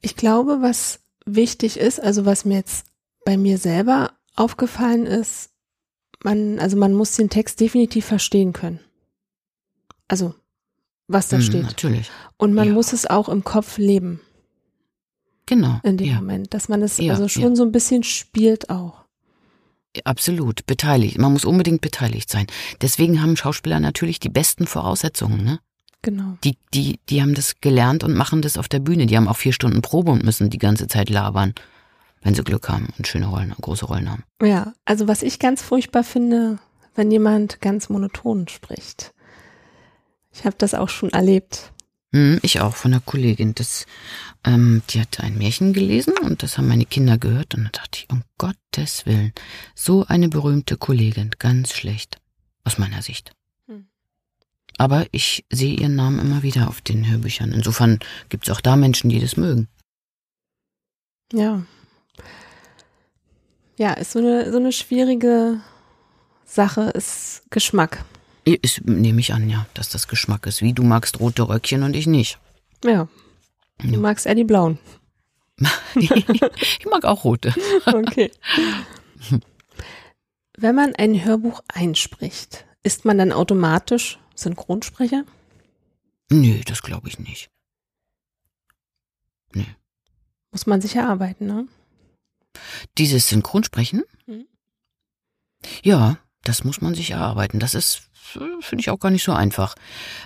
Ich 0.00 0.16
glaube, 0.16 0.58
was 0.60 1.00
wichtig 1.24 1.78
ist, 1.78 2.00
also 2.00 2.24
was 2.24 2.44
mir 2.44 2.56
jetzt 2.56 2.86
bei 3.28 3.36
mir 3.36 3.58
selber 3.58 4.12
aufgefallen 4.36 5.04
ist, 5.04 5.50
man, 6.24 6.58
also 6.60 6.78
man 6.78 6.94
muss 6.94 7.14
den 7.14 7.28
Text 7.28 7.60
definitiv 7.60 8.06
verstehen 8.06 8.54
können. 8.54 8.80
Also, 10.08 10.34
was 11.08 11.28
da 11.28 11.36
Hm, 11.36 11.42
steht. 11.42 11.62
Natürlich. 11.64 12.10
Und 12.38 12.54
man 12.54 12.68
ja. 12.68 12.72
muss 12.72 12.94
es 12.94 13.04
auch 13.04 13.28
im 13.28 13.44
Kopf 13.44 13.76
leben 13.76 14.22
Genau. 15.44 15.78
in 15.82 15.98
dem 15.98 16.06
ja, 16.06 16.14
Moment, 16.14 16.54
dass 16.54 16.70
man 16.70 16.80
es 16.80 16.96
Ja, 16.96 17.12
also 17.12 17.28
schon 17.28 17.54
so 17.54 17.64
ein 17.64 17.70
bisschen 17.70 18.02
spielt 18.02 18.70
auch. 18.70 19.04
absolut. 20.04 20.64
Beteiligt. 20.64 21.18
Man 21.18 21.34
muss 21.34 21.44
unbedingt 21.44 21.82
beteiligt 21.82 22.30
sein. 22.30 22.46
Deswegen 22.80 23.20
haben 23.20 23.36
Schauspieler 23.36 23.78
natürlich 23.78 24.20
die 24.20 24.30
besten 24.30 24.66
Voraussetzungen, 24.66 25.44
ne? 25.44 25.60
Genau. 26.00 26.38
Die, 26.44 26.56
die, 26.72 26.98
die 27.10 27.20
haben 27.20 27.34
das 27.34 27.60
gelernt 27.60 28.04
und 28.04 28.14
machen 28.14 28.40
das 28.40 28.56
auf 28.56 28.68
der 28.68 28.78
Bühne. 28.78 29.04
Die 29.04 29.18
haben 29.18 29.28
auch 29.28 29.36
vier 29.36 29.52
Stunden 29.52 29.82
Probe 29.82 30.12
und 30.12 30.24
müssen 30.24 30.48
die 30.48 30.56
ganze 30.56 30.86
Zeit 30.88 31.10
labern, 31.10 31.52
wenn 32.22 32.34
sie 32.34 32.44
Glück 32.44 32.68
haben 32.68 32.88
und 32.96 33.06
schöne 33.06 33.26
Rollen, 33.26 33.54
große 33.60 33.86
Rollen 33.86 34.10
haben. 34.10 34.24
Ja, 34.42 34.72
also 34.84 35.08
was 35.08 35.22
ich 35.22 35.38
ganz 35.38 35.62
furchtbar 35.62 36.04
finde, 36.04 36.58
wenn 36.94 37.10
jemand 37.10 37.60
ganz 37.60 37.88
monoton 37.88 38.48
spricht. 38.48 39.12
Ich 40.32 40.44
habe 40.44 40.56
das 40.58 40.74
auch 40.74 40.88
schon 40.88 41.10
erlebt. 41.10 41.72
Hm, 42.12 42.38
ich 42.42 42.60
auch 42.60 42.74
von 42.74 42.92
einer 42.92 43.00
Kollegin. 43.00 43.54
Das, 43.54 43.86
ähm, 44.44 44.82
die 44.90 45.00
hatte 45.00 45.22
ein 45.22 45.36
Märchen 45.36 45.72
gelesen 45.72 46.14
und 46.22 46.42
das 46.42 46.56
haben 46.56 46.68
meine 46.68 46.86
Kinder 46.86 47.18
gehört 47.18 47.54
und 47.54 47.64
da 47.64 47.70
dachte 47.70 47.98
ich, 48.00 48.10
um 48.10 48.22
Gottes 48.38 49.04
Willen, 49.04 49.32
so 49.74 50.06
eine 50.06 50.28
berühmte 50.28 50.76
Kollegin, 50.76 51.30
ganz 51.38 51.72
schlecht. 51.72 52.18
Aus 52.64 52.78
meiner 52.78 53.02
Sicht. 53.02 53.32
Hm. 53.66 53.86
Aber 54.76 55.06
ich 55.10 55.44
sehe 55.50 55.74
ihren 55.74 55.96
Namen 55.96 56.18
immer 56.18 56.42
wieder 56.42 56.68
auf 56.68 56.80
den 56.80 57.08
Hörbüchern. 57.10 57.52
Insofern 57.52 57.98
gibt 58.28 58.48
es 58.48 58.54
auch 58.54 58.60
da 58.60 58.76
Menschen, 58.76 59.08
die 59.10 59.20
das 59.20 59.36
mögen. 59.36 59.68
Ja. 61.32 61.62
Ja, 63.78 63.92
ist 63.92 64.10
so 64.10 64.18
eine, 64.18 64.50
so 64.50 64.58
eine 64.58 64.72
schwierige 64.72 65.60
Sache, 66.44 66.90
ist 66.90 67.42
Geschmack. 67.50 68.04
Ist, 68.44 68.84
nehme 68.84 69.20
ich 69.20 69.32
an, 69.32 69.48
ja, 69.48 69.66
dass 69.74 69.88
das 69.88 70.08
Geschmack 70.08 70.46
ist. 70.46 70.62
Wie 70.62 70.72
du 70.72 70.82
magst 70.82 71.20
rote 71.20 71.48
Röckchen 71.48 71.84
und 71.84 71.94
ich 71.94 72.08
nicht. 72.08 72.40
Ja. 72.84 73.06
Du 73.78 73.88
ja. 73.88 73.98
magst 73.98 74.26
eher 74.26 74.34
die 74.34 74.42
blauen. 74.42 74.80
ich 75.94 76.86
mag 76.90 77.04
auch 77.04 77.22
rote. 77.22 77.54
okay. 77.86 78.32
Wenn 80.56 80.74
man 80.74 80.96
ein 80.96 81.24
Hörbuch 81.24 81.62
einspricht, 81.68 82.64
ist 82.82 83.04
man 83.04 83.16
dann 83.16 83.30
automatisch 83.30 84.18
Synchronsprecher? 84.34 85.24
Nö, 86.30 86.60
das 86.66 86.82
glaube 86.82 87.08
ich 87.08 87.20
nicht. 87.20 87.48
Nö. 89.52 89.62
Muss 90.50 90.66
man 90.66 90.80
sich 90.80 90.96
erarbeiten, 90.96 91.46
ne? 91.46 91.68
Dieses 92.98 93.28
Synchronsprechen? 93.28 94.02
Mhm. 94.26 94.46
Ja, 95.82 96.18
das 96.44 96.64
muss 96.64 96.80
man 96.80 96.94
sich 96.94 97.10
erarbeiten. 97.10 97.58
Das 97.58 97.74
ist, 97.74 98.02
finde 98.60 98.80
ich, 98.80 98.90
auch 98.90 98.98
gar 98.98 99.10
nicht 99.10 99.24
so 99.24 99.32
einfach. 99.32 99.74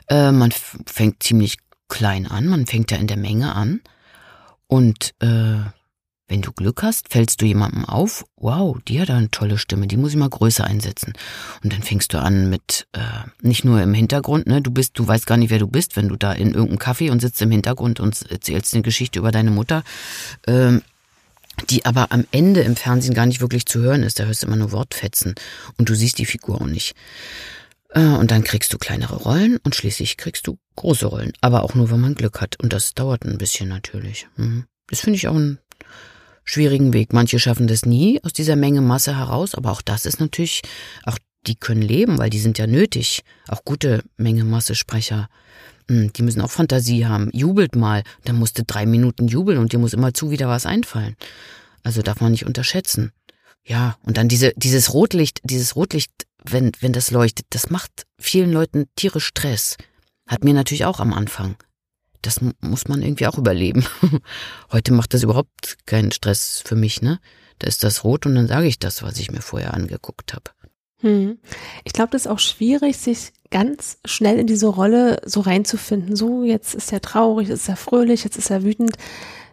Äh, 0.08 0.32
man 0.32 0.52
fängt 0.52 1.22
ziemlich 1.22 1.58
klein 1.88 2.26
an, 2.26 2.46
man 2.46 2.66
fängt 2.66 2.90
ja 2.90 2.98
in 2.98 3.06
der 3.06 3.16
Menge 3.16 3.54
an. 3.54 3.80
Und 4.66 5.14
äh, 5.20 5.58
wenn 6.32 6.40
du 6.40 6.52
Glück 6.52 6.82
hast, 6.82 7.10
fällst 7.12 7.42
du 7.42 7.44
jemandem 7.44 7.84
auf, 7.84 8.24
wow, 8.36 8.78
die 8.88 8.98
hat 8.98 9.10
da 9.10 9.18
eine 9.18 9.30
tolle 9.30 9.58
Stimme, 9.58 9.86
die 9.86 9.98
muss 9.98 10.12
ich 10.12 10.16
mal 10.16 10.30
größer 10.30 10.64
einsetzen. 10.64 11.12
Und 11.62 11.74
dann 11.74 11.82
fängst 11.82 12.14
du 12.14 12.18
an 12.18 12.48
mit, 12.48 12.86
äh, 12.92 13.00
nicht 13.42 13.66
nur 13.66 13.82
im 13.82 13.92
Hintergrund, 13.92 14.46
ne, 14.46 14.62
du 14.62 14.70
bist, 14.70 14.98
du 14.98 15.06
weißt 15.06 15.26
gar 15.26 15.36
nicht, 15.36 15.50
wer 15.50 15.58
du 15.58 15.66
bist, 15.66 15.94
wenn 15.94 16.08
du 16.08 16.16
da 16.16 16.32
in 16.32 16.54
irgendeinem 16.54 16.78
Café 16.78 17.10
und 17.10 17.20
sitzt 17.20 17.42
im 17.42 17.50
Hintergrund 17.50 18.00
und 18.00 18.22
erzählst 18.30 18.72
eine 18.72 18.82
Geschichte 18.82 19.18
über 19.18 19.30
deine 19.30 19.50
Mutter, 19.50 19.82
ähm, 20.46 20.80
die 21.68 21.84
aber 21.84 22.12
am 22.12 22.26
Ende 22.32 22.60
im 22.62 22.76
Fernsehen 22.76 23.14
gar 23.14 23.26
nicht 23.26 23.40
wirklich 23.40 23.66
zu 23.66 23.80
hören 23.80 24.02
ist, 24.02 24.18
da 24.18 24.24
hörst 24.24 24.42
du 24.42 24.46
immer 24.46 24.56
nur 24.56 24.72
Wortfetzen 24.72 25.34
und 25.78 25.88
du 25.88 25.94
siehst 25.94 26.18
die 26.18 26.26
Figur 26.26 26.60
auch 26.60 26.66
nicht. 26.66 26.94
Äh, 27.90 28.00
und 28.00 28.30
dann 28.30 28.44
kriegst 28.44 28.72
du 28.72 28.78
kleinere 28.78 29.16
Rollen 29.16 29.58
und 29.58 29.74
schließlich 29.74 30.16
kriegst 30.16 30.46
du 30.46 30.58
große 30.76 31.06
Rollen. 31.06 31.32
Aber 31.40 31.62
auch 31.62 31.74
nur, 31.74 31.90
wenn 31.90 32.00
man 32.00 32.14
Glück 32.14 32.40
hat. 32.40 32.58
Und 32.60 32.72
das 32.72 32.94
dauert 32.94 33.24
ein 33.24 33.38
bisschen 33.38 33.68
natürlich. 33.68 34.28
Mhm. 34.36 34.64
Das 34.88 35.00
finde 35.00 35.16
ich 35.16 35.28
auch 35.28 35.34
einen 35.34 35.58
schwierigen 36.44 36.92
Weg. 36.92 37.12
Manche 37.12 37.38
schaffen 37.38 37.66
das 37.66 37.86
nie 37.86 38.20
aus 38.24 38.32
dieser 38.32 38.56
Menge 38.56 38.80
Masse 38.80 39.16
heraus, 39.16 39.54
aber 39.54 39.70
auch 39.70 39.82
das 39.82 40.06
ist 40.06 40.20
natürlich, 40.20 40.62
auch 41.04 41.18
die 41.46 41.56
können 41.56 41.82
leben, 41.82 42.18
weil 42.18 42.30
die 42.30 42.40
sind 42.40 42.58
ja 42.58 42.66
nötig. 42.66 43.22
Auch 43.48 43.64
gute 43.64 44.04
Menge 44.16 44.44
Masse 44.44 44.74
Sprecher. 44.74 45.28
Mhm, 45.88 46.12
die 46.12 46.22
müssen 46.22 46.40
auch 46.40 46.50
Fantasie 46.50 47.06
haben. 47.06 47.30
Jubelt 47.32 47.76
mal. 47.76 48.02
Dann 48.24 48.36
musst 48.36 48.58
du 48.58 48.64
drei 48.64 48.86
Minuten 48.86 49.28
jubeln 49.28 49.58
und 49.58 49.72
dir 49.72 49.78
muss 49.78 49.94
immer 49.94 50.14
zu 50.14 50.30
wieder 50.30 50.48
was 50.48 50.66
einfallen. 50.66 51.16
Also 51.82 52.02
darf 52.02 52.20
man 52.20 52.32
nicht 52.32 52.46
unterschätzen. 52.46 53.12
Ja, 53.64 53.96
und 54.02 54.16
dann 54.16 54.28
diese, 54.28 54.52
dieses 54.56 54.92
Rotlicht, 54.92 55.40
dieses 55.44 55.76
Rotlicht 55.76 56.10
wenn, 56.44 56.72
wenn 56.80 56.92
das 56.92 57.10
leuchtet, 57.10 57.46
das 57.50 57.70
macht 57.70 58.06
vielen 58.18 58.52
Leuten 58.52 58.86
tierisch 58.96 59.26
Stress. 59.26 59.76
Hat 60.26 60.44
mir 60.44 60.54
natürlich 60.54 60.84
auch 60.84 61.00
am 61.00 61.12
Anfang. 61.12 61.56
Das 62.22 62.40
muss 62.60 62.86
man 62.86 63.02
irgendwie 63.02 63.26
auch 63.26 63.38
überleben. 63.38 63.84
Heute 64.72 64.92
macht 64.92 65.14
das 65.14 65.22
überhaupt 65.22 65.78
keinen 65.86 66.12
Stress 66.12 66.62
für 66.64 66.76
mich, 66.76 67.02
ne? 67.02 67.18
Da 67.58 67.66
ist 67.66 67.84
das 67.84 68.04
rot 68.04 68.26
und 68.26 68.34
dann 68.34 68.48
sage 68.48 68.66
ich 68.66 68.78
das, 68.78 69.02
was 69.02 69.18
ich 69.18 69.30
mir 69.30 69.42
vorher 69.42 69.74
angeguckt 69.74 70.34
habe. 70.34 70.50
Hm. 71.02 71.38
Ich 71.84 71.92
glaube, 71.92 72.10
das 72.10 72.22
ist 72.22 72.30
auch 72.30 72.38
schwierig, 72.38 72.96
sich 72.96 73.32
ganz 73.50 73.98
schnell 74.04 74.38
in 74.38 74.46
diese 74.46 74.66
Rolle 74.66 75.20
so 75.24 75.40
reinzufinden. 75.40 76.16
So, 76.16 76.42
jetzt 76.44 76.74
ist 76.74 76.92
er 76.92 77.00
traurig, 77.00 77.48
jetzt 77.48 77.62
ist 77.62 77.68
er 77.68 77.76
fröhlich, 77.76 78.24
jetzt 78.24 78.38
ist 78.38 78.50
er 78.50 78.62
wütend. 78.62 78.96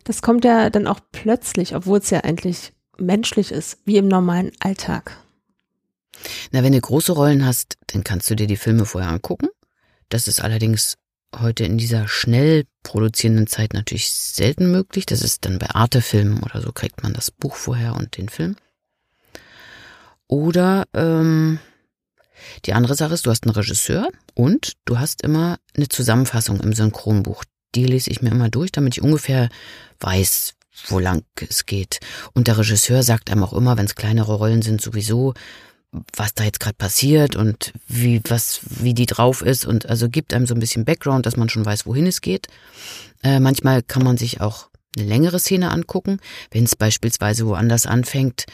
Das 0.05 0.21
kommt 0.21 0.45
ja 0.45 0.69
dann 0.69 0.87
auch 0.87 0.99
plötzlich, 1.11 1.75
obwohl 1.75 1.99
es 1.99 2.09
ja 2.09 2.21
eigentlich 2.21 2.73
menschlich 2.97 3.51
ist, 3.51 3.79
wie 3.85 3.97
im 3.97 4.07
normalen 4.07 4.51
Alltag. 4.59 5.17
Na, 6.51 6.63
wenn 6.63 6.73
du 6.73 6.81
große 6.81 7.11
Rollen 7.11 7.45
hast, 7.45 7.77
dann 7.87 8.03
kannst 8.03 8.29
du 8.29 8.35
dir 8.35 8.47
die 8.47 8.57
Filme 8.57 8.85
vorher 8.85 9.09
angucken. 9.09 9.47
Das 10.09 10.27
ist 10.27 10.41
allerdings 10.41 10.97
heute 11.37 11.63
in 11.63 11.77
dieser 11.77 12.07
schnell 12.07 12.65
produzierenden 12.83 13.47
Zeit 13.47 13.73
natürlich 13.73 14.11
selten 14.11 14.71
möglich. 14.71 15.05
Das 15.05 15.21
ist 15.21 15.45
dann 15.45 15.59
bei 15.59 15.69
Arte-Filmen 15.69 16.43
oder 16.43 16.61
so 16.61 16.71
kriegt 16.71 17.03
man 17.03 17.13
das 17.13 17.31
Buch 17.31 17.55
vorher 17.55 17.95
und 17.95 18.17
den 18.17 18.29
Film. 18.29 18.55
Oder 20.29 20.85
ähm, 20.93 21.59
die 22.65 22.73
andere 22.73 22.95
Sache 22.95 23.15
ist, 23.15 23.25
du 23.25 23.31
hast 23.31 23.43
einen 23.43 23.55
Regisseur 23.55 24.07
und 24.35 24.73
du 24.85 24.99
hast 24.99 25.23
immer 25.23 25.57
eine 25.75 25.89
Zusammenfassung 25.89 26.61
im 26.61 26.71
Synchronbuch. 26.71 27.43
Die 27.75 27.85
lese 27.85 28.11
ich 28.11 28.21
mir 28.21 28.29
immer 28.29 28.49
durch, 28.49 28.71
damit 28.71 28.95
ich 28.95 29.03
ungefähr 29.03 29.49
weiß, 29.99 30.53
wo 30.87 30.99
lang 30.99 31.23
es 31.35 31.65
geht. 31.65 31.99
Und 32.33 32.47
der 32.47 32.57
Regisseur 32.57 33.03
sagt 33.03 33.31
einem 33.31 33.43
auch 33.43 33.53
immer, 33.53 33.77
wenn 33.77 33.85
es 33.85 33.95
kleinere 33.95 34.33
Rollen 34.33 34.61
sind, 34.61 34.81
sowieso, 34.81 35.33
was 36.15 36.35
da 36.35 36.43
jetzt 36.43 36.59
gerade 36.59 36.77
passiert 36.77 37.35
und 37.35 37.73
wie 37.87 38.21
was 38.27 38.59
wie 38.69 38.93
die 38.93 39.07
drauf 39.07 39.41
ist 39.41 39.65
und 39.65 39.89
also 39.89 40.07
gibt 40.09 40.35
einem 40.35 40.45
so 40.45 40.53
ein 40.53 40.59
bisschen 40.59 40.85
Background, 40.85 41.25
dass 41.25 41.37
man 41.37 41.49
schon 41.49 41.65
weiß, 41.65 41.87
wohin 41.87 42.05
es 42.05 42.21
geht. 42.21 42.47
Äh, 43.23 43.39
manchmal 43.39 43.81
kann 43.81 44.03
man 44.03 44.15
sich 44.15 44.41
auch 44.41 44.69
eine 44.95 45.07
längere 45.07 45.39
Szene 45.39 45.71
angucken, 45.71 46.19
wenn 46.51 46.65
es 46.65 46.75
beispielsweise 46.75 47.47
woanders 47.47 47.87
anfängt, 47.87 48.45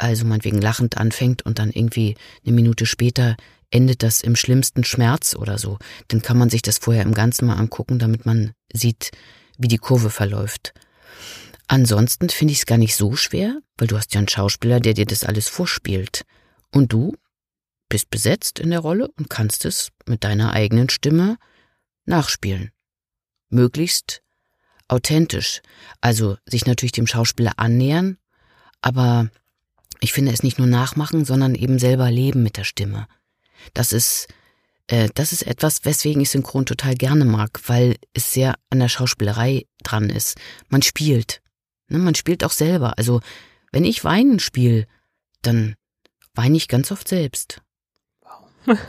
also 0.00 0.24
man 0.24 0.44
wegen 0.44 0.60
lachend 0.60 0.96
anfängt 0.96 1.42
und 1.42 1.58
dann 1.58 1.70
irgendwie 1.70 2.16
eine 2.44 2.54
Minute 2.54 2.86
später 2.86 3.36
endet 3.70 4.02
das 4.02 4.22
im 4.22 4.36
schlimmsten 4.36 4.84
Schmerz 4.84 5.34
oder 5.34 5.58
so, 5.58 5.78
dann 6.08 6.22
kann 6.22 6.38
man 6.38 6.50
sich 6.50 6.62
das 6.62 6.78
vorher 6.78 7.02
im 7.02 7.14
Ganzen 7.14 7.46
mal 7.46 7.56
angucken, 7.56 7.98
damit 7.98 8.24
man 8.24 8.52
sieht, 8.72 9.10
wie 9.58 9.68
die 9.68 9.78
Kurve 9.78 10.10
verläuft. 10.10 10.72
Ansonsten 11.68 12.28
finde 12.28 12.52
ich 12.52 12.60
es 12.60 12.66
gar 12.66 12.78
nicht 12.78 12.94
so 12.94 13.16
schwer, 13.16 13.58
weil 13.76 13.88
du 13.88 13.96
hast 13.96 14.14
ja 14.14 14.18
einen 14.18 14.28
Schauspieler, 14.28 14.80
der 14.80 14.94
dir 14.94 15.06
das 15.06 15.24
alles 15.24 15.48
vorspielt. 15.48 16.22
Und 16.72 16.92
du 16.92 17.16
bist 17.88 18.10
besetzt 18.10 18.58
in 18.60 18.70
der 18.70 18.80
Rolle 18.80 19.08
und 19.18 19.30
kannst 19.30 19.64
es 19.64 19.90
mit 20.06 20.22
deiner 20.22 20.52
eigenen 20.52 20.88
Stimme 20.88 21.38
nachspielen. 22.04 22.70
Möglichst 23.48 24.22
authentisch. 24.88 25.60
Also 26.00 26.36
sich 26.46 26.66
natürlich 26.66 26.92
dem 26.92 27.06
Schauspieler 27.06 27.54
annähern, 27.56 28.18
aber 28.80 29.30
ich 30.00 30.12
finde 30.12 30.32
es 30.32 30.42
nicht 30.42 30.58
nur 30.58 30.66
nachmachen, 30.66 31.24
sondern 31.24 31.54
eben 31.54 31.78
selber 31.78 32.10
leben 32.10 32.42
mit 32.42 32.56
der 32.56 32.64
Stimme. 32.64 33.06
Das 33.74 33.92
ist, 33.92 34.28
äh, 34.88 35.08
das 35.14 35.32
ist 35.32 35.46
etwas, 35.46 35.84
weswegen 35.84 36.20
ich 36.20 36.30
Synchron 36.30 36.66
total 36.66 36.94
gerne 36.94 37.24
mag, 37.24 37.60
weil 37.66 37.96
es 38.12 38.32
sehr 38.32 38.54
an 38.70 38.80
der 38.80 38.88
Schauspielerei 38.88 39.66
dran 39.82 40.10
ist. 40.10 40.36
Man 40.68 40.82
spielt. 40.82 41.42
Ne? 41.88 41.98
Man 41.98 42.14
spielt 42.14 42.44
auch 42.44 42.50
selber. 42.50 42.98
Also 42.98 43.20
wenn 43.72 43.84
ich 43.84 44.04
Weinen 44.04 44.38
spiele, 44.38 44.86
dann 45.42 45.74
weine 46.34 46.56
ich 46.56 46.68
ganz 46.68 46.92
oft 46.92 47.08
selbst. 47.08 47.62
Wow. 48.22 48.78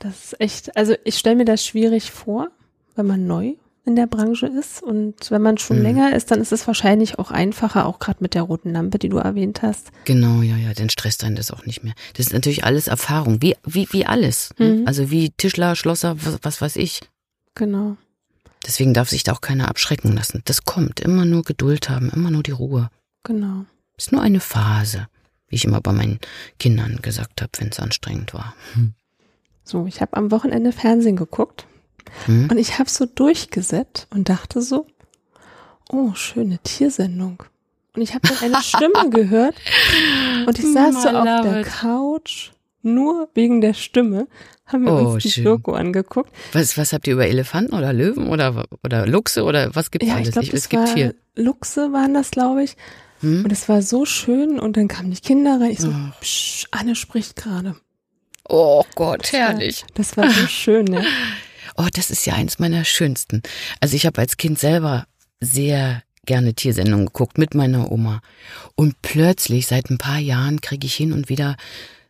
Das 0.00 0.26
ist 0.26 0.40
echt, 0.40 0.76
also 0.76 0.94
ich 1.02 1.18
stelle 1.18 1.34
mir 1.34 1.44
das 1.44 1.66
schwierig 1.66 2.12
vor, 2.12 2.52
wenn 2.94 3.08
man 3.08 3.26
neu 3.26 3.56
in 3.88 3.96
der 3.96 4.06
Branche 4.06 4.46
ist 4.46 4.82
und 4.82 5.30
wenn 5.30 5.42
man 5.42 5.58
schon 5.58 5.78
mhm. 5.78 5.82
länger 5.82 6.14
ist, 6.14 6.30
dann 6.30 6.40
ist 6.40 6.52
es 6.52 6.66
wahrscheinlich 6.66 7.18
auch 7.18 7.32
einfacher, 7.32 7.86
auch 7.86 7.98
gerade 7.98 8.18
mit 8.20 8.34
der 8.34 8.42
roten 8.42 8.72
Lampe, 8.72 8.98
die 8.98 9.08
du 9.08 9.18
erwähnt 9.18 9.62
hast. 9.62 9.90
Genau, 10.04 10.42
ja, 10.42 10.56
ja, 10.56 10.72
dann 10.74 10.90
stresst 10.90 11.24
einen 11.24 11.34
das 11.34 11.50
auch 11.50 11.66
nicht 11.66 11.82
mehr. 11.82 11.94
Das 12.14 12.26
ist 12.26 12.32
natürlich 12.32 12.64
alles 12.64 12.86
Erfahrung, 12.86 13.42
wie, 13.42 13.56
wie, 13.64 13.88
wie 13.90 14.06
alles. 14.06 14.50
Mhm. 14.58 14.84
Also 14.86 15.10
wie 15.10 15.30
Tischler, 15.30 15.74
Schlosser, 15.74 16.16
was, 16.24 16.38
was 16.42 16.60
weiß 16.60 16.76
ich. 16.76 17.00
Genau. 17.54 17.96
Deswegen 18.64 18.94
darf 18.94 19.08
sich 19.08 19.24
da 19.24 19.32
auch 19.32 19.40
keiner 19.40 19.68
abschrecken 19.68 20.14
lassen. 20.14 20.42
Das 20.44 20.64
kommt. 20.64 21.00
Immer 21.00 21.24
nur 21.24 21.42
Geduld 21.42 21.88
haben, 21.88 22.10
immer 22.10 22.30
nur 22.30 22.42
die 22.42 22.52
Ruhe. 22.52 22.90
Genau. 23.24 23.64
Ist 23.96 24.12
nur 24.12 24.22
eine 24.22 24.40
Phase 24.40 25.08
wie 25.48 25.56
ich 25.56 25.64
immer 25.64 25.80
bei 25.80 25.92
meinen 25.92 26.18
Kindern 26.58 27.00
gesagt 27.02 27.42
habe, 27.42 27.50
wenn 27.58 27.68
es 27.68 27.80
anstrengend 27.80 28.34
war. 28.34 28.54
Hm. 28.74 28.94
So, 29.64 29.86
ich 29.86 30.00
habe 30.00 30.16
am 30.16 30.30
Wochenende 30.30 30.72
Fernsehen 30.72 31.16
geguckt 31.16 31.66
hm? 32.26 32.48
und 32.50 32.58
ich 32.58 32.78
habe 32.78 32.88
so 32.88 33.06
durchgesetzt 33.06 34.06
und 34.10 34.28
dachte 34.28 34.62
so, 34.62 34.86
oh, 35.90 36.14
schöne 36.14 36.58
Tiersendung. 36.58 37.42
Und 37.94 38.02
ich 38.02 38.14
habe 38.14 38.28
dann 38.28 38.38
eine 38.38 38.62
Stimme 38.62 39.10
gehört 39.10 39.56
und 40.46 40.58
ich 40.58 40.72
saß 40.72 41.02
so 41.02 41.08
auf 41.08 41.42
der 41.42 41.64
Couch, 41.64 42.50
nur 42.82 43.28
wegen 43.34 43.60
der 43.60 43.74
Stimme, 43.74 44.28
haben 44.66 44.84
wir 44.84 44.92
oh, 44.92 45.12
uns 45.14 45.22
die 45.22 45.30
schön. 45.30 45.44
Doku 45.44 45.72
angeguckt. 45.72 46.30
Was, 46.52 46.76
was 46.76 46.92
habt 46.92 47.06
ihr 47.06 47.14
über 47.14 47.26
Elefanten 47.26 47.74
oder 47.74 47.92
Löwen 47.92 48.28
oder, 48.28 48.66
oder 48.84 49.06
Luchse 49.06 49.44
oder 49.44 49.74
was 49.74 49.90
gibt's 49.90 50.08
ja, 50.08 50.16
alles? 50.16 50.28
Ich 50.28 50.34
glaub, 50.34 50.52
es 50.52 50.68
gibt 50.68 50.88
viel. 50.90 51.14
Luchse 51.34 51.92
waren 51.92 52.14
das, 52.14 52.30
glaube 52.30 52.62
ich. 52.62 52.76
Hm? 53.20 53.44
Und 53.44 53.50
es 53.50 53.68
war 53.68 53.82
so 53.82 54.04
schön 54.04 54.60
und 54.60 54.76
dann 54.76 54.86
kamen 54.86 55.10
die 55.10 55.20
Kinder 55.20 55.58
rein. 55.60 55.70
Ich 55.70 55.80
so, 55.80 55.88
oh. 55.88 56.12
psch, 56.20 56.66
Anne 56.70 56.94
spricht 56.94 57.36
gerade. 57.36 57.74
Oh 58.48 58.84
Gott, 58.94 59.24
das 59.24 59.32
herrlich. 59.32 59.82
War, 59.82 59.88
das 59.94 60.16
war 60.16 60.30
so 60.30 60.46
schön, 60.46 60.84
ne? 60.84 61.04
Oh, 61.80 61.86
das 61.92 62.10
ist 62.10 62.26
ja 62.26 62.34
eins 62.34 62.58
meiner 62.58 62.84
schönsten. 62.84 63.40
Also 63.80 63.94
ich 63.94 64.04
habe 64.04 64.20
als 64.20 64.36
Kind 64.36 64.58
selber 64.58 65.06
sehr 65.40 66.02
gerne 66.26 66.52
Tiersendungen 66.52 67.06
geguckt 67.06 67.38
mit 67.38 67.54
meiner 67.54 67.92
Oma. 67.92 68.20
Und 68.74 69.00
plötzlich, 69.00 69.68
seit 69.68 69.88
ein 69.88 69.96
paar 69.96 70.18
Jahren, 70.18 70.60
kriege 70.60 70.86
ich 70.86 70.94
hin 70.96 71.12
und 71.12 71.28
wieder 71.28 71.56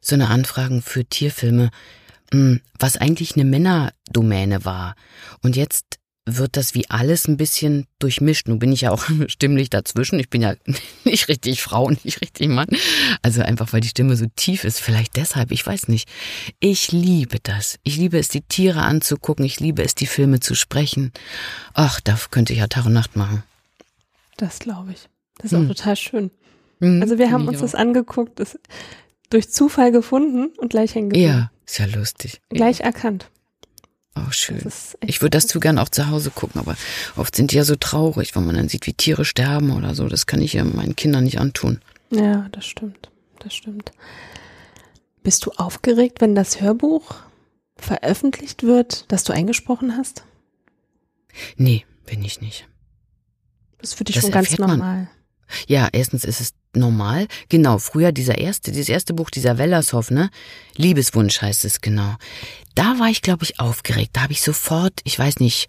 so 0.01 0.15
eine 0.15 0.29
Anfragen 0.29 0.81
für 0.81 1.05
Tierfilme. 1.05 1.71
hm, 2.33 2.61
was 2.79 2.97
eigentlich 2.97 3.37
eine 3.37 3.45
Männerdomäne 3.45 4.65
war. 4.65 4.95
Und 5.43 5.55
jetzt 5.55 5.98
wird 6.37 6.57
das 6.57 6.75
wie 6.75 6.89
alles 6.91 7.27
ein 7.27 7.37
bisschen 7.37 7.87
durchmischt. 7.99 8.49
Nun 8.49 8.59
bin 8.59 8.73
ich 8.73 8.83
ja 8.83 8.91
auch 8.91 9.05
stimmlich 9.29 9.71
dazwischen. 9.71 10.19
Ich 10.19 10.29
bin 10.29 10.43
ja 10.43 10.55
nicht 11.05 11.29
richtig 11.29 11.63
Frau 11.63 11.85
und 11.85 12.05
nicht 12.05 12.21
richtig 12.21 12.49
Mann. 12.49 12.69
Also 13.23 13.43
einfach, 13.43 13.73
weil 13.73 13.81
die 13.81 13.89
Stimme 13.89 14.17
so 14.17 14.27
tief 14.37 14.65
ist. 14.65 14.81
Vielleicht 14.81 15.17
deshalb, 15.17 15.51
ich 15.51 15.67
weiß 15.67 15.89
nicht. 15.89 16.09
Ich 16.61 16.93
liebe 16.93 17.39
das. 17.43 17.79
Ich 17.83 17.97
liebe 17.97 18.19
es, 18.19 18.29
die 18.29 18.43
Tiere 18.43 18.83
anzugucken. 18.83 19.45
Ich 19.45 19.61
liebe 19.61 19.83
es, 19.83 19.95
die 19.95 20.07
Filme 20.07 20.41
zu 20.41 20.55
sprechen. 20.55 21.13
Ach, 21.75 22.01
da 22.01 22.19
könnte 22.31 22.53
ich 22.53 22.59
ja 22.59 22.67
Tag 22.67 22.87
und 22.87 22.93
Nacht 22.93 23.17
machen. 23.17 23.43
Das 24.37 24.59
glaube 24.59 24.93
ich. 24.93 25.09
Das 25.39 25.53
ist 25.53 25.59
hm. 25.59 25.65
auch 25.65 25.69
total 25.75 25.97
schön. 25.97 26.31
Hm, 26.81 27.03
also 27.03 27.19
wir 27.19 27.31
haben 27.31 27.49
uns 27.49 27.59
auch. 27.59 27.63
das 27.63 27.75
angeguckt, 27.75 28.39
das 28.39 28.59
durch 29.31 29.51
Zufall 29.51 29.93
gefunden 29.93 30.53
und 30.59 30.71
gleich 30.71 30.95
hängen 30.95 31.11
geblieben. 31.11 31.29
Ja, 31.29 31.51
ist 31.67 31.79
ja 31.79 31.87
lustig. 31.87 32.41
Gleich 32.51 32.81
erkannt. 32.81 33.31
Oh, 34.27 34.31
schön. 34.31 34.61
Ich 35.01 35.21
würde 35.21 35.37
das 35.37 35.47
zu 35.47 35.61
gern 35.61 35.79
auch 35.79 35.89
zu 35.89 36.09
Hause 36.09 36.31
gucken, 36.31 36.61
aber 36.61 36.77
oft 37.17 37.35
sind 37.35 37.53
die 37.53 37.57
ja 37.57 37.65
so 37.65 37.77
traurig, 37.77 38.35
wenn 38.35 38.47
man 38.47 38.57
dann 38.57 38.69
sieht, 38.69 38.87
wie 38.87 38.95
Tiere 38.95 39.25
sterben 39.25 39.71
oder 39.71 39.95
so. 39.95 40.09
Das 40.09 40.27
kann 40.27 40.41
ich 40.41 40.55
ja 40.55 40.65
meinen 40.65 40.97
Kindern 40.97 41.25
nicht 41.25 41.39
antun. 41.39 41.81
Ja, 42.11 42.49
das 42.53 42.67
stimmt. 42.67 43.11
Das 43.41 43.55
stimmt. 43.55 43.93
Bist 45.23 45.45
du 45.47 45.51
aufgeregt, 45.53 46.21
wenn 46.21 46.35
das 46.35 46.61
Hörbuch 46.61 47.17
veröffentlicht 47.77 48.63
wird, 48.63 49.05
das 49.09 49.25
du 49.25 49.33
eingesprochen 49.33 49.97
hast? 49.97 50.25
Nee, 51.57 51.85
bin 52.07 52.25
ich 52.25 52.41
nicht. 52.41 52.67
Das 53.79 53.91
ist 53.91 53.99
für 53.99 54.05
dich 54.05 54.17
das 54.17 54.25
schon 54.25 54.33
ganz 54.33 54.59
normal. 54.59 54.79
Man. 54.79 55.09
Ja, 55.67 55.89
erstens 55.93 56.25
ist 56.25 56.41
es 56.41 56.55
normal. 56.75 57.27
Genau, 57.49 57.79
früher 57.79 58.13
dieser 58.13 58.39
erste, 58.39 58.71
dieses 58.73 58.89
erste 58.89 59.15
Buch, 59.15 59.31
dieser 59.31 59.59
Wellershoff, 59.59 60.11
ne? 60.11 60.31
Liebeswunsch 60.77 61.41
heißt 61.41 61.65
es 61.65 61.81
genau. 61.81 62.15
Da 62.75 62.99
war 62.99 63.09
ich, 63.09 63.23
glaube 63.23 63.45
ich, 63.45 63.59
aufgeregt. 63.61 64.11
Da 64.15 64.23
habe 64.23 64.33
ich 64.33 64.43
sofort, 64.43 65.01
ich 65.05 65.19
weiß 65.19 65.41
nicht, 65.41 65.69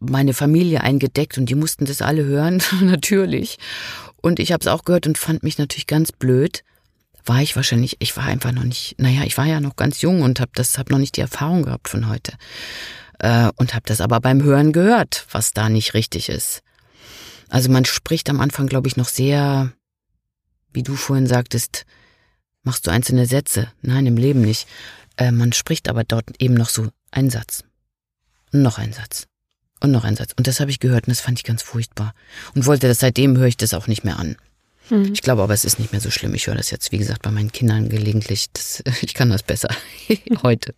meine 0.00 0.34
Familie 0.34 0.82
eingedeckt 0.82 1.38
und 1.38 1.46
die 1.46 1.54
mussten 1.54 1.84
das 1.84 2.02
alle 2.02 2.24
hören, 2.24 2.62
natürlich. 2.80 3.58
Und 4.20 4.40
ich 4.40 4.52
habe 4.52 4.60
es 4.62 4.66
auch 4.66 4.84
gehört 4.84 5.06
und 5.06 5.18
fand 5.18 5.42
mich 5.42 5.58
natürlich 5.58 5.86
ganz 5.86 6.12
blöd. 6.12 6.64
War 7.26 7.40
ich 7.40 7.56
wahrscheinlich, 7.56 7.96
ich 8.00 8.16
war 8.16 8.24
einfach 8.24 8.52
noch 8.52 8.64
nicht, 8.64 8.96
naja, 8.98 9.22
ich 9.24 9.38
war 9.38 9.46
ja 9.46 9.60
noch 9.60 9.76
ganz 9.76 10.02
jung 10.02 10.22
und 10.22 10.40
habe 10.40 10.50
das, 10.54 10.76
habe 10.76 10.92
noch 10.92 10.98
nicht 10.98 11.16
die 11.16 11.22
Erfahrung 11.22 11.62
gehabt 11.62 11.88
von 11.88 12.08
heute. 12.08 12.32
Äh, 13.18 13.50
und 13.56 13.74
habe 13.74 13.84
das 13.86 14.00
aber 14.00 14.20
beim 14.20 14.42
Hören 14.42 14.72
gehört, 14.72 15.26
was 15.30 15.52
da 15.52 15.68
nicht 15.68 15.94
richtig 15.94 16.28
ist. 16.28 16.63
Also 17.48 17.70
man 17.70 17.84
spricht 17.84 18.28
am 18.30 18.40
Anfang, 18.40 18.66
glaube 18.66 18.88
ich, 18.88 18.96
noch 18.96 19.08
sehr, 19.08 19.72
wie 20.72 20.82
du 20.82 20.96
vorhin 20.96 21.26
sagtest, 21.26 21.86
machst 22.62 22.86
du 22.86 22.90
einzelne 22.90 23.26
Sätze. 23.26 23.68
Nein, 23.82 24.06
im 24.06 24.16
Leben 24.16 24.40
nicht. 24.40 24.66
Äh, 25.16 25.30
man 25.30 25.52
spricht 25.52 25.88
aber 25.88 26.04
dort 26.04 26.24
eben 26.38 26.54
noch 26.54 26.68
so 26.68 26.88
einen 27.10 27.30
Satz. 27.30 27.64
Und 28.52 28.62
noch 28.62 28.78
ein 28.78 28.92
Satz. 28.92 29.26
Und 29.80 29.90
noch 29.90 30.04
ein 30.04 30.16
Satz. 30.16 30.32
Und 30.36 30.46
das 30.46 30.60
habe 30.60 30.70
ich 30.70 30.80
gehört 30.80 31.06
und 31.06 31.10
das 31.10 31.20
fand 31.20 31.38
ich 31.38 31.44
ganz 31.44 31.62
furchtbar. 31.62 32.14
Und 32.54 32.66
wollte 32.66 32.88
das, 32.88 33.00
seitdem 33.00 33.36
höre 33.36 33.46
ich 33.46 33.56
das 33.56 33.74
auch 33.74 33.86
nicht 33.86 34.04
mehr 34.04 34.18
an. 34.18 34.36
Hm. 34.88 35.12
Ich 35.12 35.22
glaube 35.22 35.42
aber, 35.42 35.54
es 35.54 35.64
ist 35.64 35.78
nicht 35.78 35.92
mehr 35.92 36.00
so 36.00 36.10
schlimm. 36.10 36.34
Ich 36.34 36.46
höre 36.46 36.54
das 36.54 36.70
jetzt, 36.70 36.92
wie 36.92 36.98
gesagt, 36.98 37.22
bei 37.22 37.30
meinen 37.30 37.52
Kindern 37.52 37.88
gelegentlich. 37.88 38.50
Das, 38.52 38.82
ich 39.02 39.14
kann 39.14 39.30
das 39.30 39.42
besser 39.42 39.68
heute. 40.42 40.74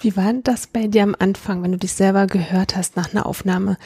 Wie 0.00 0.16
war 0.16 0.32
das 0.42 0.66
bei 0.66 0.88
dir 0.88 1.04
am 1.04 1.16
Anfang, 1.18 1.62
wenn 1.62 1.72
du 1.72 1.78
dich 1.78 1.92
selber 1.92 2.26
gehört 2.26 2.76
hast 2.76 2.96
nach 2.96 3.12
einer 3.12 3.26
Aufnahme? 3.26 3.76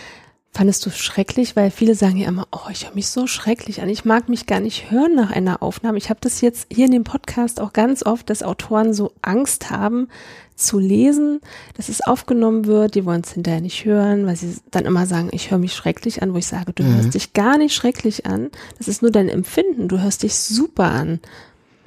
Fandest 0.57 0.87
du 0.87 0.91
schrecklich? 0.91 1.55
Weil 1.55 1.71
viele 1.71 1.95
sagen 1.95 2.17
ja 2.17 2.29
immer, 2.29 2.49
oh, 2.51 2.71
ich 2.71 2.87
höre 2.87 2.95
mich 2.95 3.09
so 3.09 3.27
schrecklich 3.27 3.83
an. 3.83 3.91
Ich 3.91 4.07
mag 4.07 4.31
mich 4.31 4.47
gar 4.47 4.61
nicht 4.61 4.91
hören 4.91 5.15
nach 5.15 5.31
einer 5.31 5.63
Aufnahme. 5.63 5.99
Ich 5.99 6.09
habe 6.09 6.19
das 6.23 6.41
jetzt 6.41 6.69
hier 6.73 6.87
in 6.87 6.93
dem 6.93 7.05
Podcast 7.05 7.61
auch 7.61 7.75
ganz 7.75 8.03
oft, 8.07 8.31
dass 8.31 8.43
Autoren 8.43 8.95
so 8.95 9.13
Angst 9.21 9.69
haben 9.69 10.09
zu 10.55 10.79
lesen, 10.79 11.43
dass 11.77 11.91
es 11.91 12.01
aufgenommen 12.01 12.65
wird. 12.65 12.95
Die 12.95 13.05
wollen 13.05 13.21
es 13.21 13.35
hinterher 13.35 13.61
nicht 13.61 13.85
hören, 13.85 14.25
weil 14.27 14.37
sie 14.37 14.57
dann 14.71 14.87
immer 14.87 15.05
sagen, 15.05 15.29
ich 15.33 15.51
höre 15.51 15.59
mich 15.59 15.75
schrecklich 15.75 16.23
an, 16.23 16.33
wo 16.33 16.39
ich 16.39 16.47
sage, 16.47 16.73
du 16.73 16.85
mhm. 16.85 16.95
hörst 16.95 17.13
dich 17.13 17.35
gar 17.35 17.59
nicht 17.59 17.75
schrecklich 17.75 18.25
an. 18.25 18.49
Das 18.79 18.89
ist 18.89 19.03
nur 19.03 19.11
dein 19.11 19.29
Empfinden. 19.29 19.89
Du 19.89 20.01
hörst 20.01 20.23
dich 20.23 20.37
super 20.37 20.85
an. 20.85 21.21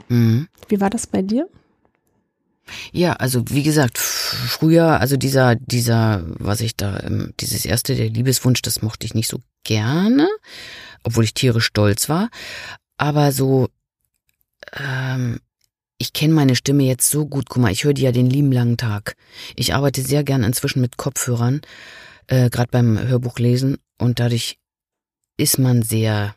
Mhm. 0.10 0.48
Wie 0.68 0.80
war 0.80 0.92
das 0.92 1.08
bei 1.08 1.24
dir? 1.24 1.50
Ja, 2.92 3.14
also 3.14 3.44
wie 3.50 3.64
gesagt, 3.64 3.98
früher, 3.98 5.00
also 5.00 5.18
dieser, 5.18 5.56
dieser, 5.56 6.24
was 6.40 6.62
ich 6.62 6.76
da, 6.76 7.00
ähm, 7.02 7.34
dieses 7.40 7.66
erste, 7.66 7.96
der 7.96 8.10
Liebeswunsch, 8.10 8.62
das 8.62 8.82
mochte 8.82 9.06
ich 9.06 9.14
nicht 9.14 9.28
so 9.28 9.40
gerne, 9.64 10.28
obwohl 11.04 11.24
ich 11.24 11.34
tierisch 11.34 11.66
stolz 11.66 12.10
war. 12.10 12.30
Aber 12.98 13.32
so, 13.32 13.70
ähm, 14.74 15.40
ich 15.98 16.14
kenne 16.14 16.34
meine 16.34 16.56
Stimme 16.56 16.84
jetzt 16.84 17.10
so 17.10 17.26
gut. 17.26 17.50
Guck 17.50 17.62
mal, 17.62 17.72
ich 17.72 17.84
höre 17.84 17.94
die 17.94 18.04
ja 18.04 18.12
den 18.12 18.30
lieben 18.30 18.52
langen 18.52 18.78
Tag. 18.78 19.16
Ich 19.56 19.74
arbeite 19.74 20.02
sehr 20.02 20.24
gern 20.24 20.44
inzwischen 20.44 20.82
mit 20.82 20.98
Kopfhörern, 20.98 21.62
äh, 22.28 22.50
gerade 22.50 22.72
beim 22.72 22.98
Hörbuchlesen, 22.98 23.78
und 23.98 24.20
dadurch 24.20 24.58
ist 25.38 25.60
man 25.60 25.82
sehr 25.82 26.36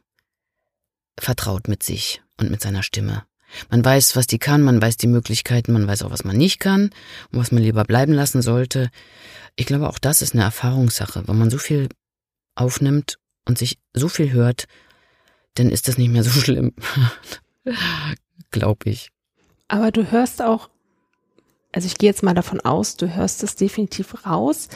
vertraut 1.19 1.69
mit 1.69 1.83
sich 1.83 2.23
und 2.39 2.51
mit 2.51 2.61
seiner 2.61 2.83
Stimme. 2.83 3.25
Man 3.71 3.85
weiß, 3.85 4.17
was 4.17 4.27
die 4.27 4.39
kann, 4.39 4.63
man 4.63 4.81
weiß 4.81 4.97
die 4.97 5.07
Möglichkeiten, 5.07 5.73
man 5.73 5.87
weiß 5.87 6.03
auch, 6.03 6.11
was 6.11 6.25
man 6.25 6.37
nicht 6.37 6.59
kann 6.61 6.91
und 7.31 7.39
was 7.39 7.53
man 7.53 7.63
lieber 7.63 7.85
bleiben 7.85 8.13
lassen 8.13 8.43
sollte. 8.43 8.91
Ich 9.57 9.67
glaube, 9.67 9.89
auch 9.89 9.99
das 9.99 10.23
ist 10.23 10.35
eine 10.35 10.43
Erfahrungssache. 10.43 11.27
Wenn 11.27 11.39
man 11.39 11.51
so 11.51 11.59
viel 11.59 11.89
aufnimmt 12.55 13.19
und 13.47 13.59
sich 13.59 13.79
so 13.93 14.09
viel 14.09 14.33
hört, 14.33 14.67
dann 15.55 15.71
ist 15.71 15.89
das 15.89 15.99
nicht 15.99 16.11
mehr 16.11 16.25
so 16.25 16.31
schlimm. 16.41 16.75
glaube 18.51 18.91
ich. 18.91 19.11
Aber 19.69 19.91
du 19.91 20.11
hörst 20.11 20.43
auch, 20.43 20.69
also 21.73 21.87
ich 21.87 21.97
gehe 21.99 22.11
jetzt 22.11 22.23
mal 22.23 22.35
davon 22.35 22.61
aus, 22.61 22.97
du 22.97 23.15
hörst 23.15 23.43
es 23.43 23.57
definitiv 23.57 24.27
raus, 24.27 24.69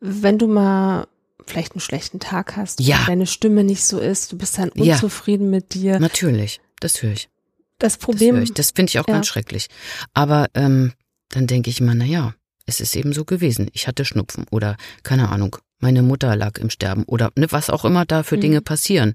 wenn 0.00 0.38
du 0.38 0.46
mal 0.46 1.06
vielleicht 1.46 1.72
einen 1.72 1.80
schlechten 1.80 2.18
Tag 2.18 2.56
hast, 2.56 2.80
ja. 2.80 3.04
deine 3.06 3.26
Stimme 3.26 3.64
nicht 3.64 3.84
so 3.84 3.98
ist, 3.98 4.32
du 4.32 4.38
bist 4.38 4.58
dann 4.58 4.70
unzufrieden 4.70 5.44
ja. 5.44 5.50
mit 5.50 5.74
dir. 5.74 6.00
Natürlich, 6.00 6.60
das 6.80 7.02
höre 7.02 7.12
ich. 7.12 7.28
Das 7.78 7.98
Problem. 7.98 8.40
Das, 8.40 8.52
das 8.52 8.70
finde 8.70 8.90
ich 8.90 8.98
auch 8.98 9.08
ja. 9.08 9.14
ganz 9.14 9.26
schrecklich. 9.26 9.68
Aber 10.14 10.48
ähm, 10.54 10.92
dann 11.28 11.46
denke 11.46 11.70
ich 11.70 11.80
immer, 11.80 11.94
na 11.94 12.04
ja, 12.04 12.34
es 12.66 12.80
ist 12.80 12.96
eben 12.96 13.12
so 13.12 13.24
gewesen. 13.24 13.68
Ich 13.72 13.86
hatte 13.86 14.04
Schnupfen 14.04 14.46
oder 14.50 14.76
keine 15.02 15.28
Ahnung, 15.28 15.56
meine 15.78 16.02
Mutter 16.02 16.34
lag 16.36 16.58
im 16.58 16.70
Sterben 16.70 17.04
oder 17.04 17.30
ne, 17.36 17.50
was 17.50 17.70
auch 17.70 17.84
immer 17.84 18.04
da 18.04 18.22
für 18.22 18.36
mhm. 18.36 18.40
Dinge 18.40 18.60
passieren. 18.60 19.14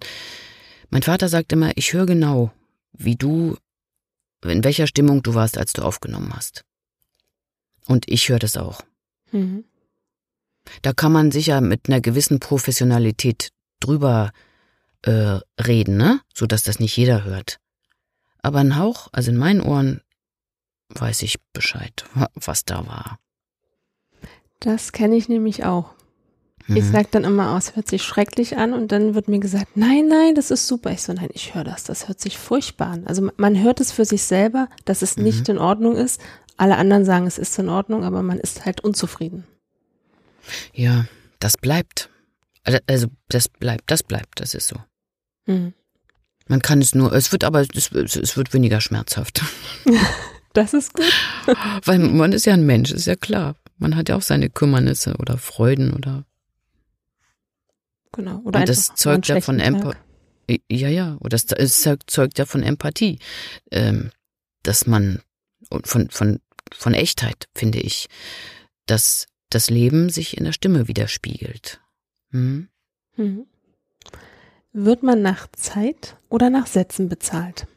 Mein 0.90 1.04
Vater 1.04 1.30
sagt 1.30 1.52
immer, 1.54 1.72
ich 1.76 1.94
höre 1.94 2.06
genau, 2.06 2.52
wie 2.94 3.16
du, 3.16 3.58
in 4.46 4.64
welcher 4.64 4.88
Stimmung 4.88 5.24
du 5.24 5.34
warst, 5.34 5.58
als 5.58 5.74
du 5.74 5.82
aufgenommen 5.82 6.34
hast. 6.36 6.64
Und 7.88 8.08
ich 8.10 8.30
höre 8.30 8.40
das 8.40 8.58
auch. 8.58 8.82
Mhm. 9.32 9.64
Da 10.82 10.94
kann 10.94 11.12
man 11.12 11.32
sicher 11.32 11.62
mit 11.62 11.88
einer 11.88 12.02
gewissen 12.02 12.40
Professionalität 12.40 13.50
drüber 13.80 14.32
äh, 15.02 15.40
reden, 15.60 15.98
ne, 15.98 16.22
so 16.34 16.46
dass 16.46 16.64
das 16.64 16.80
nicht 16.80 16.96
jeder 16.96 17.24
hört. 17.24 17.61
Aber 18.42 18.60
ein 18.60 18.78
Hauch, 18.78 19.08
also 19.12 19.32
in 19.32 19.38
meinen 19.38 19.62
Ohren, 19.62 20.02
weiß 20.90 21.22
ich 21.22 21.38
Bescheid, 21.54 22.06
was 22.34 22.66
da 22.66 22.86
war. 22.88 23.20
Das 24.60 24.92
kenne 24.92 25.16
ich 25.16 25.30
nämlich 25.30 25.64
auch. 25.64 25.94
Mhm. 26.68 26.78
Ich 26.78 26.86
sage 26.86 27.08
dann 27.12 27.24
immer 27.24 27.56
aus, 27.56 27.76
hört 27.76 27.88
sich 27.88 28.04
schrecklich 28.04 28.58
an 28.58 28.74
und 28.74 28.92
dann 28.92 29.16
wird 29.16 29.28
mir 29.28 29.40
gesagt, 29.40 29.76
nein, 29.76 30.08
nein, 30.08 30.36
das 30.36 30.52
ist 30.52 30.68
super. 30.68 30.92
Ich 30.92 31.02
so, 31.02 31.14
nein, 31.14 31.30
ich 31.34 31.56
höre 31.56 31.64
das, 31.64 31.84
das 31.84 32.08
hört 32.08 32.20
sich 32.20 32.38
furchtbar 32.38 32.88
an. 32.88 33.08
Also 33.08 33.30
man 33.38 33.62
hört 33.62 33.80
es 33.80 33.92
für 33.92 34.06
sich 34.06 34.24
selber, 34.24 34.68
dass 34.86 35.02
es 35.02 35.18
mhm. 35.18 35.24
nicht 35.24 35.50
in 35.50 35.58
Ordnung 35.58 35.96
ist. 35.96 36.22
Alle 36.58 36.78
anderen 36.78 37.06
sagen, 37.06 37.26
es 37.26 37.38
ist 37.38 37.58
in 37.58 37.70
Ordnung, 37.70 38.04
aber 38.04 38.22
man 38.22 38.40
ist 38.40 38.66
halt 38.66 38.82
unzufrieden. 38.82 39.46
Ja, 40.74 41.06
das 41.40 41.58
bleibt. 41.58 42.10
Also, 42.64 42.80
also 42.88 43.08
das 43.30 43.50
bleibt, 43.50 43.90
das 43.90 44.04
bleibt, 44.04 44.40
das 44.40 44.54
ist 44.54 44.68
so. 44.68 44.78
Mhm. 45.48 45.74
Man 46.52 46.62
kann 46.62 46.82
es 46.82 46.94
nur, 46.94 47.14
es 47.14 47.32
wird 47.32 47.46
aber, 47.46 47.62
es, 47.62 47.94
es 47.94 48.36
wird 48.36 48.54
weniger 48.54 48.82
schmerzhaft. 48.82 49.42
Das 50.54 50.74
ist 50.74 50.94
gut. 50.94 51.06
Weil 51.86 52.00
man 52.00 52.34
ist 52.34 52.46
ja 52.46 52.54
ein 52.54 52.66
Mensch, 52.66 52.92
ist 52.92 53.06
ja 53.06 53.16
klar. 53.16 53.56
Man 53.78 53.96
hat 53.96 54.10
ja 54.10 54.18
auch 54.18 54.22
seine 54.22 54.50
Kümmernisse 54.50 55.16
oder 55.16 55.38
Freuden 55.38 55.94
oder. 55.94 56.26
Genau. 58.12 58.42
Oder 58.44 58.60
Und 58.60 58.68
das 58.68 58.94
zeugt 58.96 59.30
ja 59.30 59.40
von 59.40 59.62
Empathie. 59.62 59.98
Ja, 60.70 60.90
ja. 60.90 61.16
Oder 61.22 61.38
es 61.38 61.88
zeugt 62.06 62.38
ja 62.38 62.46
von 62.46 62.64
Empathie. 62.64 63.20
Ähm, 63.72 64.12
dass 64.64 64.88
man, 64.88 65.22
und 65.70 65.88
von, 65.88 66.10
von, 66.10 66.42
von 66.74 66.94
Echtheit, 66.94 67.48
finde 67.56 67.80
ich, 67.80 68.10
dass 68.88 69.28
das 69.50 69.70
Leben 69.70 70.10
sich 70.10 70.36
in 70.36 70.44
der 70.44 70.52
Stimme 70.52 70.90
widerspiegelt. 70.90 71.80
Hm? 72.32 72.68
Mhm. 73.16 73.46
Wird 74.74 75.04
man 75.04 75.22
nach 75.22 75.48
Zeit 75.52 76.16
oder 76.30 76.50
nach 76.50 76.68
Sätzen 76.68 77.10
bezahlt? 77.10 77.68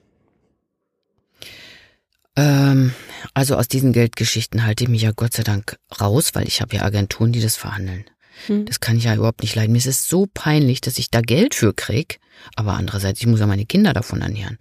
Ähm, 2.36 2.92
also 3.32 3.56
aus 3.56 3.68
diesen 3.68 3.92
Geldgeschichten 3.92 4.64
halte 4.64 4.84
ich 4.84 4.90
mich 4.90 5.02
ja 5.02 5.12
Gott 5.12 5.34
sei 5.34 5.42
Dank 5.42 5.78
raus, 6.00 6.30
weil 6.34 6.46
ich 6.46 6.60
habe 6.60 6.76
ja 6.76 6.82
Agenturen, 6.82 7.32
die 7.32 7.40
das 7.40 7.56
verhandeln. 7.56 8.04
Hm. 8.46 8.66
Das 8.66 8.80
kann 8.80 8.96
ich 8.96 9.04
ja 9.04 9.14
überhaupt 9.14 9.42
nicht 9.42 9.54
leiden. 9.54 9.72
Mir 9.72 9.78
ist 9.78 9.86
es 9.86 10.08
so 10.08 10.26
peinlich, 10.32 10.80
dass 10.80 10.98
ich 10.98 11.10
da 11.10 11.20
Geld 11.20 11.54
für 11.54 11.72
krieg, 11.72 12.20
aber 12.56 12.74
andererseits, 12.74 13.20
ich 13.20 13.26
muss 13.26 13.40
ja 13.40 13.46
meine 13.46 13.66
Kinder 13.66 13.92
davon 13.92 14.22
ernähren 14.22 14.58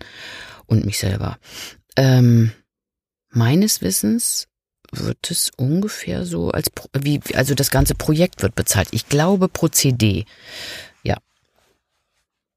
und 0.66 0.86
mich 0.86 1.00
selber. 1.00 1.38
Ähm, 1.96 2.52
meines 3.30 3.82
Wissens 3.82 4.48
wird 4.92 5.32
es 5.32 5.52
ungefähr 5.58 6.26
so 6.26 6.52
als 6.52 6.70
wie 7.00 7.20
also 7.34 7.56
das 7.56 7.72
ganze 7.72 7.96
Projekt 7.96 8.44
wird 8.44 8.54
bezahlt. 8.54 8.90
Ich 8.92 9.08
glaube 9.08 9.48
pro 9.50 9.68
CD. 9.68 10.26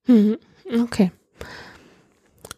Mhm. 0.07 0.39
Okay. 0.81 1.13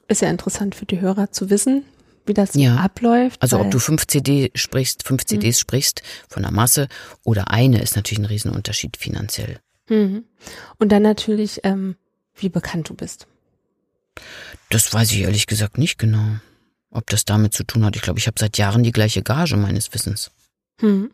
Ist 0.08 0.22
ja 0.22 0.30
interessant 0.30 0.74
für 0.74 0.86
die 0.86 1.00
Hörer 1.00 1.30
zu 1.30 1.50
wissen, 1.50 1.84
wie 2.26 2.34
das 2.34 2.54
ja. 2.54 2.76
abläuft. 2.76 3.42
Also 3.42 3.58
ob 3.58 3.70
du 3.70 3.78
fünf 3.78 4.06
CD 4.06 4.50
sprichst, 4.54 5.06
fünf 5.06 5.24
CDs 5.24 5.58
mhm. 5.58 5.60
sprichst 5.60 6.02
von 6.28 6.42
der 6.42 6.52
Masse 6.52 6.88
oder 7.24 7.50
eine 7.50 7.82
ist 7.82 7.96
natürlich 7.96 8.20
ein 8.20 8.26
Riesenunterschied 8.26 8.96
finanziell. 8.96 9.60
Mhm. 9.88 10.24
Und 10.78 10.92
dann 10.92 11.02
natürlich, 11.02 11.60
ähm, 11.64 11.96
wie 12.36 12.48
bekannt 12.48 12.88
du 12.88 12.94
bist. 12.94 13.26
Das 14.70 14.92
weiß 14.92 15.12
ich 15.12 15.20
ehrlich 15.20 15.46
gesagt 15.46 15.78
nicht 15.78 15.98
genau. 15.98 16.38
Ob 16.90 17.08
das 17.10 17.24
damit 17.24 17.52
zu 17.52 17.64
tun 17.64 17.84
hat, 17.84 17.96
ich 17.96 18.02
glaube, 18.02 18.18
ich 18.18 18.26
habe 18.26 18.38
seit 18.38 18.56
Jahren 18.58 18.82
die 18.82 18.92
gleiche 18.92 19.22
Gage 19.22 19.56
meines 19.56 19.92
Wissens. 19.92 20.30
Hm. 20.80 21.10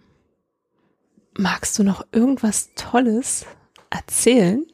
Magst 1.36 1.78
du 1.78 1.82
noch 1.82 2.06
irgendwas 2.12 2.70
Tolles 2.76 3.44
erzählen? 3.90 4.64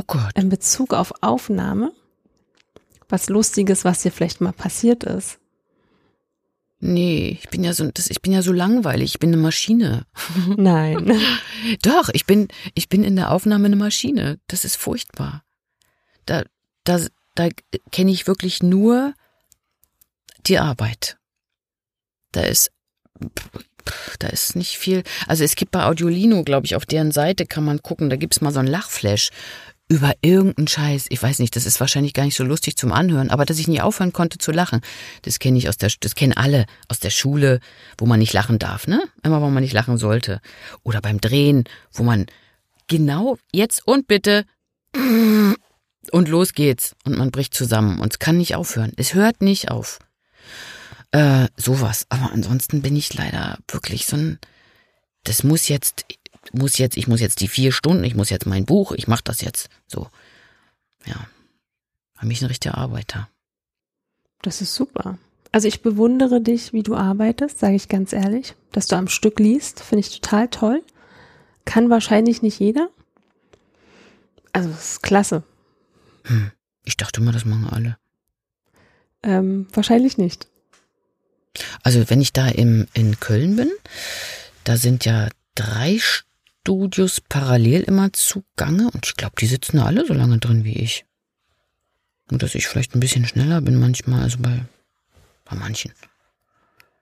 Oh 0.00 0.04
Gott. 0.06 0.32
In 0.34 0.48
Bezug 0.48 0.94
auf 0.94 1.12
Aufnahme? 1.20 1.92
Was 3.10 3.28
Lustiges, 3.28 3.84
was 3.84 4.00
dir 4.00 4.10
vielleicht 4.10 4.40
mal 4.40 4.52
passiert 4.52 5.04
ist? 5.04 5.38
Nee, 6.78 7.38
ich 7.38 7.50
bin 7.50 7.62
ja 7.62 7.74
so, 7.74 7.90
das, 7.90 8.08
ich 8.08 8.22
bin 8.22 8.32
ja 8.32 8.40
so 8.40 8.52
langweilig. 8.52 9.14
Ich 9.14 9.18
bin 9.18 9.30
eine 9.30 9.42
Maschine. 9.42 10.06
Nein. 10.56 11.12
Doch, 11.82 12.08
ich 12.14 12.24
bin, 12.24 12.48
ich 12.74 12.88
bin 12.88 13.04
in 13.04 13.16
der 13.16 13.30
Aufnahme 13.30 13.66
eine 13.66 13.76
Maschine. 13.76 14.38
Das 14.46 14.64
ist 14.64 14.76
furchtbar. 14.76 15.44
Da, 16.24 16.44
da, 16.84 16.98
da 17.34 17.48
kenne 17.92 18.10
ich 18.10 18.26
wirklich 18.26 18.62
nur 18.62 19.12
die 20.46 20.58
Arbeit. 20.58 21.18
Da 22.32 22.42
ist, 22.42 22.72
da 24.18 24.28
ist 24.28 24.56
nicht 24.56 24.78
viel. 24.78 25.02
Also 25.26 25.44
es 25.44 25.56
gibt 25.56 25.72
bei 25.72 25.84
Audiolino, 25.84 26.42
glaube 26.42 26.64
ich, 26.64 26.74
auf 26.74 26.86
deren 26.86 27.12
Seite 27.12 27.44
kann 27.44 27.64
man 27.64 27.82
gucken, 27.82 28.08
da 28.08 28.16
gibt's 28.16 28.40
mal 28.40 28.52
so 28.52 28.60
ein 28.60 28.66
Lachflash 28.66 29.30
über 29.90 30.12
irgendeinen 30.22 30.68
Scheiß. 30.68 31.06
Ich 31.08 31.20
weiß 31.20 31.40
nicht, 31.40 31.56
das 31.56 31.66
ist 31.66 31.80
wahrscheinlich 31.80 32.14
gar 32.14 32.24
nicht 32.24 32.36
so 32.36 32.44
lustig 32.44 32.76
zum 32.76 32.92
Anhören, 32.92 33.28
aber 33.28 33.44
dass 33.44 33.58
ich 33.58 33.66
nie 33.66 33.80
aufhören 33.80 34.12
konnte 34.12 34.38
zu 34.38 34.52
lachen, 34.52 34.80
das 35.22 35.40
kenne 35.40 35.58
ich 35.58 35.68
aus 35.68 35.78
der, 35.78 35.90
das 35.98 36.14
kennen 36.14 36.32
alle 36.32 36.66
aus 36.88 37.00
der 37.00 37.10
Schule, 37.10 37.58
wo 37.98 38.06
man 38.06 38.20
nicht 38.20 38.32
lachen 38.32 38.60
darf, 38.60 38.86
ne? 38.86 39.02
Immer, 39.24 39.42
wo 39.42 39.50
man 39.50 39.64
nicht 39.64 39.72
lachen 39.72 39.98
sollte. 39.98 40.40
Oder 40.84 41.00
beim 41.00 41.20
Drehen, 41.20 41.64
wo 41.92 42.04
man 42.04 42.26
genau 42.86 43.36
jetzt 43.52 43.84
und 43.84 44.06
bitte 44.06 44.44
und 44.94 46.28
los 46.28 46.54
geht's 46.54 46.94
und 47.04 47.18
man 47.18 47.32
bricht 47.32 47.54
zusammen 47.54 47.98
und 47.98 48.12
es 48.12 48.18
kann 48.20 48.38
nicht 48.38 48.54
aufhören. 48.54 48.92
Es 48.96 49.14
hört 49.14 49.42
nicht 49.42 49.72
auf. 49.72 49.98
Äh, 51.10 51.48
sowas. 51.56 52.06
Aber 52.10 52.30
ansonsten 52.32 52.80
bin 52.80 52.94
ich 52.94 53.12
leider 53.14 53.58
wirklich 53.66 54.06
so 54.06 54.16
ein, 54.16 54.38
das 55.24 55.42
muss 55.42 55.66
jetzt, 55.66 56.04
muss 56.52 56.78
jetzt, 56.78 56.96
ich 56.96 57.06
muss 57.06 57.20
jetzt 57.20 57.40
die 57.40 57.48
vier 57.48 57.72
Stunden, 57.72 58.04
ich 58.04 58.14
muss 58.14 58.30
jetzt 58.30 58.46
mein 58.46 58.64
Buch, 58.64 58.92
ich 58.92 59.08
mach 59.08 59.20
das 59.20 59.40
jetzt. 59.40 59.68
So. 59.86 60.08
Ja. 61.06 61.26
Für 62.18 62.26
mich 62.26 62.42
ein 62.42 62.48
richtiger 62.48 62.76
Arbeiter. 62.76 63.28
Das 64.42 64.60
ist 64.60 64.74
super. 64.74 65.18
Also 65.52 65.68
ich 65.68 65.82
bewundere 65.82 66.40
dich, 66.40 66.72
wie 66.72 66.82
du 66.82 66.94
arbeitest, 66.94 67.58
sage 67.58 67.74
ich 67.74 67.88
ganz 67.88 68.12
ehrlich. 68.12 68.54
Dass 68.72 68.86
du 68.86 68.96
am 68.96 69.08
Stück 69.08 69.40
liest, 69.40 69.80
finde 69.80 70.00
ich 70.00 70.20
total 70.20 70.48
toll. 70.48 70.82
Kann 71.64 71.90
wahrscheinlich 71.90 72.42
nicht 72.42 72.60
jeder. 72.60 72.88
Also 74.52 74.68
das 74.68 74.92
ist 74.92 75.02
klasse. 75.02 75.42
Hm. 76.24 76.52
Ich 76.84 76.96
dachte 76.96 77.20
immer, 77.20 77.32
das 77.32 77.44
machen 77.44 77.68
alle. 77.70 77.98
Ähm, 79.22 79.66
wahrscheinlich 79.72 80.18
nicht. 80.18 80.48
Also 81.82 82.08
wenn 82.08 82.20
ich 82.20 82.32
da 82.32 82.48
im, 82.48 82.86
in 82.94 83.18
Köln 83.20 83.56
bin, 83.56 83.70
da 84.64 84.76
sind 84.76 85.04
ja 85.04 85.28
drei 85.54 85.98
Studios 86.70 87.20
parallel 87.20 87.82
immer 87.82 88.12
zugange 88.12 88.88
und 88.92 89.04
ich 89.04 89.16
glaube, 89.16 89.34
die 89.40 89.46
sitzen 89.46 89.78
da 89.78 89.86
alle 89.86 90.06
so 90.06 90.14
lange 90.14 90.38
drin 90.38 90.62
wie 90.62 90.78
ich. 90.78 91.04
Nur 92.30 92.38
dass 92.38 92.54
ich 92.54 92.68
vielleicht 92.68 92.94
ein 92.94 93.00
bisschen 93.00 93.26
schneller 93.26 93.60
bin 93.60 93.80
manchmal, 93.80 94.22
also 94.22 94.38
bei, 94.38 94.64
bei 95.44 95.56
manchen. 95.56 95.92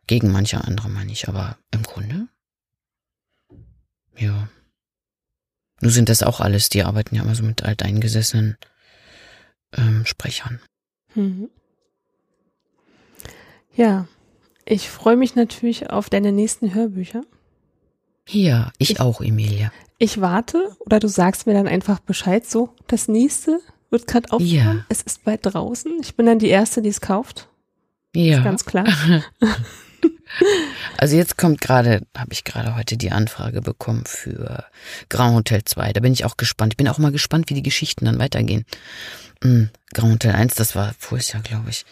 Gegen 0.06 0.32
manche 0.32 0.64
andere 0.64 0.88
meine 0.88 1.12
ich, 1.12 1.28
aber 1.28 1.58
im 1.70 1.82
Grunde. 1.82 2.28
Ja. 4.16 4.48
Nur 5.82 5.90
sind 5.90 6.08
das 6.08 6.22
auch 6.22 6.40
alles, 6.40 6.70
die 6.70 6.82
arbeiten 6.82 7.14
ja 7.14 7.22
immer 7.22 7.34
so 7.34 7.42
mit 7.42 7.62
alteingesessenen 7.62 8.56
ähm, 9.76 10.06
Sprechern. 10.06 10.60
Mhm. 11.14 11.50
Ja, 13.76 14.08
ich 14.64 14.88
freue 14.88 15.16
mich 15.16 15.34
natürlich 15.34 15.90
auf 15.90 16.08
deine 16.08 16.32
nächsten 16.32 16.72
Hörbücher. 16.72 17.20
Ja, 18.28 18.70
ich, 18.78 18.90
ich 18.90 19.00
auch, 19.00 19.20
Emilia. 19.20 19.72
Ich 19.98 20.20
warte 20.20 20.76
oder 20.80 21.00
du 21.00 21.08
sagst 21.08 21.46
mir 21.46 21.54
dann 21.54 21.66
einfach 21.66 21.98
Bescheid, 21.98 22.46
so, 22.46 22.70
das 22.86 23.08
nächste 23.08 23.60
wird 23.90 24.06
gerade 24.06 24.30
aufgenommen. 24.30 24.78
Ja. 24.78 24.84
Es 24.88 25.02
ist 25.02 25.24
bald 25.24 25.40
draußen. 25.42 25.92
Ich 26.02 26.14
bin 26.14 26.26
dann 26.26 26.38
die 26.38 26.48
Erste, 26.48 26.82
die 26.82 26.90
es 26.90 27.00
kauft. 27.00 27.48
Ja. 28.14 28.38
Ist 28.38 28.44
ganz 28.44 28.64
klar. 28.64 28.86
also 30.98 31.16
jetzt 31.16 31.36
kommt 31.36 31.60
gerade, 31.60 32.02
habe 32.16 32.32
ich 32.32 32.44
gerade 32.44 32.76
heute 32.76 32.96
die 32.96 33.10
Anfrage 33.10 33.60
bekommen 33.60 34.04
für 34.06 34.64
Grand 35.08 35.34
Hotel 35.34 35.64
2. 35.64 35.92
Da 35.92 36.00
bin 36.00 36.12
ich 36.12 36.24
auch 36.24 36.36
gespannt. 36.36 36.74
Ich 36.74 36.76
bin 36.76 36.88
auch 36.88 36.98
mal 36.98 37.12
gespannt, 37.12 37.50
wie 37.50 37.54
die 37.54 37.62
Geschichten 37.62 38.04
dann 38.04 38.18
weitergehen. 38.18 38.64
Mhm. 39.42 39.70
Grand 39.94 40.14
Hotel 40.14 40.32
1, 40.32 40.54
das 40.54 40.76
war 40.76 40.94
voriges 40.98 41.32
Jahr, 41.32 41.42
glaube 41.42 41.70
ich. 41.70 41.84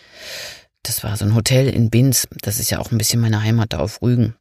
Das 0.83 1.03
war 1.03 1.17
so 1.17 1.25
ein 1.25 1.35
Hotel 1.35 1.69
in 1.69 1.91
Binz. 1.91 2.29
Das 2.43 2.61
ist 2.61 2.71
ja 2.71 2.79
auch 2.79 2.93
ein 2.93 2.99
bisschen 2.99 3.21
meine 3.21 3.43
Heimat 3.43 3.73
da 3.73 3.79
auf 3.79 4.03
Rügen. 4.03 4.37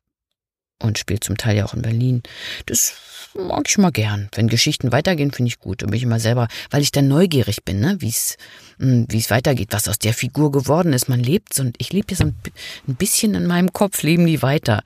Und 0.82 1.00
spielt 1.00 1.24
zum 1.24 1.38
Teil 1.38 1.56
ja 1.58 1.66
auch 1.66 1.74
in 1.74 1.82
Berlin. 1.82 2.22
Das 2.66 2.96
mag 3.34 3.66
ich 3.68 3.78
mal 3.78 3.92
gern. 3.92 4.30
Wenn 4.34 4.48
Geschichten 4.48 4.92
weitergehen, 4.92 5.32
finde 5.32 5.48
ich 5.48 5.60
gut. 5.60 5.84
Und 5.84 5.92
bin 5.92 5.98
ich 5.98 6.04
immer 6.04 6.20
selber, 6.20 6.48
weil 6.70 6.82
ich 6.82 6.92
dann 6.92 7.08
neugierig 7.08 7.64
bin, 7.64 7.80
ne, 7.80 7.96
wie 8.00 8.10
es 8.10 8.38
hm, 8.80 9.06
wie 9.10 9.20
es 9.20 9.30
weitergeht, 9.30 9.70
was 9.72 9.88
aus 9.88 10.00
der 10.00 10.14
Figur 10.14 10.52
geworden 10.52 10.94
ist. 10.94 11.08
Man 11.08 11.20
lebt 11.20 11.58
und 11.60 11.76
ich 11.80 11.94
lebe 11.94 12.08
jetzt 12.10 12.22
ein 12.22 12.36
bisschen 12.86 13.36
in 13.36 13.48
meinem 13.48 13.72
Kopf, 13.72 14.04
leben 14.04 14.26
die 14.26 14.42
weiter. 14.42 14.84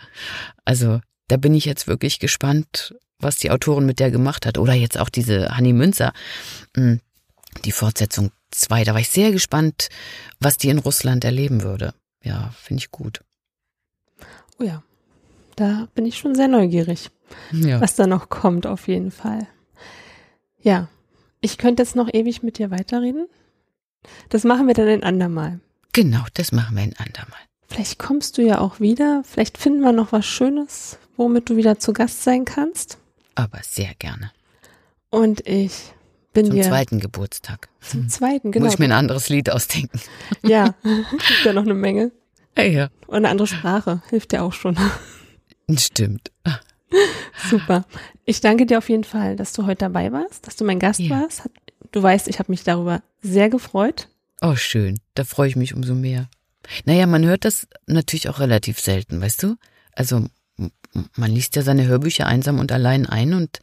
Also 0.66 1.02
da 1.28 1.38
bin 1.38 1.54
ich 1.54 1.66
jetzt 1.66 1.88
wirklich 1.88 2.20
gespannt, 2.20 2.96
was 3.20 3.38
die 3.38 3.52
Autorin 3.52 3.86
mit 3.86 4.00
der 4.00 4.12
gemacht 4.12 4.46
hat. 4.46 4.58
Oder 4.58 4.74
jetzt 4.74 4.98
auch 4.98 5.10
diese 5.10 5.50
Hanni 5.58 5.74
Münzer, 5.74 6.14
hm, 6.76 7.00
die 7.66 7.72
Fortsetzung 7.72 8.32
2. 8.52 8.84
Da 8.84 8.94
war 8.94 9.02
ich 9.02 9.10
sehr 9.10 9.32
gespannt, 9.32 9.90
was 10.40 10.58
die 10.58 10.70
in 10.70 10.80
Russland 10.80 11.24
erleben 11.24 11.64
würde. 11.64 11.94
Ja, 12.24 12.54
finde 12.62 12.82
ich 12.82 12.92
gut. 12.92 13.22
Oh 14.60 14.64
ja, 14.64 14.84
da 15.60 15.88
bin 15.94 16.06
ich 16.06 16.18
schon 16.18 16.36
sehr 16.36 16.48
neugierig, 16.48 17.10
ja. 17.52 17.82
was 17.82 17.96
da 17.96 18.08
noch 18.08 18.30
kommt, 18.30 18.66
auf 18.66 18.88
jeden 18.88 19.12
Fall. 19.12 19.48
Ja, 20.62 20.88
ich 21.42 21.58
könnte 21.58 21.84
jetzt 21.84 21.96
noch 21.96 22.10
ewig 22.14 22.44
mit 22.44 22.58
dir 22.58 22.72
weiterreden. 22.72 23.28
Das 24.30 24.44
machen 24.44 24.68
wir 24.68 24.74
dann 24.74 24.88
ein 24.88 25.04
andermal. 25.04 25.60
Genau, 25.94 26.24
das 26.34 26.52
machen 26.52 26.76
wir 26.76 26.84
ein 26.84 26.96
andermal. 26.98 27.40
Vielleicht 27.68 28.00
kommst 28.00 28.38
du 28.38 28.42
ja 28.42 28.60
auch 28.60 28.80
wieder. 28.80 29.24
Vielleicht 29.26 29.58
finden 29.58 29.82
wir 29.82 29.92
noch 29.92 30.12
was 30.12 30.26
Schönes, 30.26 30.98
womit 31.18 31.50
du 31.50 31.56
wieder 31.56 31.80
zu 31.80 31.94
Gast 31.94 32.24
sein 32.24 32.46
kannst. 32.46 32.98
Aber 33.36 33.60
sehr 33.62 33.94
gerne. 34.00 34.32
Und 35.10 35.46
ich 35.48 35.94
bin 36.34 36.48
Zum 36.48 36.56
dir. 36.56 36.64
zweiten 36.64 37.00
Geburtstag. 37.00 37.70
Zum 37.82 38.10
zweiten, 38.10 38.52
genau. 38.52 38.66
Muss 38.66 38.76
ich 38.76 38.80
mir 38.80 38.86
ein 38.86 38.92
anderes 38.92 39.30
Lied 39.30 39.50
ausdenken. 39.50 40.00
Ja, 40.44 40.76
gibt 40.84 41.46
ja 41.46 41.54
noch 41.54 41.64
eine 41.64 41.74
Menge. 41.74 42.12
Ja, 42.58 42.64
ja. 42.64 42.90
Und 43.08 43.18
eine 43.18 43.30
andere 43.30 43.48
Sprache 43.48 44.02
hilft 44.10 44.34
ja 44.34 44.42
auch 44.42 44.54
schon. 44.54 44.78
Stimmt. 45.78 46.32
Super. 47.50 47.86
Ich 48.26 48.42
danke 48.42 48.66
dir 48.66 48.78
auf 48.78 48.90
jeden 48.90 49.04
Fall, 49.04 49.36
dass 49.36 49.54
du 49.54 49.66
heute 49.66 49.80
dabei 49.80 50.12
warst, 50.12 50.48
dass 50.48 50.56
du 50.56 50.66
mein 50.66 50.80
Gast 50.80 51.00
ja. 51.00 51.22
warst. 51.22 51.50
Du 51.92 52.02
weißt, 52.02 52.28
ich 52.28 52.40
habe 52.40 52.52
mich 52.52 52.64
darüber 52.64 53.02
sehr 53.22 53.50
gefreut. 53.50 54.08
Oh, 54.42 54.56
schön. 54.56 55.00
Da 55.16 55.24
freue 55.24 55.50
ich 55.50 55.56
mich 55.56 55.74
umso 55.74 55.96
mehr. 55.96 56.30
Naja, 56.86 57.08
man 57.08 57.26
hört 57.26 57.46
das 57.46 57.68
natürlich 57.88 58.30
auch 58.30 58.40
relativ 58.40 58.80
selten, 58.80 59.22
weißt 59.22 59.44
du? 59.44 59.56
Also 59.94 60.26
man 61.16 61.32
liest 61.32 61.56
ja 61.56 61.62
seine 61.62 61.88
Hörbücher 61.88 62.26
einsam 62.26 62.60
und 62.60 62.72
allein 62.72 63.06
ein 63.06 63.34
und 63.34 63.60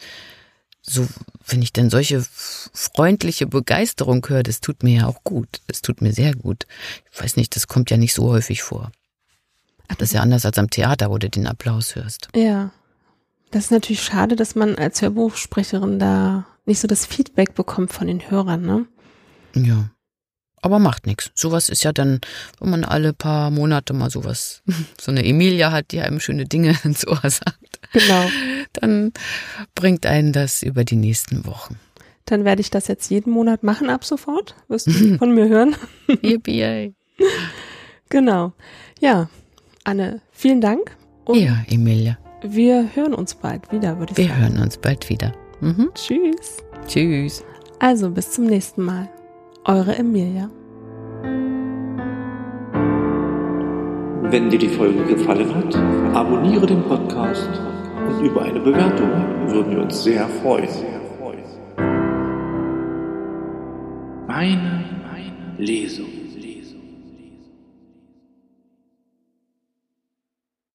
so, 0.82 1.06
wenn 1.46 1.62
ich 1.62 1.72
dann 1.72 1.90
solche 1.90 2.24
freundliche 2.30 3.46
Begeisterung 3.46 4.24
höre, 4.28 4.44
das 4.44 4.60
tut 4.60 4.84
mir 4.84 5.00
ja 5.00 5.06
auch 5.06 5.24
gut. 5.24 5.48
Das 5.66 5.82
tut 5.82 6.00
mir 6.00 6.12
sehr 6.12 6.34
gut. 6.34 6.66
Ich 7.12 7.20
weiß 7.20 7.36
nicht, 7.36 7.56
das 7.56 7.66
kommt 7.66 7.90
ja 7.90 7.96
nicht 7.96 8.14
so 8.14 8.28
häufig 8.30 8.62
vor. 8.62 8.92
Das 9.88 10.08
ist 10.08 10.12
ja 10.12 10.20
anders 10.20 10.44
als 10.44 10.58
am 10.58 10.70
Theater, 10.70 11.10
wo 11.10 11.18
du 11.18 11.30
den 11.30 11.46
Applaus 11.46 11.94
hörst. 11.94 12.28
Ja. 12.34 12.70
Das 13.50 13.66
ist 13.66 13.70
natürlich 13.70 14.02
schade, 14.02 14.36
dass 14.36 14.54
man 14.54 14.76
als 14.76 15.00
Hörbuchsprecherin 15.02 15.98
da 15.98 16.46
nicht 16.64 16.80
so 16.80 16.88
das 16.88 17.06
Feedback 17.06 17.54
bekommt 17.54 17.92
von 17.92 18.08
den 18.08 18.28
Hörern, 18.30 18.62
ne? 18.62 18.86
Ja. 19.54 19.90
Aber 20.62 20.78
macht 20.80 21.06
nichts. 21.06 21.30
Sowas 21.34 21.68
ist 21.68 21.84
ja 21.84 21.92
dann, 21.92 22.20
wenn 22.58 22.70
man 22.70 22.84
alle 22.84 23.12
paar 23.12 23.50
Monate 23.50 23.92
mal 23.92 24.10
sowas, 24.10 24.62
so 25.00 25.12
eine 25.12 25.24
Emilia 25.24 25.70
hat, 25.70 25.92
die 25.92 26.00
einem 26.00 26.18
schöne 26.20 26.46
Dinge 26.46 26.76
ins 26.84 27.06
Ohr 27.06 27.20
sagt. 27.22 27.80
Genau. 27.92 28.28
Dann 28.72 29.12
bringt 29.74 30.06
einen 30.06 30.32
das 30.32 30.62
über 30.62 30.84
die 30.84 30.96
nächsten 30.96 31.46
Wochen. 31.46 31.78
Dann 32.24 32.44
werde 32.44 32.60
ich 32.60 32.70
das 32.70 32.88
jetzt 32.88 33.08
jeden 33.10 33.30
Monat 33.30 33.62
machen 33.62 33.88
ab 33.88 34.04
sofort. 34.04 34.56
Wirst 34.66 34.88
du 34.88 35.16
von 35.18 35.32
mir 35.32 35.48
hören? 35.48 35.76
Yippie. 36.22 36.94
genau. 38.08 38.52
Ja, 38.98 39.28
Anne, 39.86 40.20
vielen 40.32 40.60
Dank. 40.60 40.96
Und 41.26 41.38
ja, 41.38 41.62
Emilia. 41.70 42.18
Wir 42.42 42.88
hören 42.96 43.14
uns 43.14 43.36
bald 43.36 43.70
wieder, 43.70 43.96
würde 44.00 44.10
ich 44.12 44.18
wir 44.18 44.26
sagen. 44.26 44.40
Wir 44.40 44.48
hören 44.48 44.62
uns 44.64 44.78
bald 44.78 45.08
wieder. 45.08 45.32
Mhm. 45.60 45.90
Tschüss. 45.94 46.56
Tschüss. 46.88 47.44
Also 47.78 48.10
bis 48.10 48.32
zum 48.32 48.46
nächsten 48.46 48.82
Mal. 48.82 49.08
Eure 49.64 49.96
Emilia. 49.96 50.50
Wenn 54.28 54.50
dir 54.50 54.58
die 54.58 54.68
Folge 54.68 55.04
gefallen 55.04 55.54
hat, 55.54 55.76
abonniere 56.16 56.66
den 56.66 56.82
Podcast 56.82 57.48
und 58.08 58.24
über 58.24 58.42
eine 58.42 58.58
Bewertung 58.58 59.08
würden 59.46 59.70
wir 59.70 59.82
uns 59.82 60.02
sehr 60.02 60.26
freuen. 60.42 60.68
Meine, 64.26 64.84
meine 65.06 65.58
Lesung. 65.58 66.15